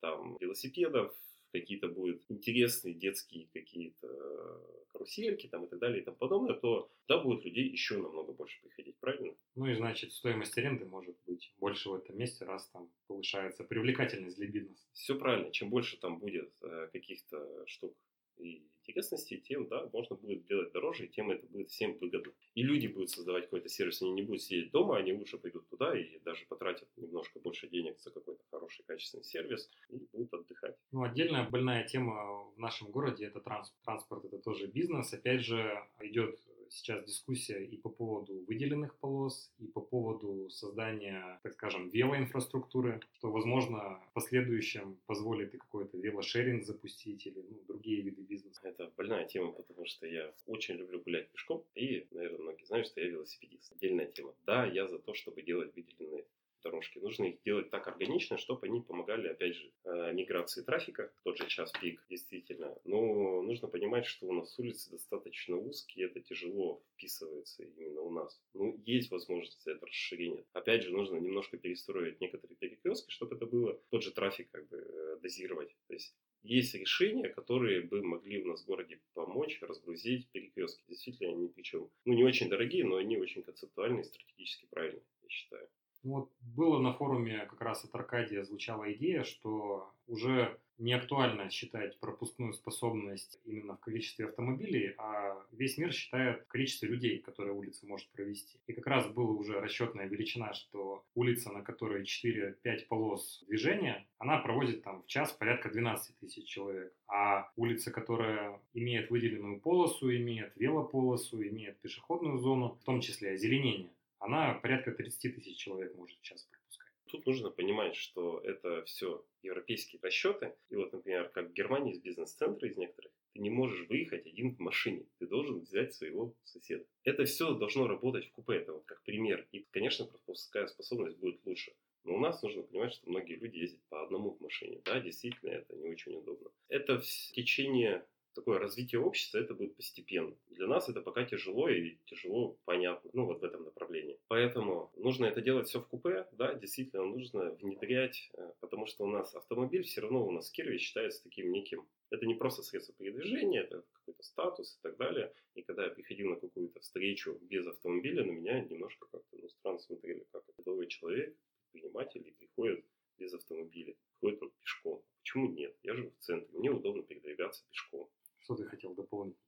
там, 0.00 0.36
велосипедов, 0.40 1.14
какие-то 1.54 1.88
будут 1.88 2.22
интересные 2.28 2.94
детские 2.94 3.46
какие-то 3.52 4.08
э, 4.08 4.84
карусельки 4.92 5.46
там 5.46 5.64
и 5.64 5.68
так 5.68 5.78
далее 5.78 6.00
и 6.00 6.04
тому 6.04 6.16
подобное, 6.16 6.54
то 6.54 6.90
да, 7.08 7.18
будет 7.18 7.44
людей 7.44 7.68
еще 7.68 7.98
намного 7.98 8.32
больше 8.32 8.60
приходить, 8.60 8.96
правильно? 8.98 9.34
Ну 9.54 9.66
и 9.66 9.74
значит, 9.74 10.12
стоимость 10.12 10.58
аренды 10.58 10.84
может 10.84 11.16
быть 11.26 11.52
больше 11.58 11.90
в 11.90 11.94
этом 11.94 12.18
месте, 12.18 12.44
раз 12.44 12.68
там 12.70 12.90
повышается 13.06 13.62
привлекательность 13.62 14.36
для 14.36 14.48
бизнеса. 14.48 14.84
Все 14.92 15.16
правильно. 15.16 15.52
Чем 15.52 15.70
больше 15.70 15.96
там 15.98 16.18
будет 16.18 16.52
э, 16.62 16.88
каких-то 16.92 17.64
штук 17.66 17.96
и 18.38 18.62
интересности, 18.86 19.38
тем, 19.38 19.66
да, 19.68 19.88
можно 19.92 20.16
будет 20.16 20.46
делать 20.46 20.72
дороже, 20.72 21.06
и 21.06 21.08
тем 21.08 21.30
это 21.30 21.46
будет 21.46 21.70
всем 21.70 21.96
выгодно. 21.98 22.32
И 22.54 22.62
люди 22.62 22.86
будут 22.86 23.10
создавать 23.10 23.44
какой-то 23.44 23.68
сервис, 23.68 24.02
они 24.02 24.12
не 24.12 24.22
будут 24.22 24.42
сидеть 24.42 24.70
дома, 24.70 24.98
они 24.98 25.12
лучше 25.12 25.38
пойдут 25.38 25.68
туда 25.68 25.98
и 25.98 26.18
даже 26.20 26.44
потратят 26.46 26.88
немножко 26.96 27.40
больше 27.40 27.68
денег 27.68 27.98
за 27.98 28.10
какой-то 28.10 28.42
хороший, 28.50 28.84
качественный 28.84 29.24
сервис 29.24 29.70
и 29.88 29.96
будут 30.12 30.34
отдыхать. 30.34 30.76
Ну, 30.92 31.02
отдельная 31.02 31.48
больная 31.48 31.86
тема 31.86 32.52
в 32.54 32.58
нашем 32.58 32.90
городе– 32.90 33.24
это 33.26 33.40
транспорт. 33.40 33.82
Транспорт– 33.84 34.24
это 34.26 34.38
тоже 34.38 34.66
бизнес. 34.66 35.12
Опять 35.12 35.40
же, 35.40 35.82
идет 36.00 36.38
сейчас 36.74 37.04
дискуссия 37.04 37.64
и 37.64 37.76
по 37.76 37.88
поводу 37.88 38.44
выделенных 38.46 38.96
полос, 38.98 39.52
и 39.58 39.66
по 39.66 39.80
поводу 39.80 40.50
создания, 40.50 41.40
так 41.42 41.52
скажем, 41.54 41.88
велоинфраструктуры, 41.90 43.00
что, 43.12 43.30
возможно, 43.30 44.00
в 44.10 44.12
последующем 44.12 44.98
позволит 45.06 45.54
и 45.54 45.58
какой-то 45.58 45.96
велошеринг 45.96 46.64
запустить 46.64 47.26
или 47.26 47.40
ну, 47.48 47.60
другие 47.68 48.02
виды 48.02 48.22
бизнеса. 48.22 48.60
Это 48.64 48.92
больная 48.96 49.24
тема, 49.24 49.52
потому 49.52 49.86
что 49.86 50.06
я 50.06 50.32
очень 50.46 50.74
люблю 50.74 51.00
гулять 51.00 51.30
пешком, 51.30 51.64
и, 51.74 52.06
наверное, 52.10 52.40
многие 52.40 52.64
знают, 52.64 52.86
что 52.88 53.00
я 53.00 53.08
велосипедист. 53.08 53.72
Отдельная 53.72 54.06
тема. 54.06 54.34
Да, 54.46 54.66
я 54.66 54.88
за 54.88 54.98
то, 54.98 55.14
чтобы 55.14 55.42
делать 55.42 55.74
выделенные 55.74 56.24
дорожки. 56.64 56.98
Нужно 56.98 57.26
их 57.26 57.42
делать 57.42 57.70
так 57.70 57.86
органично, 57.86 58.38
чтобы 58.38 58.66
они 58.66 58.80
помогали, 58.80 59.28
опять 59.28 59.54
же, 59.54 59.70
э, 59.84 60.12
миграции 60.12 60.62
трафика, 60.62 61.12
тот 61.22 61.38
же 61.38 61.46
час 61.46 61.72
пик, 61.80 62.04
действительно. 62.08 62.76
Но 62.84 63.42
нужно 63.42 63.68
понимать, 63.68 64.06
что 64.06 64.26
у 64.26 64.32
нас 64.32 64.58
улицы 64.58 64.90
достаточно 64.90 65.56
узкие, 65.56 66.06
это 66.06 66.20
тяжело 66.20 66.82
вписывается 66.94 67.62
именно 67.62 68.00
у 68.00 68.10
нас. 68.10 68.40
Ну, 68.54 68.80
есть 68.84 69.10
возможность 69.10 69.66
это 69.66 69.86
расширения. 69.86 70.44
Опять 70.52 70.82
же, 70.82 70.90
нужно 70.90 71.16
немножко 71.16 71.56
перестроить 71.56 72.20
некоторые 72.20 72.56
перекрестки, 72.56 73.10
чтобы 73.10 73.36
это 73.36 73.46
было 73.46 73.80
тот 73.90 74.02
же 74.02 74.10
трафик 74.10 74.50
как 74.50 74.68
бы 74.68 74.78
э, 74.78 75.16
дозировать. 75.20 75.76
То 75.86 75.94
есть 75.94 76.14
есть 76.44 76.74
решения, 76.74 77.28
которые 77.28 77.80
бы 77.80 78.02
могли 78.02 78.42
у 78.42 78.46
нас 78.46 78.62
в 78.62 78.66
городе 78.66 79.00
помочь 79.14 79.58
разгрузить 79.62 80.28
перекрестки. 80.28 80.84
Действительно, 80.88 81.32
они 81.32 81.48
причем, 81.48 81.90
ну, 82.04 82.12
не 82.12 82.22
очень 82.22 82.50
дорогие, 82.50 82.84
но 82.84 82.96
они 82.96 83.16
очень 83.16 83.42
концептуальные 83.42 84.02
и 84.02 84.04
стратегически 84.04 84.66
правильные, 84.66 85.02
я 85.22 85.28
считаю. 85.30 85.68
Вот 86.04 86.30
было 86.42 86.78
на 86.78 86.92
форуме 86.92 87.46
как 87.46 87.60
раз 87.62 87.84
от 87.84 87.94
Аркадия 87.94 88.44
звучала 88.44 88.92
идея, 88.92 89.24
что 89.24 89.90
уже 90.06 90.58
не 90.78 90.92
актуально 90.92 91.50
считать 91.50 91.98
пропускную 92.00 92.52
способность 92.52 93.40
именно 93.44 93.76
в 93.76 93.80
количестве 93.80 94.26
автомобилей, 94.26 94.94
а 94.98 95.40
весь 95.52 95.78
мир 95.78 95.92
считает 95.92 96.44
количество 96.46 96.86
людей, 96.86 97.20
которые 97.20 97.54
улица 97.54 97.86
может 97.86 98.08
провести. 98.10 98.58
И 98.66 98.72
как 98.72 98.86
раз 98.86 99.06
была 99.06 99.30
уже 99.30 99.60
расчетная 99.60 100.06
величина, 100.06 100.52
что 100.52 101.04
улица, 101.14 101.50
на 101.52 101.62
которой 101.62 102.02
4-5 102.02 102.86
полос 102.88 103.44
движения, 103.46 104.06
она 104.18 104.38
проводит 104.38 104.82
там 104.82 105.02
в 105.02 105.06
час 105.06 105.32
порядка 105.32 105.70
12 105.70 106.18
тысяч 106.18 106.44
человек. 106.46 106.92
А 107.06 107.50
улица, 107.56 107.90
которая 107.90 108.60
имеет 108.74 109.10
выделенную 109.10 109.60
полосу, 109.60 110.14
имеет 110.14 110.52
велополосу, 110.56 111.40
имеет 111.42 111.78
пешеходную 111.78 112.38
зону, 112.38 112.76
в 112.80 112.84
том 112.84 113.00
числе 113.00 113.30
озеленение, 113.30 113.90
она 114.24 114.54
порядка 114.54 114.92
30 114.92 115.34
тысяч 115.34 115.58
человек 115.58 115.94
может 115.94 116.16
сейчас 116.18 116.44
пропускать. 116.44 116.92
Тут 117.10 117.26
нужно 117.26 117.50
понимать, 117.50 117.94
что 117.94 118.40
это 118.40 118.82
все 118.84 119.24
европейские 119.42 120.00
расчеты. 120.02 120.54
И 120.70 120.76
вот, 120.76 120.92
например, 120.92 121.28
как 121.28 121.50
в 121.50 121.52
Германии 121.52 121.92
из 121.92 122.00
бизнес-центра, 122.00 122.66
из 122.68 122.76
некоторых, 122.76 123.12
ты 123.34 123.40
не 123.40 123.50
можешь 123.50 123.86
выехать 123.88 124.26
один 124.26 124.54
в 124.54 124.58
машине. 124.60 125.06
Ты 125.18 125.26
должен 125.26 125.60
взять 125.60 125.92
своего 125.92 126.34
соседа. 126.44 126.86
Это 127.02 127.24
все 127.26 127.54
должно 127.54 127.86
работать 127.86 128.26
в 128.26 128.32
купе. 128.32 128.54
Это 128.54 128.72
вот 128.72 128.84
как 128.86 129.02
пример. 129.02 129.46
И, 129.52 129.66
конечно, 129.70 130.06
пропускная 130.06 130.66
способность 130.68 131.18
будет 131.18 131.44
лучше. 131.44 131.74
Но 132.04 132.14
у 132.14 132.18
нас 132.18 132.42
нужно 132.42 132.62
понимать, 132.62 132.94
что 132.94 133.08
многие 133.08 133.34
люди 133.34 133.58
ездят 133.58 133.82
по 133.88 134.02
одному 134.02 134.30
в 134.30 134.40
машине. 134.40 134.80
Да, 134.84 135.00
действительно, 135.00 135.50
это 135.50 135.76
не 135.76 135.88
очень 135.88 136.16
удобно. 136.16 136.50
Это 136.68 136.98
в 136.98 137.06
течение 137.32 138.06
такое 138.34 138.58
развитие 138.58 139.00
общества, 139.00 139.38
это 139.38 139.54
будет 139.54 139.76
постепенно. 139.76 140.36
Для 140.48 140.66
нас 140.66 140.88
это 140.88 141.00
пока 141.00 141.24
тяжело 141.24 141.68
и 141.68 141.96
тяжело 142.06 142.58
понятно, 142.64 143.10
ну 143.12 143.26
вот 143.26 143.40
в 143.40 143.44
этом 143.44 143.64
направлении. 143.64 144.18
Поэтому 144.28 144.92
нужно 144.96 145.26
это 145.26 145.40
делать 145.40 145.68
все 145.68 145.80
в 145.80 145.86
купе, 145.86 146.26
да, 146.32 146.54
действительно 146.54 147.04
нужно 147.04 147.50
внедрять, 147.52 148.30
э, 148.36 148.52
потому 148.60 148.86
что 148.86 149.04
у 149.04 149.08
нас 149.08 149.34
автомобиль 149.34 149.82
все 149.82 150.00
равно 150.00 150.26
у 150.26 150.30
нас 150.30 150.50
в 150.50 150.78
считается 150.78 151.22
таким 151.22 151.52
неким, 151.52 151.86
это 152.10 152.26
не 152.26 152.34
просто 152.34 152.62
средство 152.62 152.94
передвижения, 152.94 153.62
это 153.62 153.84
какой-то 153.92 154.22
статус 154.22 154.76
и 154.76 154.82
так 154.82 154.96
далее. 154.96 155.32
И 155.54 155.62
когда 155.62 155.84
я 155.84 155.90
приходил 155.90 156.30
на 156.30 156.36
какую-то 156.36 156.80
встречу 156.80 157.38
без 157.42 157.66
автомобиля, 157.66 158.24
на 158.24 158.30
меня 158.30 158.60
немножко 158.60 159.06
как-то 159.10 159.36
ну, 159.36 159.48
странно 159.48 159.78
смотрели, 159.78 160.26
как 160.30 160.42
это 160.48 160.62
человек, 160.86 161.36
предприниматель, 161.72 162.26
и 162.26 162.30
приходит 162.32 162.84
без 163.18 163.34
автомобиля, 163.34 163.94
ходит 164.20 164.42
он 164.42 164.50
пешком. 164.60 165.02
Почему 165.18 165.48
нет? 165.48 165.74
Я 165.82 165.94
живу 165.94 166.10
в 166.10 166.18
центре, 166.18 166.58
мне 166.58 166.70
удобно 166.70 167.02
передвигаться 167.02 167.64
пешком. 167.70 168.08
Что 168.44 168.56
ты 168.56 168.64
хотел 168.66 168.94
дополнить? 168.94 169.38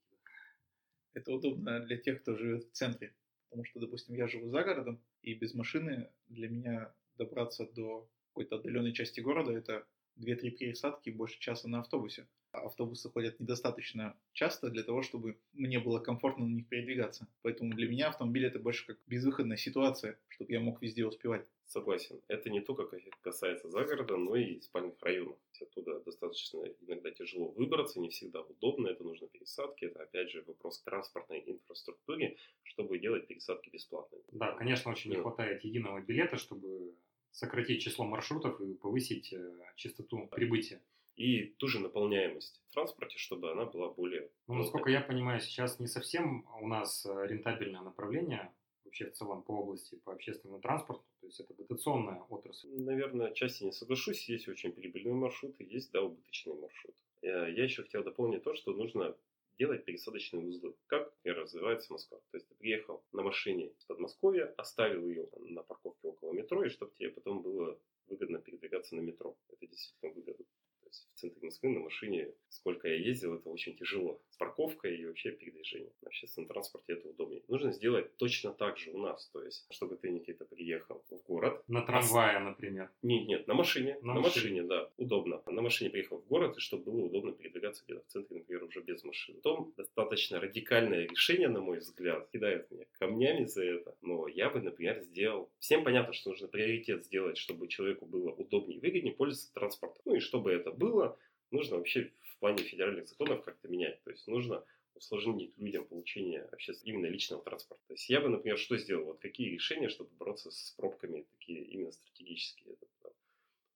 Это 1.12 1.30
удобно 1.30 1.80
для 1.80 1.98
тех, 1.98 2.22
кто 2.22 2.34
живет 2.34 2.64
в 2.64 2.72
центре. 2.72 3.14
Потому 3.50 3.64
что, 3.64 3.78
допустим, 3.78 4.14
я 4.14 4.26
живу 4.26 4.48
за 4.48 4.62
городом, 4.62 5.02
и 5.20 5.34
без 5.34 5.52
машины 5.54 6.10
для 6.28 6.48
меня 6.48 6.94
добраться 7.18 7.66
до 7.66 8.08
какой-то 8.28 8.56
отдаленной 8.56 8.94
части 8.94 9.20
города 9.20 9.52
это 9.52 9.86
2-3 10.16 10.50
пересадки 10.50 11.10
и 11.10 11.12
больше 11.12 11.38
часа 11.38 11.68
на 11.68 11.80
автобусе. 11.80 12.26
Автобусы 12.60 13.10
ходят 13.10 13.40
недостаточно 13.40 14.16
часто 14.32 14.70
для 14.70 14.82
того, 14.82 15.02
чтобы 15.02 15.38
мне 15.52 15.78
было 15.78 15.98
комфортно 15.98 16.46
на 16.46 16.54
них 16.54 16.68
передвигаться. 16.68 17.26
Поэтому 17.42 17.74
для 17.74 17.88
меня 17.88 18.08
автомобиль 18.08 18.46
это 18.46 18.58
больше 18.58 18.86
как 18.86 18.98
безвыходная 19.06 19.56
ситуация, 19.56 20.18
чтобы 20.28 20.52
я 20.52 20.60
мог 20.60 20.82
везде 20.82 21.06
успевать. 21.06 21.46
Согласен. 21.66 22.20
Это 22.28 22.48
не 22.48 22.60
только 22.60 22.88
касается 23.22 23.68
загорода, 23.68 24.16
но 24.16 24.36
и 24.36 24.60
спальных 24.60 24.94
районов. 25.00 25.36
Оттуда 25.60 26.00
достаточно 26.00 26.62
иногда 26.80 27.10
тяжело 27.10 27.48
выбраться, 27.48 27.98
не 27.98 28.08
всегда 28.10 28.40
удобно, 28.40 28.88
это 28.88 29.02
нужно 29.02 29.26
пересадки. 29.26 29.86
Это 29.86 30.02
опять 30.02 30.30
же 30.30 30.44
вопрос 30.46 30.80
транспортной 30.82 31.42
инфраструктуре, 31.44 32.36
чтобы 32.62 32.98
делать 32.98 33.26
пересадки 33.26 33.70
бесплатными. 33.70 34.22
Да, 34.32 34.52
конечно, 34.52 34.92
очень 34.92 35.10
не 35.10 35.16
хватает 35.16 35.64
единого 35.64 36.00
билета, 36.00 36.36
чтобы 36.36 36.94
сократить 37.32 37.82
число 37.82 38.04
маршрутов 38.06 38.60
и 38.60 38.74
повысить 38.74 39.32
э, 39.32 39.58
частоту 39.74 40.26
прибытия. 40.28 40.80
И 41.16 41.46
ту 41.58 41.66
же 41.66 41.80
наполняемость 41.80 42.62
в 42.68 42.74
транспорте, 42.74 43.18
чтобы 43.18 43.50
она 43.50 43.64
была 43.64 43.88
более... 43.88 44.30
Ну, 44.46 44.54
насколько 44.54 44.90
я 44.90 45.00
понимаю, 45.00 45.40
сейчас 45.40 45.80
не 45.80 45.86
совсем 45.86 46.46
у 46.60 46.68
нас 46.68 47.06
э, 47.06 47.26
рентабельное 47.26 47.80
направление 47.80 48.52
вообще 48.84 49.10
в 49.10 49.14
целом 49.14 49.42
по 49.42 49.52
области, 49.52 49.96
по 50.04 50.12
общественному 50.12 50.60
транспорту, 50.60 51.04
то 51.20 51.26
есть 51.26 51.40
это 51.40 51.54
дотационная 51.54 52.20
отрасль? 52.28 52.68
Наверное, 52.68 53.28
отчасти 53.28 53.64
не 53.64 53.72
соглашусь, 53.72 54.28
есть 54.28 54.48
очень 54.48 54.72
прибыльные 54.72 55.14
маршруты, 55.14 55.64
есть, 55.64 55.90
да, 55.92 56.02
убыточные 56.02 56.54
маршруты. 56.54 56.96
Э, 57.22 57.50
я 57.50 57.64
еще 57.64 57.82
хотел 57.82 58.04
дополнить 58.04 58.42
то, 58.42 58.54
что 58.54 58.72
нужно 58.72 59.16
делать 59.58 59.84
пересадочные 59.84 60.46
узлы. 60.46 60.74
Как, 60.86 61.12
например, 61.16 61.42
развивается 61.42 61.92
Москва. 61.92 62.18
То 62.30 62.36
есть 62.36 62.48
ты 62.48 62.54
приехал 62.54 63.02
на 63.12 63.22
машине 63.22 63.68
из 63.68 63.84
Подмосковья, 63.84 64.52
оставил 64.56 65.08
ее 65.08 65.28
на 65.40 65.62
парковке 65.62 66.08
около 66.08 66.32
метро, 66.32 66.64
и 66.64 66.68
чтобы 66.68 66.92
тебе 66.92 67.10
потом 67.10 67.42
было 67.42 67.78
выгодно 68.06 68.38
передвигаться 68.38 68.94
на 68.96 69.00
метро. 69.00 69.36
Это 69.48 69.66
действительно 69.66 70.12
выгодно. 70.12 70.44
То 70.82 70.88
есть 70.88 71.08
в 71.12 71.18
центре 71.18 71.45
Москвы 71.56 71.70
на 71.70 71.80
машине, 71.80 72.28
сколько 72.50 72.86
я 72.86 72.96
ездил, 72.96 73.34
это 73.34 73.48
очень 73.48 73.74
тяжело. 73.76 74.20
С 74.28 74.36
парковкой 74.36 74.98
и 74.98 75.06
вообще 75.06 75.30
передвижением. 75.30 75.90
В 76.02 76.06
общественном 76.06 76.48
транспорте 76.48 76.92
это 76.92 77.08
удобнее. 77.08 77.42
Нужно 77.48 77.72
сделать 77.72 78.14
точно 78.18 78.52
так 78.52 78.76
же 78.76 78.90
у 78.90 78.98
нас. 78.98 79.30
То 79.32 79.42
есть, 79.42 79.66
чтобы 79.70 79.96
ты, 79.96 80.10
Никита, 80.10 80.44
приехал 80.44 81.02
в 81.10 81.22
город. 81.26 81.62
На 81.66 81.80
трамвае, 81.80 82.40
например. 82.40 82.90
Нет, 83.00 83.26
нет, 83.26 83.46
на 83.46 83.54
машине. 83.54 83.96
На 84.02 84.12
На, 84.14 84.20
машине. 84.20 84.60
машине. 84.60 84.62
да, 84.64 84.90
удобно. 84.98 85.42
На 85.46 85.62
машине 85.62 85.88
приехал 85.88 86.18
в 86.18 86.26
город, 86.26 86.58
и 86.58 86.60
чтобы 86.60 86.84
было 86.92 87.06
удобно 87.06 87.32
передвигаться 87.32 87.82
где-то 87.86 88.02
в 88.02 88.06
центре, 88.08 88.36
например, 88.36 88.64
уже 88.64 88.82
без 88.82 89.02
машины. 89.02 89.38
Потом 89.38 89.72
достаточно 89.78 90.38
радикальное 90.38 91.06
решение, 91.08 91.48
на 91.48 91.62
мой 91.62 91.78
взгляд, 91.78 92.28
кидают 92.32 92.70
меня 92.70 92.84
камнями 92.98 93.46
за 93.46 93.64
это. 93.64 93.96
Но 94.02 94.28
я 94.28 94.50
бы, 94.50 94.60
например, 94.60 95.00
сделал... 95.00 95.50
Всем 95.58 95.84
понятно, 95.84 96.12
что 96.12 96.30
нужно 96.30 96.48
приоритет 96.48 97.06
сделать, 97.06 97.38
чтобы 97.38 97.66
человеку 97.68 98.04
было 98.04 98.30
удобнее 98.30 98.76
и 98.76 98.80
выгоднее 98.80 99.14
пользоваться 99.14 99.54
транспортом. 99.54 100.02
Ну 100.04 100.16
и 100.16 100.20
чтобы 100.20 100.52
это 100.52 100.70
было, 100.70 101.18
нужно 101.50 101.76
вообще 101.76 102.10
в 102.22 102.38
плане 102.38 102.62
федеральных 102.62 103.08
законов 103.08 103.42
как-то 103.42 103.68
менять. 103.68 104.02
То 104.02 104.10
есть 104.10 104.26
нужно 104.26 104.64
усложнить 104.94 105.52
людям 105.58 105.84
получение 105.84 106.42
общественного, 106.42 106.98
именно 106.98 107.12
личного 107.12 107.42
транспорта. 107.42 107.82
То 107.86 107.94
есть 107.94 108.08
я 108.08 108.20
бы, 108.20 108.28
например, 108.28 108.58
что 108.58 108.76
сделал? 108.76 109.04
Вот 109.04 109.18
какие 109.18 109.50
решения, 109.50 109.88
чтобы 109.88 110.10
бороться 110.18 110.50
с 110.50 110.74
пробками, 110.76 111.26
такие 111.38 111.62
именно 111.64 111.92
стратегические? 111.92 112.74
Это, 112.74 112.86
там, 113.02 113.12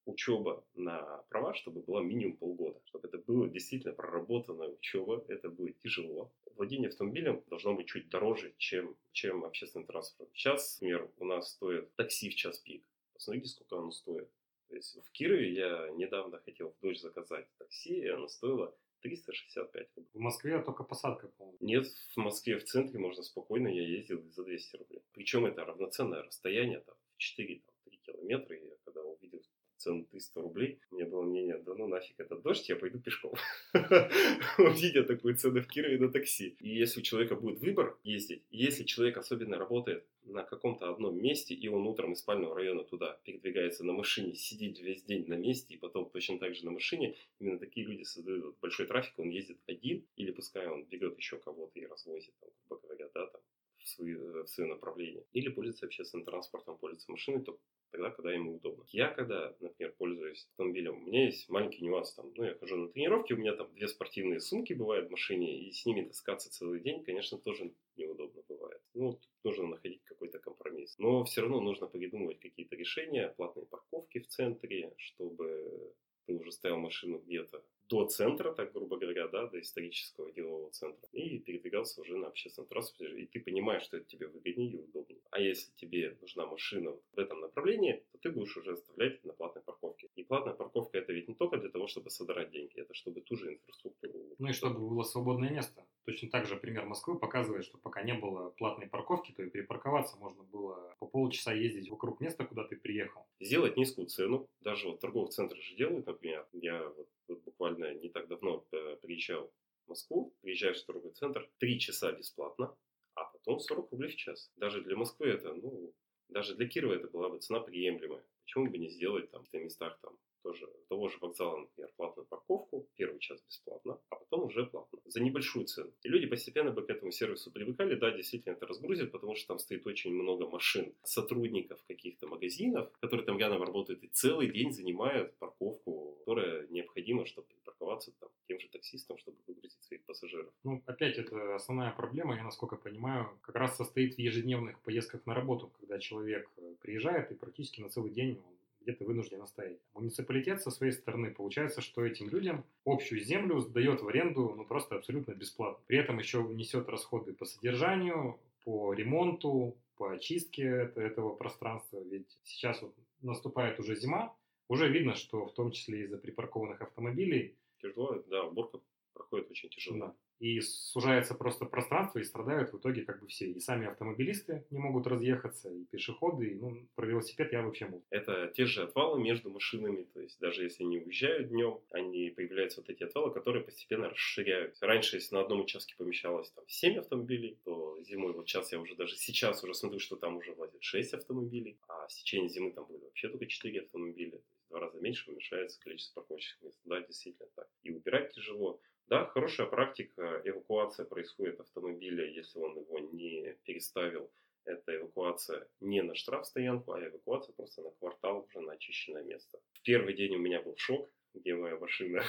учеба 0.06 0.64
на 0.74 1.22
права, 1.28 1.54
чтобы 1.54 1.82
была 1.82 2.02
минимум 2.02 2.36
полгода. 2.36 2.80
Чтобы 2.86 3.08
это 3.08 3.18
было 3.18 3.48
действительно 3.48 3.92
проработанная 3.94 4.68
учеба, 4.68 5.24
это 5.28 5.50
будет 5.50 5.78
тяжело. 5.80 6.32
Владение 6.56 6.88
автомобилем 6.88 7.42
должно 7.48 7.74
быть 7.74 7.86
чуть 7.86 8.08
дороже, 8.08 8.52
чем, 8.58 8.96
чем 9.12 9.44
общественный 9.44 9.86
транспорт. 9.86 10.30
Сейчас, 10.34 10.80
например, 10.80 11.10
у 11.18 11.24
нас 11.24 11.52
стоит 11.52 11.94
такси 11.96 12.30
в 12.30 12.34
час 12.34 12.58
пик. 12.58 12.82
Посмотрите, 13.14 13.48
сколько 13.48 13.76
оно 13.76 13.92
стоит. 13.92 14.28
То 14.68 14.76
есть 14.76 14.96
в 14.96 15.10
Кирове 15.10 15.52
я 15.52 15.90
недавно 15.96 16.38
дочь 16.80 17.00
заказать 17.00 17.46
такси, 17.58 18.00
и 18.00 18.08
оно 18.08 18.28
стоило 18.28 18.76
365 19.02 19.88
рублей. 19.96 20.10
В 20.14 20.18
Москве 20.18 20.62
только 20.62 20.84
посадка, 20.84 21.28
по-моему. 21.28 21.58
Нет, 21.60 21.86
в 21.86 22.16
Москве 22.16 22.58
в 22.58 22.64
центре 22.64 22.98
можно 22.98 23.22
спокойно, 23.22 23.68
я 23.68 23.86
ездил 23.86 24.22
за 24.30 24.44
200 24.44 24.76
рублей. 24.76 25.02
Причем 25.12 25.46
это 25.46 25.64
равноценное 25.64 26.22
расстояние, 26.22 26.80
там, 26.80 26.94
в 27.16 27.40
4-3 27.40 27.62
километра. 28.02 28.56
И 28.56 28.66
я 28.66 28.76
когда 28.84 29.02
увидел 29.02 29.42
цену 29.76 30.04
300 30.04 30.40
рублей, 30.42 30.80
у 30.90 30.96
меня 30.96 31.06
было 31.06 31.22
мнение, 31.22 31.58
да 31.58 31.74
ну 31.74 31.86
нафиг 31.86 32.20
этот 32.20 32.29
дождь, 32.40 32.68
я 32.68 32.76
пойду 32.76 32.98
пешком. 32.98 33.34
Увидя 34.58 35.04
такую 35.04 35.36
цену 35.36 35.60
в 35.60 35.66
Кирове 35.66 35.98
на 35.98 36.10
такси. 36.10 36.56
И 36.60 36.68
если 36.68 37.00
у 37.00 37.02
человека 37.02 37.36
будет 37.36 37.60
выбор 37.60 37.98
ездить, 38.02 38.42
если 38.50 38.84
человек 38.84 39.16
особенно 39.16 39.58
работает 39.58 40.04
на 40.24 40.42
каком-то 40.42 40.90
одном 40.90 41.20
месте, 41.20 41.54
и 41.54 41.68
он 41.68 41.86
утром 41.86 42.12
из 42.12 42.20
спального 42.20 42.54
района 42.54 42.84
туда 42.84 43.18
передвигается 43.24 43.84
на 43.84 43.92
машине, 43.92 44.34
сидит 44.34 44.78
весь 44.78 45.02
день 45.04 45.26
на 45.26 45.34
месте, 45.34 45.74
и 45.74 45.78
потом 45.78 46.08
точно 46.10 46.38
так 46.38 46.54
же 46.54 46.64
на 46.64 46.70
машине, 46.70 47.16
именно 47.38 47.58
такие 47.58 47.86
люди 47.86 48.04
создают 48.04 48.58
большой 48.60 48.86
трафик, 48.86 49.18
он 49.18 49.30
ездит 49.30 49.58
один, 49.66 50.04
или 50.16 50.30
пускай 50.30 50.66
он 50.68 50.84
берет 50.84 51.16
еще 51.16 51.38
кого-то 51.38 51.78
и 51.78 51.86
развозит, 51.86 52.34
там, 52.40 52.78
говоря, 52.82 53.08
да, 53.14 53.26
там, 53.26 53.40
в 53.78 53.88
свое, 53.88 54.44
в 54.44 54.48
свое 54.48 54.68
направление. 54.70 55.24
Или 55.32 55.48
пользуется 55.48 55.86
общественным 55.86 56.24
транспортом, 56.24 56.76
пользуется 56.78 57.10
машиной, 57.10 57.42
то 57.42 57.58
тогда, 57.90 58.10
когда 58.10 58.32
ему 58.32 58.56
удобно. 58.56 58.84
Я, 58.90 59.08
когда, 59.08 59.54
например, 59.60 59.94
пользуюсь 59.98 60.46
автомобилем, 60.50 60.96
у 60.96 61.06
меня 61.06 61.26
есть 61.26 61.48
маленький 61.48 61.84
нюанс. 61.84 62.14
Там, 62.14 62.32
ну, 62.34 62.44
я 62.44 62.54
хожу 62.54 62.76
на 62.76 62.88
тренировки, 62.88 63.32
у 63.32 63.36
меня 63.36 63.54
там 63.54 63.72
две 63.74 63.88
спортивные 63.88 64.40
сумки 64.40 64.72
бывают 64.72 65.08
в 65.08 65.10
машине, 65.10 65.60
и 65.60 65.72
с 65.72 65.84
ними 65.86 66.02
таскаться 66.02 66.50
целый 66.50 66.80
день, 66.80 67.04
конечно, 67.04 67.38
тоже 67.38 67.72
неудобно 67.96 68.42
бывает. 68.48 68.80
Ну, 68.94 69.12
тут 69.14 69.28
нужно 69.44 69.66
находить 69.68 70.02
какой-то 70.04 70.38
компромисс. 70.38 70.96
Но 70.98 71.24
все 71.24 71.42
равно 71.42 71.60
нужно 71.60 71.86
придумывать 71.86 72.40
какие-то 72.40 72.76
решения, 72.76 73.34
платные 73.36 73.66
парковки 73.66 74.20
в 74.20 74.28
центре, 74.28 74.92
чтобы 74.96 75.94
ты 76.26 76.34
уже 76.34 76.52
ставил 76.52 76.78
машину 76.78 77.18
где-то 77.18 77.64
до 77.90 78.06
центра, 78.06 78.52
так 78.52 78.72
грубо 78.72 78.96
говоря, 78.96 79.26
да, 79.28 79.46
до 79.46 79.60
исторического 79.60 80.30
делового 80.32 80.70
центра, 80.70 81.08
и 81.12 81.38
передвигался 81.38 82.00
уже 82.00 82.16
на 82.16 82.28
общественном 82.28 82.68
транспорте, 82.68 83.20
и 83.20 83.26
ты 83.26 83.40
понимаешь, 83.40 83.82
что 83.82 83.96
это 83.96 84.06
тебе 84.06 84.28
выгоднее 84.28 84.70
и 84.70 84.76
удобнее. 84.76 85.20
А 85.30 85.40
если 85.40 85.72
тебе 85.74 86.16
нужна 86.20 86.46
машина 86.46 86.92
в 87.12 87.18
этом 87.18 87.40
направлении, 87.40 88.02
то 88.12 88.18
ты 88.18 88.30
будешь 88.30 88.56
уже 88.56 88.72
оставлять 88.72 89.24
на 89.24 89.32
платной 89.32 89.62
парковке. 89.64 90.08
И 90.14 90.22
платная 90.22 90.54
парковка 90.54 90.98
это 90.98 91.12
ведь 91.12 91.28
не 91.28 91.34
только 91.34 91.56
для 91.56 91.68
того, 91.68 91.88
чтобы 91.88 92.10
содрать 92.10 92.50
деньги, 92.50 92.80
это 92.80 92.94
чтобы 92.94 93.20
ту 93.20 93.36
же 93.36 93.54
инфраструктуру. 93.54 94.36
Ну 94.38 94.48
и 94.48 94.52
чтобы 94.52 94.78
было 94.88 95.02
свободное 95.02 95.50
место. 95.50 95.84
Точно 96.10 96.28
так 96.28 96.46
же 96.46 96.56
пример 96.56 96.86
Москвы 96.86 97.16
показывает, 97.16 97.64
что 97.64 97.78
пока 97.78 98.02
не 98.02 98.14
было 98.14 98.50
платной 98.50 98.88
парковки, 98.88 99.30
то 99.30 99.44
и 99.44 99.48
перепарковаться 99.48 100.16
можно 100.16 100.42
было 100.42 100.96
по 100.98 101.06
полчаса 101.06 101.52
ездить 101.52 101.88
вокруг 101.88 102.20
места, 102.20 102.44
куда 102.44 102.64
ты 102.64 102.74
приехал. 102.74 103.28
Сделать 103.38 103.76
низкую 103.76 104.08
цену, 104.08 104.48
даже 104.60 104.88
вот 104.88 104.98
торговых 104.98 105.30
центрах 105.30 105.62
же 105.62 105.76
делают, 105.76 106.06
например, 106.06 106.48
я 106.52 106.82
вот, 106.88 107.08
вот 107.28 107.44
буквально 107.44 107.94
не 107.94 108.08
так 108.08 108.26
давно 108.26 108.66
э, 108.72 108.96
приезжал 109.00 109.52
в 109.86 109.90
Москву, 109.90 110.34
приезжаешь 110.40 110.82
в 110.82 110.86
торговый 110.86 111.12
центр, 111.12 111.48
3 111.58 111.78
часа 111.78 112.10
бесплатно, 112.10 112.76
а 113.14 113.26
потом 113.26 113.60
40 113.60 113.92
рублей 113.92 114.10
в 114.10 114.16
час. 114.16 114.50
Даже 114.56 114.82
для 114.82 114.96
Москвы 114.96 115.28
это, 115.28 115.54
ну, 115.54 115.94
даже 116.28 116.56
для 116.56 116.66
Кирова 116.66 116.94
это 116.94 117.06
была 117.06 117.28
бы 117.28 117.38
цена 117.38 117.60
приемлемая. 117.60 118.24
Почему 118.42 118.68
бы 118.68 118.78
не 118.78 118.88
сделать 118.88 119.30
там 119.30 119.44
в 119.44 119.52
местах 119.54 119.96
там 120.02 120.16
тоже 120.42 120.68
того 120.88 121.08
же 121.08 121.18
вокзала, 121.20 121.58
например, 121.58 121.90
платную 121.96 122.26
парковку, 122.26 122.86
первый 122.96 123.18
час 123.20 123.40
бесплатно, 123.48 123.98
а 124.10 124.16
потом 124.16 124.44
уже 124.44 124.66
платно, 124.66 124.98
за 125.06 125.20
небольшую 125.20 125.66
цену. 125.66 125.90
И 126.02 126.08
люди 126.08 126.26
постепенно 126.26 126.70
бы 126.70 126.82
к 126.82 126.90
этому 126.90 127.12
сервису 127.12 127.50
привыкали, 127.50 127.94
да, 127.94 128.10
действительно 128.10 128.54
это 128.54 128.66
разгрузит, 128.66 129.12
потому 129.12 129.34
что 129.34 129.48
там 129.48 129.58
стоит 129.58 129.86
очень 129.86 130.12
много 130.12 130.48
машин, 130.48 130.94
сотрудников 131.02 131.82
каких-то 131.88 132.26
магазинов, 132.26 132.90
которые 133.00 133.26
там 133.26 133.38
рядом 133.38 133.62
работают 133.62 134.02
и 134.02 134.08
целый 134.08 134.50
день 134.50 134.72
занимают 134.72 135.34
парковку, 135.38 136.16
которая 136.18 136.66
необходима, 136.68 137.26
чтобы 137.26 137.46
парковаться 137.64 138.12
там 138.20 138.28
тем 138.46 138.60
же 138.60 138.68
таксистам, 138.68 139.18
чтобы 139.18 139.38
выгрузить 139.46 139.82
своих 139.82 140.02
пассажиров. 140.04 140.52
Ну, 140.64 140.82
опять, 140.86 141.18
это 141.18 141.54
основная 141.54 141.92
проблема, 141.92 142.36
я 142.36 142.44
насколько 142.44 142.76
понимаю, 142.76 143.30
как 143.42 143.56
раз 143.56 143.76
состоит 143.76 144.14
в 144.14 144.18
ежедневных 144.18 144.80
поездках 144.80 145.26
на 145.26 145.34
работу, 145.34 145.70
когда 145.80 145.98
человек 145.98 146.48
э, 146.56 146.74
приезжает 146.82 147.30
и 147.30 147.34
практически 147.34 147.80
на 147.80 147.88
целый 147.88 148.10
день 148.10 148.38
он 148.46 148.59
где-то 148.90 149.04
вынужден 149.04 149.40
оставить. 149.42 149.78
Муниципалитет 149.94 150.62
со 150.62 150.70
своей 150.70 150.92
стороны 150.92 151.30
получается, 151.30 151.80
что 151.80 152.04
этим 152.04 152.28
людям 152.28 152.64
общую 152.84 153.20
землю 153.20 153.60
сдает 153.60 154.02
в 154.02 154.08
аренду 154.08 154.54
ну, 154.56 154.64
просто 154.64 154.96
абсолютно 154.96 155.32
бесплатно. 155.32 155.82
При 155.86 155.98
этом 155.98 156.18
еще 156.18 156.42
несет 156.42 156.88
расходы 156.88 157.32
по 157.32 157.44
содержанию, 157.44 158.38
по 158.64 158.92
ремонту, 158.92 159.76
по 159.96 160.12
очистке 160.12 160.62
это- 160.64 161.00
этого 161.00 161.34
пространства. 161.34 162.00
Ведь 162.10 162.38
сейчас 162.44 162.82
вот 162.82 162.94
наступает 163.22 163.78
уже 163.78 163.94
зима, 163.96 164.34
уже 164.68 164.88
видно, 164.88 165.14
что 165.14 165.46
в 165.46 165.54
том 165.54 165.70
числе 165.72 166.04
из-за 166.04 166.18
припаркованных 166.18 166.80
автомобилей 166.82 167.56
Тяжело, 167.82 168.22
да, 168.28 168.44
уборка 168.44 168.78
проходит 169.14 169.50
очень 169.50 169.70
тяжело. 169.70 169.98
да. 169.98 170.14
И 170.40 170.60
сужается 170.62 171.34
просто 171.34 171.66
пространство, 171.66 172.18
и 172.18 172.24
страдают 172.24 172.72
в 172.72 172.78
итоге 172.78 173.02
как 173.02 173.20
бы 173.20 173.28
все. 173.28 173.46
И 173.46 173.60
сами 173.60 173.86
автомобилисты 173.86 174.64
не 174.70 174.78
могут 174.78 175.06
разъехаться, 175.06 175.68
и 175.70 175.84
пешеходы, 175.84 176.48
и, 176.48 176.54
ну, 176.54 176.88
про 176.94 177.06
велосипед 177.06 177.52
я 177.52 177.62
вообще 177.62 177.86
молчу. 177.86 178.06
Это 178.08 178.50
те 178.56 178.64
же 178.64 178.82
отвалы 178.82 179.20
между 179.20 179.50
машинами, 179.50 180.04
то 180.04 180.20
есть 180.20 180.40
даже 180.40 180.64
если 180.64 180.82
они 180.84 180.98
уезжают 180.98 181.50
днем, 181.50 181.80
они 181.90 182.30
появляются 182.30 182.80
вот 182.80 182.88
эти 182.88 183.02
отвалы, 183.04 183.32
которые 183.32 183.62
постепенно 183.62 184.08
расширяются. 184.08 184.86
Раньше, 184.86 185.16
если 185.16 185.34
на 185.34 185.42
одном 185.42 185.60
участке 185.60 185.94
помещалось 185.96 186.50
там 186.52 186.64
7 186.66 186.98
автомобилей, 186.98 187.58
то 187.64 188.02
зимой, 188.02 188.32
вот 188.32 188.48
сейчас 188.48 188.72
я 188.72 188.80
уже 188.80 188.96
даже 188.96 189.16
сейчас 189.16 189.62
уже 189.62 189.74
смотрю, 189.74 190.00
что 190.00 190.16
там 190.16 190.38
уже 190.38 190.52
влазит 190.52 190.82
6 190.82 191.12
автомобилей, 191.12 191.78
а 191.86 192.06
в 192.06 192.12
течение 192.14 192.48
зимы 192.48 192.72
там 192.72 192.86
будет 192.86 193.02
вообще 193.02 193.28
только 193.28 193.46
4 193.46 193.80
автомобиля. 193.82 194.40
В 194.66 194.70
два 194.70 194.80
раза 194.80 195.00
меньше 195.00 195.28
уменьшается 195.30 195.80
количество 195.80 196.20
парковочных 196.20 196.62
мест. 196.62 196.78
Да, 196.84 197.00
действительно 197.00 197.48
так. 197.56 197.68
И 197.82 197.90
убирать 197.90 198.32
тяжело. 198.32 198.80
Да, 199.10 199.26
хорошая 199.26 199.66
практика, 199.66 200.40
эвакуация 200.44 201.04
происходит 201.04 201.58
автомобиля, 201.58 202.24
если 202.30 202.60
он 202.60 202.78
его 202.78 203.00
не 203.00 203.56
переставил. 203.64 204.30
Это 204.64 204.94
эвакуация 204.94 205.66
не 205.80 206.00
на 206.00 206.14
штрафстоянку, 206.14 206.92
а 206.92 207.04
эвакуация 207.04 207.52
просто 207.54 207.82
на 207.82 207.90
квартал, 207.90 208.46
уже 208.46 208.60
на 208.60 208.74
очищенное 208.74 209.24
место. 209.24 209.58
В 209.72 209.82
первый 209.82 210.14
день 210.14 210.36
у 210.36 210.38
меня 210.38 210.62
был 210.62 210.76
шок, 210.76 211.10
где 211.34 211.56
моя 211.56 211.76
машина. 211.76 212.22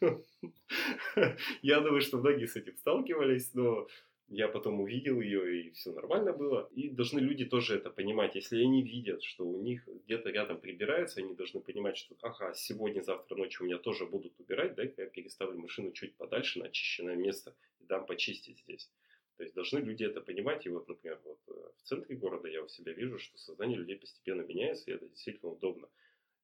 Я 1.62 1.80
думаю, 1.80 2.02
что 2.02 2.18
многие 2.18 2.46
с 2.46 2.56
этим 2.56 2.76
сталкивались, 2.76 3.54
но 3.54 3.88
я 4.28 4.48
потом 4.48 4.80
увидел 4.80 5.20
ее, 5.20 5.62
и 5.62 5.70
все 5.70 5.92
нормально 5.92 6.32
было. 6.32 6.68
И 6.74 6.88
должны 6.88 7.20
люди 7.20 7.44
тоже 7.44 7.76
это 7.76 7.90
понимать. 7.90 8.34
Если 8.34 8.62
они 8.62 8.82
видят, 8.82 9.22
что 9.22 9.46
у 9.46 9.62
них 9.62 9.86
где-то 10.04 10.30
рядом 10.30 10.60
прибирается, 10.60 11.20
они 11.20 11.34
должны 11.34 11.60
понимать, 11.60 11.96
что 11.96 12.16
ага, 12.22 12.52
сегодня, 12.54 13.02
завтра 13.02 13.36
ночью 13.36 13.62
у 13.62 13.66
меня 13.66 13.78
тоже 13.78 14.04
будут 14.04 14.38
убирать, 14.40 14.74
дай-ка 14.74 15.02
я 15.02 15.08
переставлю 15.08 15.58
машину 15.58 15.92
чуть 15.92 16.16
подальше 16.16 16.58
на 16.58 16.66
очищенное 16.66 17.16
место 17.16 17.54
и 17.80 17.84
дам 17.84 18.04
почистить 18.06 18.58
здесь. 18.60 18.90
То 19.36 19.42
есть 19.42 19.54
должны 19.54 19.78
люди 19.78 20.04
это 20.04 20.20
понимать. 20.20 20.66
И 20.66 20.70
вот, 20.70 20.88
например, 20.88 21.20
вот 21.24 21.38
э, 21.48 21.52
в 21.76 21.82
центре 21.82 22.16
города 22.16 22.48
я 22.48 22.62
у 22.62 22.68
себя 22.68 22.92
вижу, 22.92 23.18
что 23.18 23.38
сознание 23.38 23.78
людей 23.78 23.96
постепенно 23.96 24.42
меняется, 24.42 24.90
и 24.90 24.94
это 24.94 25.06
действительно 25.08 25.52
удобно. 25.52 25.88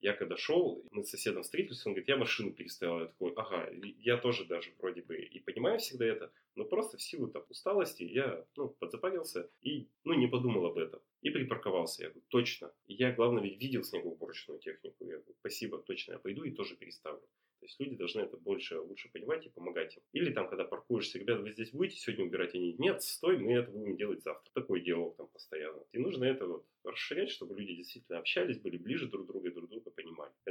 Я 0.02 0.14
когда 0.14 0.36
шел, 0.36 0.84
мы 0.90 1.04
с 1.04 1.10
соседом 1.10 1.44
встретились, 1.44 1.86
он 1.86 1.92
говорит, 1.92 2.08
я 2.08 2.16
машину 2.16 2.52
переставил. 2.52 2.98
Я 2.98 3.06
такой, 3.06 3.32
ага, 3.36 3.70
я 4.00 4.16
тоже 4.16 4.44
даже 4.44 4.72
вроде 4.78 5.00
бы 5.02 5.16
и 5.16 5.38
понимаю 5.38 5.78
всегда 5.78 6.04
это, 6.04 6.32
но 6.56 6.64
просто 6.64 6.96
в 6.96 7.02
силу 7.02 7.28
там, 7.28 7.44
усталости 7.48 8.02
я 8.02 8.44
ну, 8.56 8.70
подзапарился 8.80 9.48
и 9.60 9.88
ну, 10.02 10.14
не 10.14 10.26
подумал 10.26 10.66
об 10.66 10.76
этом. 10.76 11.00
И 11.20 11.30
припарковался. 11.30 12.02
Я 12.02 12.08
говорю, 12.08 12.26
точно. 12.28 12.72
Я, 12.88 13.12
главное, 13.12 13.44
ведь 13.44 13.60
видел 13.60 13.84
снегоуборочную 13.84 14.58
технику. 14.58 15.04
Я 15.04 15.18
говорю, 15.18 15.34
спасибо, 15.38 15.78
точно, 15.78 16.14
я 16.14 16.18
пойду 16.18 16.42
и 16.42 16.50
тоже 16.50 16.74
переставлю. 16.74 17.22
То 17.62 17.66
есть 17.66 17.78
люди 17.78 17.94
должны 17.94 18.22
это 18.22 18.36
больше, 18.36 18.80
лучше 18.80 19.08
понимать 19.12 19.46
и 19.46 19.48
помогать 19.48 19.96
им. 19.96 20.02
Или 20.12 20.32
там, 20.32 20.48
когда 20.48 20.64
паркуешься, 20.64 21.20
ребята, 21.20 21.42
вы 21.42 21.52
здесь 21.52 21.70
будете 21.70 21.96
сегодня 21.96 22.24
убирать? 22.24 22.56
Они, 22.56 22.74
нет, 22.76 23.04
стой, 23.04 23.38
мы 23.38 23.52
это 23.52 23.70
будем 23.70 23.96
делать 23.96 24.20
завтра. 24.24 24.50
Такой 24.52 24.80
диалог 24.80 25.16
там 25.16 25.28
постоянно. 25.28 25.80
И 25.92 25.98
нужно 25.98 26.24
это 26.24 26.44
вот 26.48 26.66
расширять, 26.82 27.30
чтобы 27.30 27.54
люди 27.54 27.76
действительно 27.76 28.18
общались, 28.18 28.58
были 28.58 28.78
ближе 28.78 29.06
друг 29.06 29.28
друга 29.28 29.48
и 29.48 29.54
друг 29.54 29.70
друга. 29.70 29.91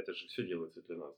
Это 0.02 0.14
же 0.14 0.26
все 0.26 0.44
делается 0.44 0.82
для 0.82 0.96
нас. 0.96 1.14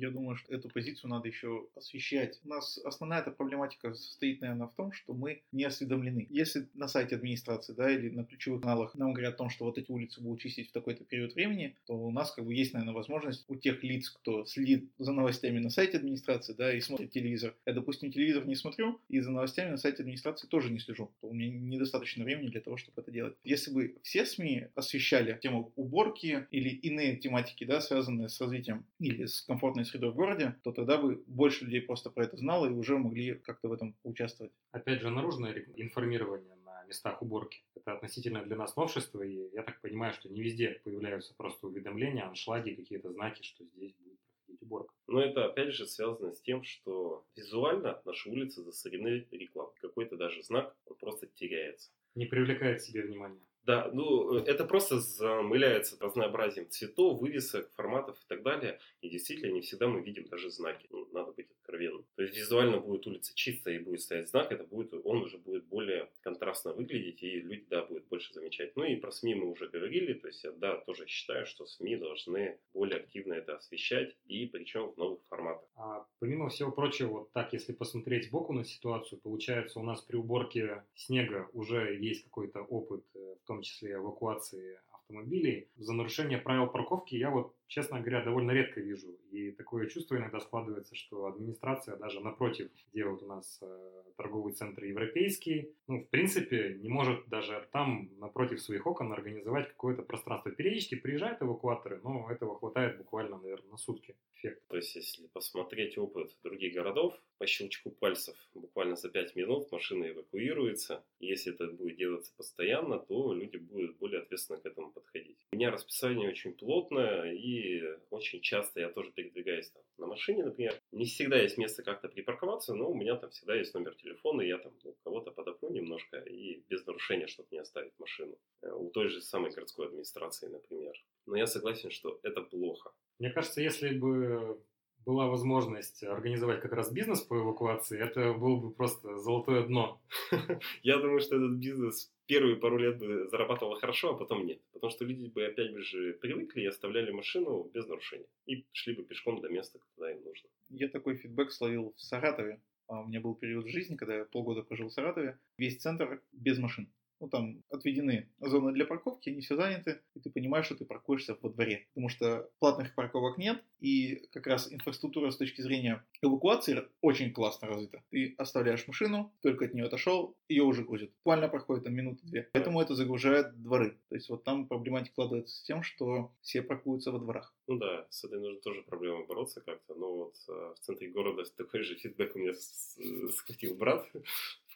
Я 0.00 0.10
думаю, 0.10 0.36
что 0.36 0.54
эту 0.54 0.70
позицию 0.70 1.10
надо 1.10 1.28
еще 1.28 1.68
освещать. 1.76 2.40
У 2.42 2.48
нас 2.48 2.78
основная 2.78 3.20
эта 3.20 3.30
проблематика 3.30 3.92
состоит, 3.92 4.40
наверное, 4.40 4.68
в 4.68 4.74
том, 4.74 4.92
что 4.92 5.12
мы 5.12 5.42
не 5.52 5.64
осведомлены. 5.64 6.26
Если 6.30 6.68
на 6.72 6.88
сайте 6.88 7.16
администрации, 7.16 7.74
да, 7.74 7.90
или 7.90 8.08
на 8.08 8.24
ключевых 8.24 8.62
каналах 8.62 8.94
нам 8.94 9.12
говорят 9.12 9.34
о 9.34 9.38
том, 9.38 9.50
что 9.50 9.66
вот 9.66 9.76
эти 9.76 9.90
улицы 9.90 10.22
будут 10.22 10.40
чистить 10.40 10.70
в 10.70 10.72
такой-то 10.72 11.04
период 11.04 11.34
времени, 11.34 11.76
то 11.86 11.94
у 11.94 12.10
нас 12.10 12.30
как 12.30 12.46
бы 12.46 12.54
есть, 12.54 12.72
наверное, 12.72 12.94
возможность 12.94 13.44
у 13.48 13.56
тех 13.56 13.82
лиц, 13.82 14.08
кто 14.08 14.46
следит 14.46 14.90
за 14.98 15.12
новостями 15.12 15.58
на 15.58 15.68
сайте 15.68 15.98
администрации, 15.98 16.54
да, 16.54 16.72
и 16.72 16.80
смотрит 16.80 17.10
телевизор. 17.10 17.54
Я, 17.66 17.74
допустим, 17.74 18.10
телевизор 18.10 18.46
не 18.46 18.54
смотрю, 18.54 18.98
и 19.08 19.20
за 19.20 19.30
новостями 19.30 19.72
на 19.72 19.76
сайте 19.76 20.02
администрации 20.02 20.46
тоже 20.46 20.70
не 20.72 20.78
слежу. 20.78 21.12
У 21.20 21.34
меня 21.34 21.50
недостаточно 21.50 22.24
времени 22.24 22.48
для 22.48 22.62
того, 22.62 22.78
чтобы 22.78 23.02
это 23.02 23.10
делать. 23.10 23.36
Если 23.44 23.70
бы 23.70 23.96
все 24.02 24.24
СМИ 24.24 24.68
освещали 24.74 25.38
тему 25.42 25.74
уборки 25.76 26.46
или 26.50 26.70
иные 26.70 27.16
тематики, 27.18 27.64
да, 27.64 27.82
связанные 27.82 28.30
с 28.30 28.40
развитием 28.40 28.86
или 28.98 29.26
с 29.26 29.42
комфортной 29.42 29.84
средой 29.90 30.10
в 30.10 30.14
городе, 30.14 30.56
то 30.62 30.72
тогда 30.72 30.98
бы 30.98 31.22
больше 31.26 31.64
людей 31.64 31.82
просто 31.82 32.10
про 32.10 32.24
это 32.24 32.36
знало 32.36 32.66
и 32.66 32.72
уже 32.72 32.96
могли 32.98 33.34
как-то 33.34 33.68
в 33.68 33.72
этом 33.72 33.96
участвовать. 34.02 34.52
Опять 34.70 35.00
же, 35.00 35.10
наружное 35.10 35.52
информирование 35.76 36.54
на 36.64 36.84
местах 36.84 37.22
уборки. 37.22 37.62
Это 37.74 37.92
относительно 37.92 38.44
для 38.44 38.56
нас 38.56 38.76
новшество, 38.76 39.22
и 39.22 39.50
я 39.52 39.62
так 39.62 39.80
понимаю, 39.80 40.12
что 40.14 40.28
не 40.28 40.42
везде 40.42 40.80
появляются 40.84 41.34
просто 41.36 41.66
уведомления, 41.66 42.26
аншлаги, 42.26 42.74
какие-то 42.74 43.12
знаки, 43.12 43.42
что 43.42 43.64
здесь 43.64 43.94
будет 43.98 44.18
проходить 44.20 44.62
уборка. 44.62 44.94
Но 45.06 45.20
это 45.20 45.46
опять 45.46 45.72
же 45.72 45.86
связано 45.86 46.32
с 46.32 46.40
тем, 46.40 46.62
что 46.62 47.24
визуально 47.36 48.00
наши 48.04 48.30
улицы 48.30 48.62
засорены 48.62 49.26
рекламой. 49.30 49.74
Какой-то 49.80 50.16
даже 50.16 50.42
знак, 50.42 50.76
он 50.86 50.96
просто 50.96 51.26
теряется. 51.26 51.90
Не 52.14 52.26
привлекает 52.26 52.80
к 52.80 52.84
себе 52.84 53.02
внимания. 53.02 53.40
Да, 53.64 53.90
ну 53.92 54.34
это 54.34 54.64
просто 54.64 55.00
замыляется 55.00 55.96
разнообразием 56.00 56.68
цветов, 56.70 57.20
вывесок, 57.20 57.70
форматов 57.74 58.16
и 58.16 58.28
так 58.28 58.42
далее. 58.42 58.78
И 59.00 59.08
действительно, 59.08 59.52
не 59.52 59.60
всегда 59.60 59.88
мы 59.88 60.00
видим 60.00 60.26
даже 60.28 60.50
знаки. 60.50 60.86
Ну, 60.90 61.08
надо 61.12 61.32
быть 61.32 61.50
откровенным. 61.50 62.04
То 62.16 62.22
есть 62.22 62.36
визуально 62.36 62.78
будет 62.78 63.06
улица 63.06 63.34
чистая 63.34 63.76
и 63.76 63.78
будет 63.78 64.00
стоять 64.00 64.28
знак, 64.28 64.52
это 64.52 64.64
будет, 64.64 64.92
он 65.04 65.22
уже 65.22 65.38
будет 65.38 65.64
более 65.64 66.08
контрастно 66.22 66.72
выглядеть, 66.72 67.22
и 67.22 67.40
люди, 67.40 67.66
да, 67.68 67.84
будут 67.84 68.08
больше 68.08 68.32
замечать. 68.32 68.74
Ну 68.76 68.84
и 68.84 68.96
про 68.96 69.12
СМИ 69.12 69.34
мы 69.34 69.50
уже 69.50 69.68
говорили, 69.68 70.14
то 70.14 70.26
есть 70.28 70.44
я, 70.44 70.52
да, 70.52 70.76
тоже 70.76 71.06
считаю, 71.06 71.46
что 71.46 71.66
СМИ 71.66 71.96
должны 71.96 72.58
более 72.72 73.00
активно 73.00 73.34
это 73.34 73.56
освещать, 73.56 74.16
и 74.26 74.46
причем 74.46 74.92
в 74.92 74.96
новых 74.96 75.20
форматах. 75.28 75.68
А 75.76 76.06
помимо 76.18 76.48
всего 76.48 76.70
прочего, 76.72 77.08
вот 77.08 77.32
так, 77.32 77.52
если 77.52 77.72
посмотреть 77.72 78.26
сбоку 78.26 78.52
на 78.52 78.64
ситуацию, 78.64 79.20
получается, 79.20 79.80
у 79.80 79.82
нас 79.82 80.00
при 80.02 80.16
уборке 80.16 80.84
снега 80.94 81.48
уже 81.52 81.96
есть 82.00 82.24
какой-то 82.24 82.60
опыт, 82.60 83.04
э, 83.14 83.19
том 83.50 83.62
числе 83.62 83.94
эвакуации 83.94 84.78
автомобилей. 84.92 85.66
За 85.76 85.92
нарушение 85.92 86.38
правил 86.38 86.68
парковки 86.68 87.16
я 87.16 87.30
вот, 87.30 87.52
честно 87.66 87.98
говоря, 87.98 88.24
довольно 88.24 88.52
редко 88.52 88.80
вижу. 88.80 89.08
И 89.32 89.50
такое 89.50 89.88
чувство 89.88 90.14
иногда 90.16 90.38
складывается, 90.38 90.94
что 90.94 91.26
администрация 91.26 91.96
даже 91.96 92.20
напротив, 92.20 92.70
где 92.92 93.04
вот 93.04 93.24
у 93.24 93.26
нас 93.26 93.58
э, 93.60 93.89
торговый 94.30 94.52
центр 94.52 94.84
европейский, 94.84 95.74
ну, 95.88 96.00
в 96.00 96.08
принципе, 96.08 96.78
не 96.80 96.88
может 96.88 97.28
даже 97.28 97.68
там 97.72 98.08
напротив 98.18 98.60
своих 98.60 98.86
окон 98.86 99.12
организовать 99.12 99.68
какое-то 99.68 100.02
пространство. 100.02 100.52
Периодически 100.52 100.94
приезжают 100.94 101.42
эвакуаторы, 101.42 102.00
но 102.04 102.30
этого 102.30 102.56
хватает 102.58 102.96
буквально, 102.98 103.38
наверное, 103.38 103.70
на 103.72 103.76
сутки. 103.76 104.16
Эффект. 104.36 104.62
То 104.68 104.76
есть, 104.76 104.94
если 104.94 105.26
посмотреть 105.26 105.98
опыт 105.98 106.36
других 106.44 106.74
городов, 106.74 107.14
по 107.38 107.46
щелчку 107.46 107.90
пальцев 107.90 108.36
буквально 108.54 108.96
за 108.96 109.08
5 109.08 109.36
минут 109.36 109.72
машина 109.72 110.04
эвакуируется. 110.04 111.04
Если 111.18 111.52
это 111.52 111.66
будет 111.66 111.96
делаться 111.96 112.32
постоянно, 112.36 112.98
то 112.98 113.34
люди 113.34 113.56
будут 113.56 113.98
более 113.98 114.20
ответственно 114.20 114.60
к 114.60 114.66
этому 114.66 114.92
подходить. 114.92 115.29
Меня 115.60 115.72
расписание 115.72 116.30
очень 116.30 116.54
плотное, 116.54 117.34
и 117.34 117.82
очень 118.08 118.40
часто 118.40 118.80
я 118.80 118.88
тоже 118.88 119.10
передвигаюсь 119.12 119.68
там, 119.68 119.82
на 119.98 120.06
машине, 120.06 120.42
например. 120.42 120.80
Не 120.90 121.04
всегда 121.04 121.36
есть 121.36 121.58
место 121.58 121.82
как-то 121.82 122.08
припарковаться, 122.08 122.74
но 122.74 122.88
у 122.88 122.94
меня 122.94 123.14
там 123.16 123.28
всегда 123.28 123.54
есть 123.56 123.74
номер 123.74 123.94
телефона, 123.94 124.40
и 124.40 124.48
я 124.48 124.56
там 124.56 124.72
ну, 124.82 124.96
кого-то 125.04 125.32
подопну 125.32 125.68
немножко 125.68 126.16
и 126.16 126.64
без 126.70 126.86
нарушения, 126.86 127.26
чтобы 127.26 127.48
не 127.50 127.58
оставить 127.58 127.92
машину. 127.98 128.38
Э, 128.62 128.72
у 128.72 128.88
той 128.88 129.08
же 129.08 129.20
самой 129.20 129.50
городской 129.50 129.88
администрации, 129.88 130.48
например. 130.48 130.94
Но 131.26 131.36
я 131.36 131.46
согласен, 131.46 131.90
что 131.90 132.18
это 132.22 132.40
плохо. 132.40 132.92
Мне 133.18 133.28
кажется, 133.28 133.60
если 133.60 133.90
бы 133.90 134.64
была 135.10 135.26
возможность 135.26 136.04
организовать 136.04 136.60
как 136.60 136.72
раз 136.72 136.92
бизнес 136.92 137.20
по 137.20 137.34
эвакуации, 137.34 137.98
это 137.98 138.32
было 138.32 138.56
бы 138.60 138.70
просто 138.70 139.18
золотое 139.18 139.66
дно. 139.66 140.00
Я 140.82 140.98
думаю, 140.98 141.20
что 141.20 141.36
этот 141.36 141.56
бизнес 141.56 142.12
первые 142.26 142.54
пару 142.54 142.78
лет 142.78 142.98
бы 142.98 143.26
зарабатывал 143.28 143.74
хорошо, 143.74 144.10
а 144.10 144.14
потом 144.16 144.46
нет. 144.46 144.60
Потому 144.72 144.92
что 144.92 145.04
люди 145.04 145.26
бы 145.26 145.44
опять 145.44 145.76
же 145.78 146.12
привыкли 146.12 146.60
и 146.60 146.66
оставляли 146.66 147.10
машину 147.10 147.68
без 147.74 147.88
нарушения. 147.88 148.28
И 148.46 148.64
шли 148.70 148.94
бы 148.94 149.02
пешком 149.02 149.40
до 149.40 149.48
места, 149.48 149.80
куда 149.96 150.12
им 150.12 150.22
нужно. 150.22 150.48
Я 150.68 150.88
такой 150.88 151.16
фидбэк 151.16 151.50
словил 151.50 151.92
в 151.96 152.00
Саратове. 152.00 152.60
А 152.86 153.00
у 153.00 153.06
меня 153.06 153.20
был 153.20 153.34
период 153.34 153.64
в 153.64 153.70
жизни, 153.70 153.96
когда 153.96 154.16
я 154.16 154.24
полгода 154.24 154.62
прожил 154.62 154.88
в 154.88 154.92
Саратове. 154.92 155.38
Весь 155.58 155.78
центр 155.78 156.22
без 156.32 156.58
машин 156.58 156.88
ну, 157.20 157.28
там 157.28 157.62
отведены 157.70 158.28
зоны 158.40 158.72
для 158.72 158.86
парковки, 158.86 159.28
они 159.28 159.40
все 159.42 159.56
заняты, 159.56 160.00
и 160.14 160.20
ты 160.20 160.30
понимаешь, 160.30 160.66
что 160.66 160.74
ты 160.74 160.84
паркуешься 160.84 161.36
во 161.40 161.50
дворе. 161.50 161.86
Потому 161.94 162.08
что 162.08 162.50
платных 162.58 162.94
парковок 162.94 163.38
нет, 163.38 163.62
и 163.78 164.26
как 164.32 164.46
раз 164.46 164.72
инфраструктура 164.72 165.30
с 165.30 165.36
точки 165.36 165.60
зрения 165.60 166.04
эвакуации 166.22 166.88
очень 167.00 167.32
классно 167.32 167.68
развита. 167.68 168.02
Ты 168.10 168.34
оставляешь 168.38 168.86
машину, 168.86 169.32
только 169.42 169.66
от 169.66 169.74
нее 169.74 169.86
отошел, 169.86 170.36
ее 170.48 170.64
уже 170.64 170.84
грузят. 170.84 171.10
Буквально 171.24 171.48
проходит 171.48 171.84
там 171.84 171.94
минуты-две. 171.94 172.48
Поэтому 172.52 172.80
это 172.80 172.94
загружает 172.94 173.62
дворы. 173.62 173.98
То 174.08 174.14
есть 174.14 174.28
вот 174.28 174.44
там 174.44 174.66
проблематика 174.66 175.12
складывается 175.12 175.56
с 175.56 175.62
тем, 175.62 175.82
что 175.82 176.32
все 176.40 176.62
паркуются 176.62 177.12
во 177.12 177.18
дворах. 177.18 177.54
Ну 177.66 177.76
да, 177.76 178.06
с 178.10 178.24
этой 178.24 178.40
нужно 178.40 178.60
тоже 178.60 178.82
проблемой 178.82 179.26
бороться 179.26 179.60
как-то. 179.60 179.94
Но 179.94 180.14
вот 180.16 180.34
э, 180.48 180.74
в 180.76 180.80
центре 180.80 181.08
города 181.08 181.44
такой 181.56 181.82
же 181.82 181.96
фидбэк 181.96 182.34
у 182.36 182.38
меня 182.38 182.54
схватил 182.54 183.74
брат 183.74 184.06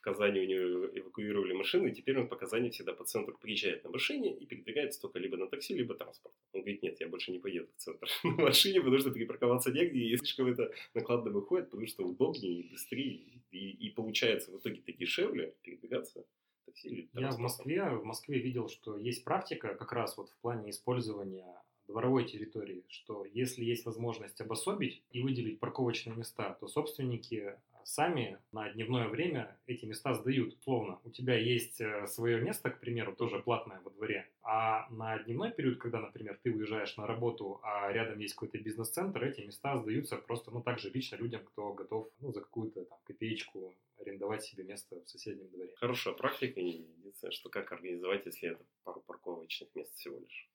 Казани 0.04 0.40
у 0.40 0.44
него 0.44 0.86
эвакуировали 0.92 1.54
машины, 1.54 1.88
и 1.88 1.92
теперь 1.92 2.18
он 2.18 2.28
по 2.28 2.36
Казани 2.36 2.68
всегда 2.68 2.92
по 2.92 3.04
центру 3.04 3.38
приезжает 3.38 3.84
на 3.84 3.90
машине 3.90 4.34
и 4.34 4.44
передвигается 4.44 5.00
только 5.00 5.18
либо 5.18 5.38
на 5.38 5.46
такси, 5.46 5.74
либо 5.74 5.94
транспорт. 5.94 6.34
Он 6.52 6.60
говорит, 6.60 6.82
нет, 6.82 7.00
я 7.00 7.08
больше 7.08 7.32
не 7.32 7.38
поеду 7.38 7.68
в 7.74 7.80
центр 7.80 8.06
на 8.24 8.32
машине, 8.32 8.80
потому 8.80 8.98
что 8.98 9.10
перепарковаться 9.10 9.72
негде, 9.72 10.00
и 10.00 10.16
слишком 10.18 10.48
это 10.48 10.70
накладно 10.92 11.30
выходит, 11.30 11.70
потому 11.70 11.86
что 11.86 12.04
удобнее 12.04 12.60
и 12.60 12.70
быстрее, 12.70 13.40
и, 13.50 13.70
и 13.70 13.90
получается 13.90 14.52
в 14.52 14.58
итоге-то 14.58 14.92
дешевле 14.92 15.54
передвигаться. 15.62 16.26
Такси 16.66 17.08
Я 17.14 17.30
в 17.30 17.38
Москве, 17.38 17.88
в 17.88 18.04
Москве 18.04 18.38
видел, 18.38 18.68
что 18.68 18.98
есть 18.98 19.24
практика 19.24 19.74
как 19.74 19.92
раз 19.92 20.18
вот 20.18 20.28
в 20.28 20.36
плане 20.42 20.68
использования 20.68 21.46
дворовой 21.86 22.26
территории, 22.26 22.84
что 22.88 23.24
если 23.24 23.64
есть 23.64 23.86
возможность 23.86 24.40
обособить 24.40 25.02
и 25.12 25.22
выделить 25.22 25.60
парковочные 25.60 26.14
места, 26.14 26.56
то 26.60 26.68
собственники 26.68 27.56
сами 27.84 28.38
на 28.52 28.70
дневное 28.70 29.08
время 29.08 29.56
эти 29.66 29.84
места 29.84 30.14
сдают. 30.14 30.56
Словно 30.62 31.00
у 31.04 31.10
тебя 31.10 31.38
есть 31.38 31.80
э, 31.80 32.06
свое 32.06 32.40
место, 32.40 32.70
к 32.70 32.80
примеру, 32.80 33.14
тоже 33.14 33.40
платное 33.40 33.80
во 33.80 33.90
дворе, 33.90 34.28
а 34.42 34.88
на 34.90 35.18
дневной 35.18 35.52
период, 35.52 35.78
когда, 35.78 36.00
например, 36.00 36.38
ты 36.42 36.52
уезжаешь 36.52 36.96
на 36.96 37.06
работу, 37.06 37.60
а 37.62 37.92
рядом 37.92 38.18
есть 38.18 38.34
какой-то 38.34 38.58
бизнес-центр, 38.58 39.24
эти 39.24 39.40
места 39.40 39.76
сдаются 39.78 40.16
просто, 40.16 40.50
ну, 40.50 40.62
также 40.62 40.90
лично 40.90 41.16
людям, 41.16 41.44
кто 41.44 41.72
готов, 41.72 42.08
ну, 42.20 42.32
за 42.32 42.40
какую-то 42.40 42.84
там 42.84 42.98
копеечку 43.04 43.74
арендовать 43.98 44.44
себе 44.44 44.64
место 44.64 45.00
в 45.00 45.08
соседнем 45.08 45.48
дворе. 45.48 45.72
Хорошая 45.76 46.14
практика, 46.14 46.60
единственное, 46.60 47.32
что 47.32 47.48
как 47.48 47.72
организовать, 47.72 48.26
если 48.26 48.50
это 48.50 48.64
пару 48.84 49.00
парковочных 49.00 49.74
мест 49.74 49.94
всего 49.94 50.18
лишь. 50.18 50.50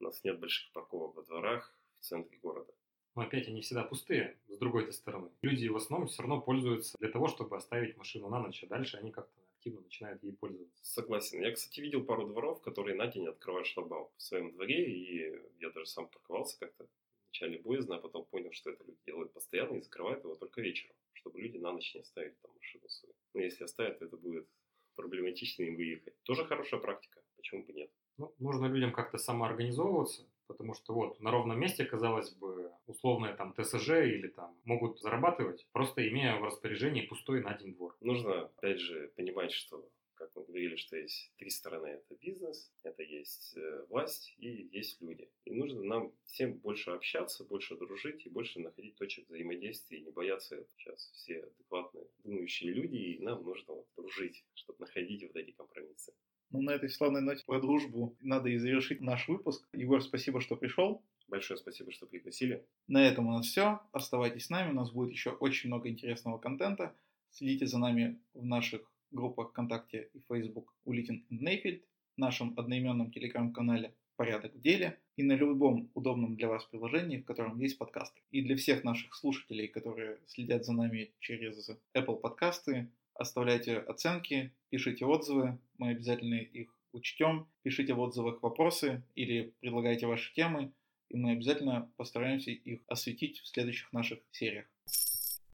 У 0.00 0.04
нас 0.04 0.22
нет 0.24 0.38
больших 0.38 0.72
парковок 0.72 1.16
во 1.16 1.22
дворах 1.22 1.74
в 1.94 2.00
центре 2.00 2.38
города. 2.42 2.72
Но 3.14 3.22
опять 3.22 3.48
они 3.48 3.62
всегда 3.62 3.82
пустые, 3.82 4.36
с 4.56 4.58
другой 4.58 4.92
стороны. 4.92 5.30
Люди 5.42 5.68
в 5.68 5.76
основном 5.76 6.08
все 6.08 6.22
равно 6.22 6.40
пользуются 6.40 6.96
для 6.98 7.10
того, 7.10 7.28
чтобы 7.28 7.56
оставить 7.56 7.96
машину 7.96 8.28
на 8.28 8.40
ночь, 8.40 8.64
а 8.64 8.66
дальше 8.66 8.96
они 8.96 9.12
как-то 9.12 9.40
активно 9.56 9.80
начинают 9.80 10.22
ей 10.22 10.32
пользоваться. 10.32 10.84
Согласен. 10.84 11.42
Я, 11.42 11.52
кстати, 11.52 11.80
видел 11.80 12.04
пару 12.04 12.26
дворов, 12.26 12.62
которые 12.62 12.96
на 12.96 13.06
день 13.06 13.26
открывают 13.26 13.66
шлагбаум 13.66 14.08
в 14.16 14.22
своем 14.22 14.52
дворе, 14.52 14.90
и 14.90 15.40
я 15.60 15.70
даже 15.70 15.86
сам 15.86 16.08
парковался 16.08 16.58
как-то 16.58 16.84
в 16.84 17.28
начале 17.28 17.58
боязно, 17.58 17.96
а 17.96 17.98
потом 17.98 18.24
понял, 18.24 18.52
что 18.52 18.70
это 18.70 18.84
люди 18.84 18.98
делают 19.04 19.32
постоянно 19.32 19.76
и 19.76 19.82
закрывают 19.82 20.24
его 20.24 20.34
только 20.36 20.60
вечером, 20.60 20.94
чтобы 21.12 21.40
люди 21.40 21.58
на 21.58 21.72
ночь 21.72 21.94
не 21.94 22.00
оставили 22.00 22.34
там 22.42 22.52
машину 22.56 22.88
свою. 22.88 23.14
Но 23.34 23.40
если 23.40 23.64
оставят, 23.64 23.98
то 23.98 24.04
это 24.04 24.16
будет 24.16 24.46
проблематично 24.94 25.64
им 25.64 25.76
выехать. 25.76 26.14
Тоже 26.22 26.44
хорошая 26.44 26.80
практика, 26.80 27.20
почему 27.36 27.64
бы 27.64 27.72
нет. 27.72 27.90
Ну, 28.18 28.32
нужно 28.38 28.66
людям 28.66 28.92
как-то 28.92 29.18
самоорганизовываться, 29.18 30.26
потому 30.46 30.74
что 30.74 30.94
вот 30.94 31.20
на 31.20 31.30
ровном 31.30 31.58
месте, 31.58 31.84
казалось 31.84 32.30
бы, 32.30 32.70
условное 32.86 33.34
там 33.34 33.52
ТСЖ 33.52 33.90
или 33.90 34.28
там 34.28 34.45
могут 34.66 35.00
зарабатывать, 35.00 35.66
просто 35.72 36.06
имея 36.08 36.36
в 36.36 36.44
распоряжении 36.44 37.06
пустой 37.06 37.42
на 37.42 37.50
один 37.50 37.72
двор. 37.74 37.96
Нужно, 38.00 38.46
опять 38.58 38.80
же, 38.80 39.12
понимать, 39.16 39.52
что 39.52 39.88
как 40.16 40.34
мы 40.34 40.44
говорили, 40.44 40.76
что 40.76 40.96
есть 40.96 41.32
три 41.36 41.50
стороны. 41.50 41.88
Это 41.88 42.14
бизнес, 42.16 42.72
это 42.82 43.02
есть 43.02 43.56
э, 43.56 43.86
власть 43.88 44.34
и 44.38 44.68
есть 44.72 45.00
люди. 45.00 45.28
И 45.44 45.52
нужно 45.52 45.82
нам 45.82 46.12
всем 46.24 46.54
больше 46.54 46.90
общаться, 46.90 47.44
больше 47.44 47.76
дружить 47.76 48.26
и 48.26 48.30
больше 48.30 48.60
находить 48.60 48.96
точек 48.96 49.28
взаимодействия 49.28 49.98
и 49.98 50.02
не 50.02 50.10
бояться 50.10 50.56
этого. 50.56 50.70
Сейчас 50.78 51.10
все 51.12 51.40
адекватные, 51.40 52.06
думающие 52.24 52.72
люди, 52.72 52.96
и 52.96 53.22
нам 53.22 53.42
нужно 53.44 53.74
вот 53.74 53.86
дружить, 53.96 54.44
чтобы 54.54 54.80
находить 54.80 55.22
вот 55.22 55.36
эти 55.36 55.50
компромиссы. 55.52 56.12
Ну, 56.50 56.62
на 56.62 56.70
этой 56.70 56.88
славной 56.88 57.20
ноте 57.20 57.44
про 57.44 57.60
дружбу 57.60 58.16
надо 58.20 58.48
и 58.48 58.56
завершить 58.56 59.00
наш 59.00 59.28
выпуск. 59.28 59.68
Егор, 59.72 60.02
спасибо, 60.02 60.40
что 60.40 60.56
пришел. 60.56 61.02
Большое 61.28 61.58
спасибо, 61.58 61.90
что 61.90 62.06
пригласили. 62.06 62.64
На 62.88 63.04
этом 63.04 63.26
у 63.26 63.32
нас 63.32 63.46
все. 63.46 63.80
Оставайтесь 63.92 64.46
с 64.46 64.50
нами, 64.50 64.70
у 64.70 64.74
нас 64.74 64.92
будет 64.92 65.10
еще 65.10 65.30
очень 65.30 65.68
много 65.68 65.88
интересного 65.88 66.38
контента. 66.38 66.94
Следите 67.30 67.66
за 67.66 67.78
нами 67.78 68.18
в 68.32 68.44
наших 68.44 68.80
группах 69.10 69.50
ВКонтакте 69.50 70.08
и 70.14 70.20
Facebook 70.28 70.72
Улитин 70.84 71.24
и 71.28 71.36
Нейфельд, 71.36 71.82
нашем 72.16 72.54
одноименном 72.56 73.10
телеграм-канале 73.10 73.92
«Порядок 74.16 74.54
в 74.54 74.60
деле» 74.60 74.98
и 75.16 75.24
на 75.24 75.32
любом 75.32 75.90
удобном 75.94 76.36
для 76.36 76.48
вас 76.48 76.64
приложении, 76.64 77.18
в 77.18 77.24
котором 77.24 77.58
есть 77.58 77.76
подкасты. 77.76 78.20
И 78.30 78.42
для 78.42 78.56
всех 78.56 78.84
наших 78.84 79.14
слушателей, 79.14 79.66
которые 79.66 80.18
следят 80.26 80.64
за 80.64 80.72
нами 80.72 81.10
через 81.18 81.68
Apple 81.94 82.20
подкасты, 82.20 82.88
оставляйте 83.14 83.78
оценки, 83.78 84.52
пишите 84.70 85.04
отзывы, 85.04 85.58
мы 85.78 85.90
обязательно 85.90 86.36
их 86.36 86.72
учтем, 86.92 87.46
пишите 87.62 87.94
в 87.94 88.00
отзывах 88.00 88.42
вопросы 88.42 89.02
или 89.14 89.52
предлагайте 89.60 90.06
ваши 90.06 90.32
темы, 90.34 90.72
и 91.16 91.18
мы 91.18 91.32
обязательно 91.32 91.90
постараемся 91.96 92.50
их 92.50 92.82
осветить 92.88 93.40
в 93.40 93.48
следующих 93.48 93.90
наших 93.92 94.18
сериях. 94.32 94.66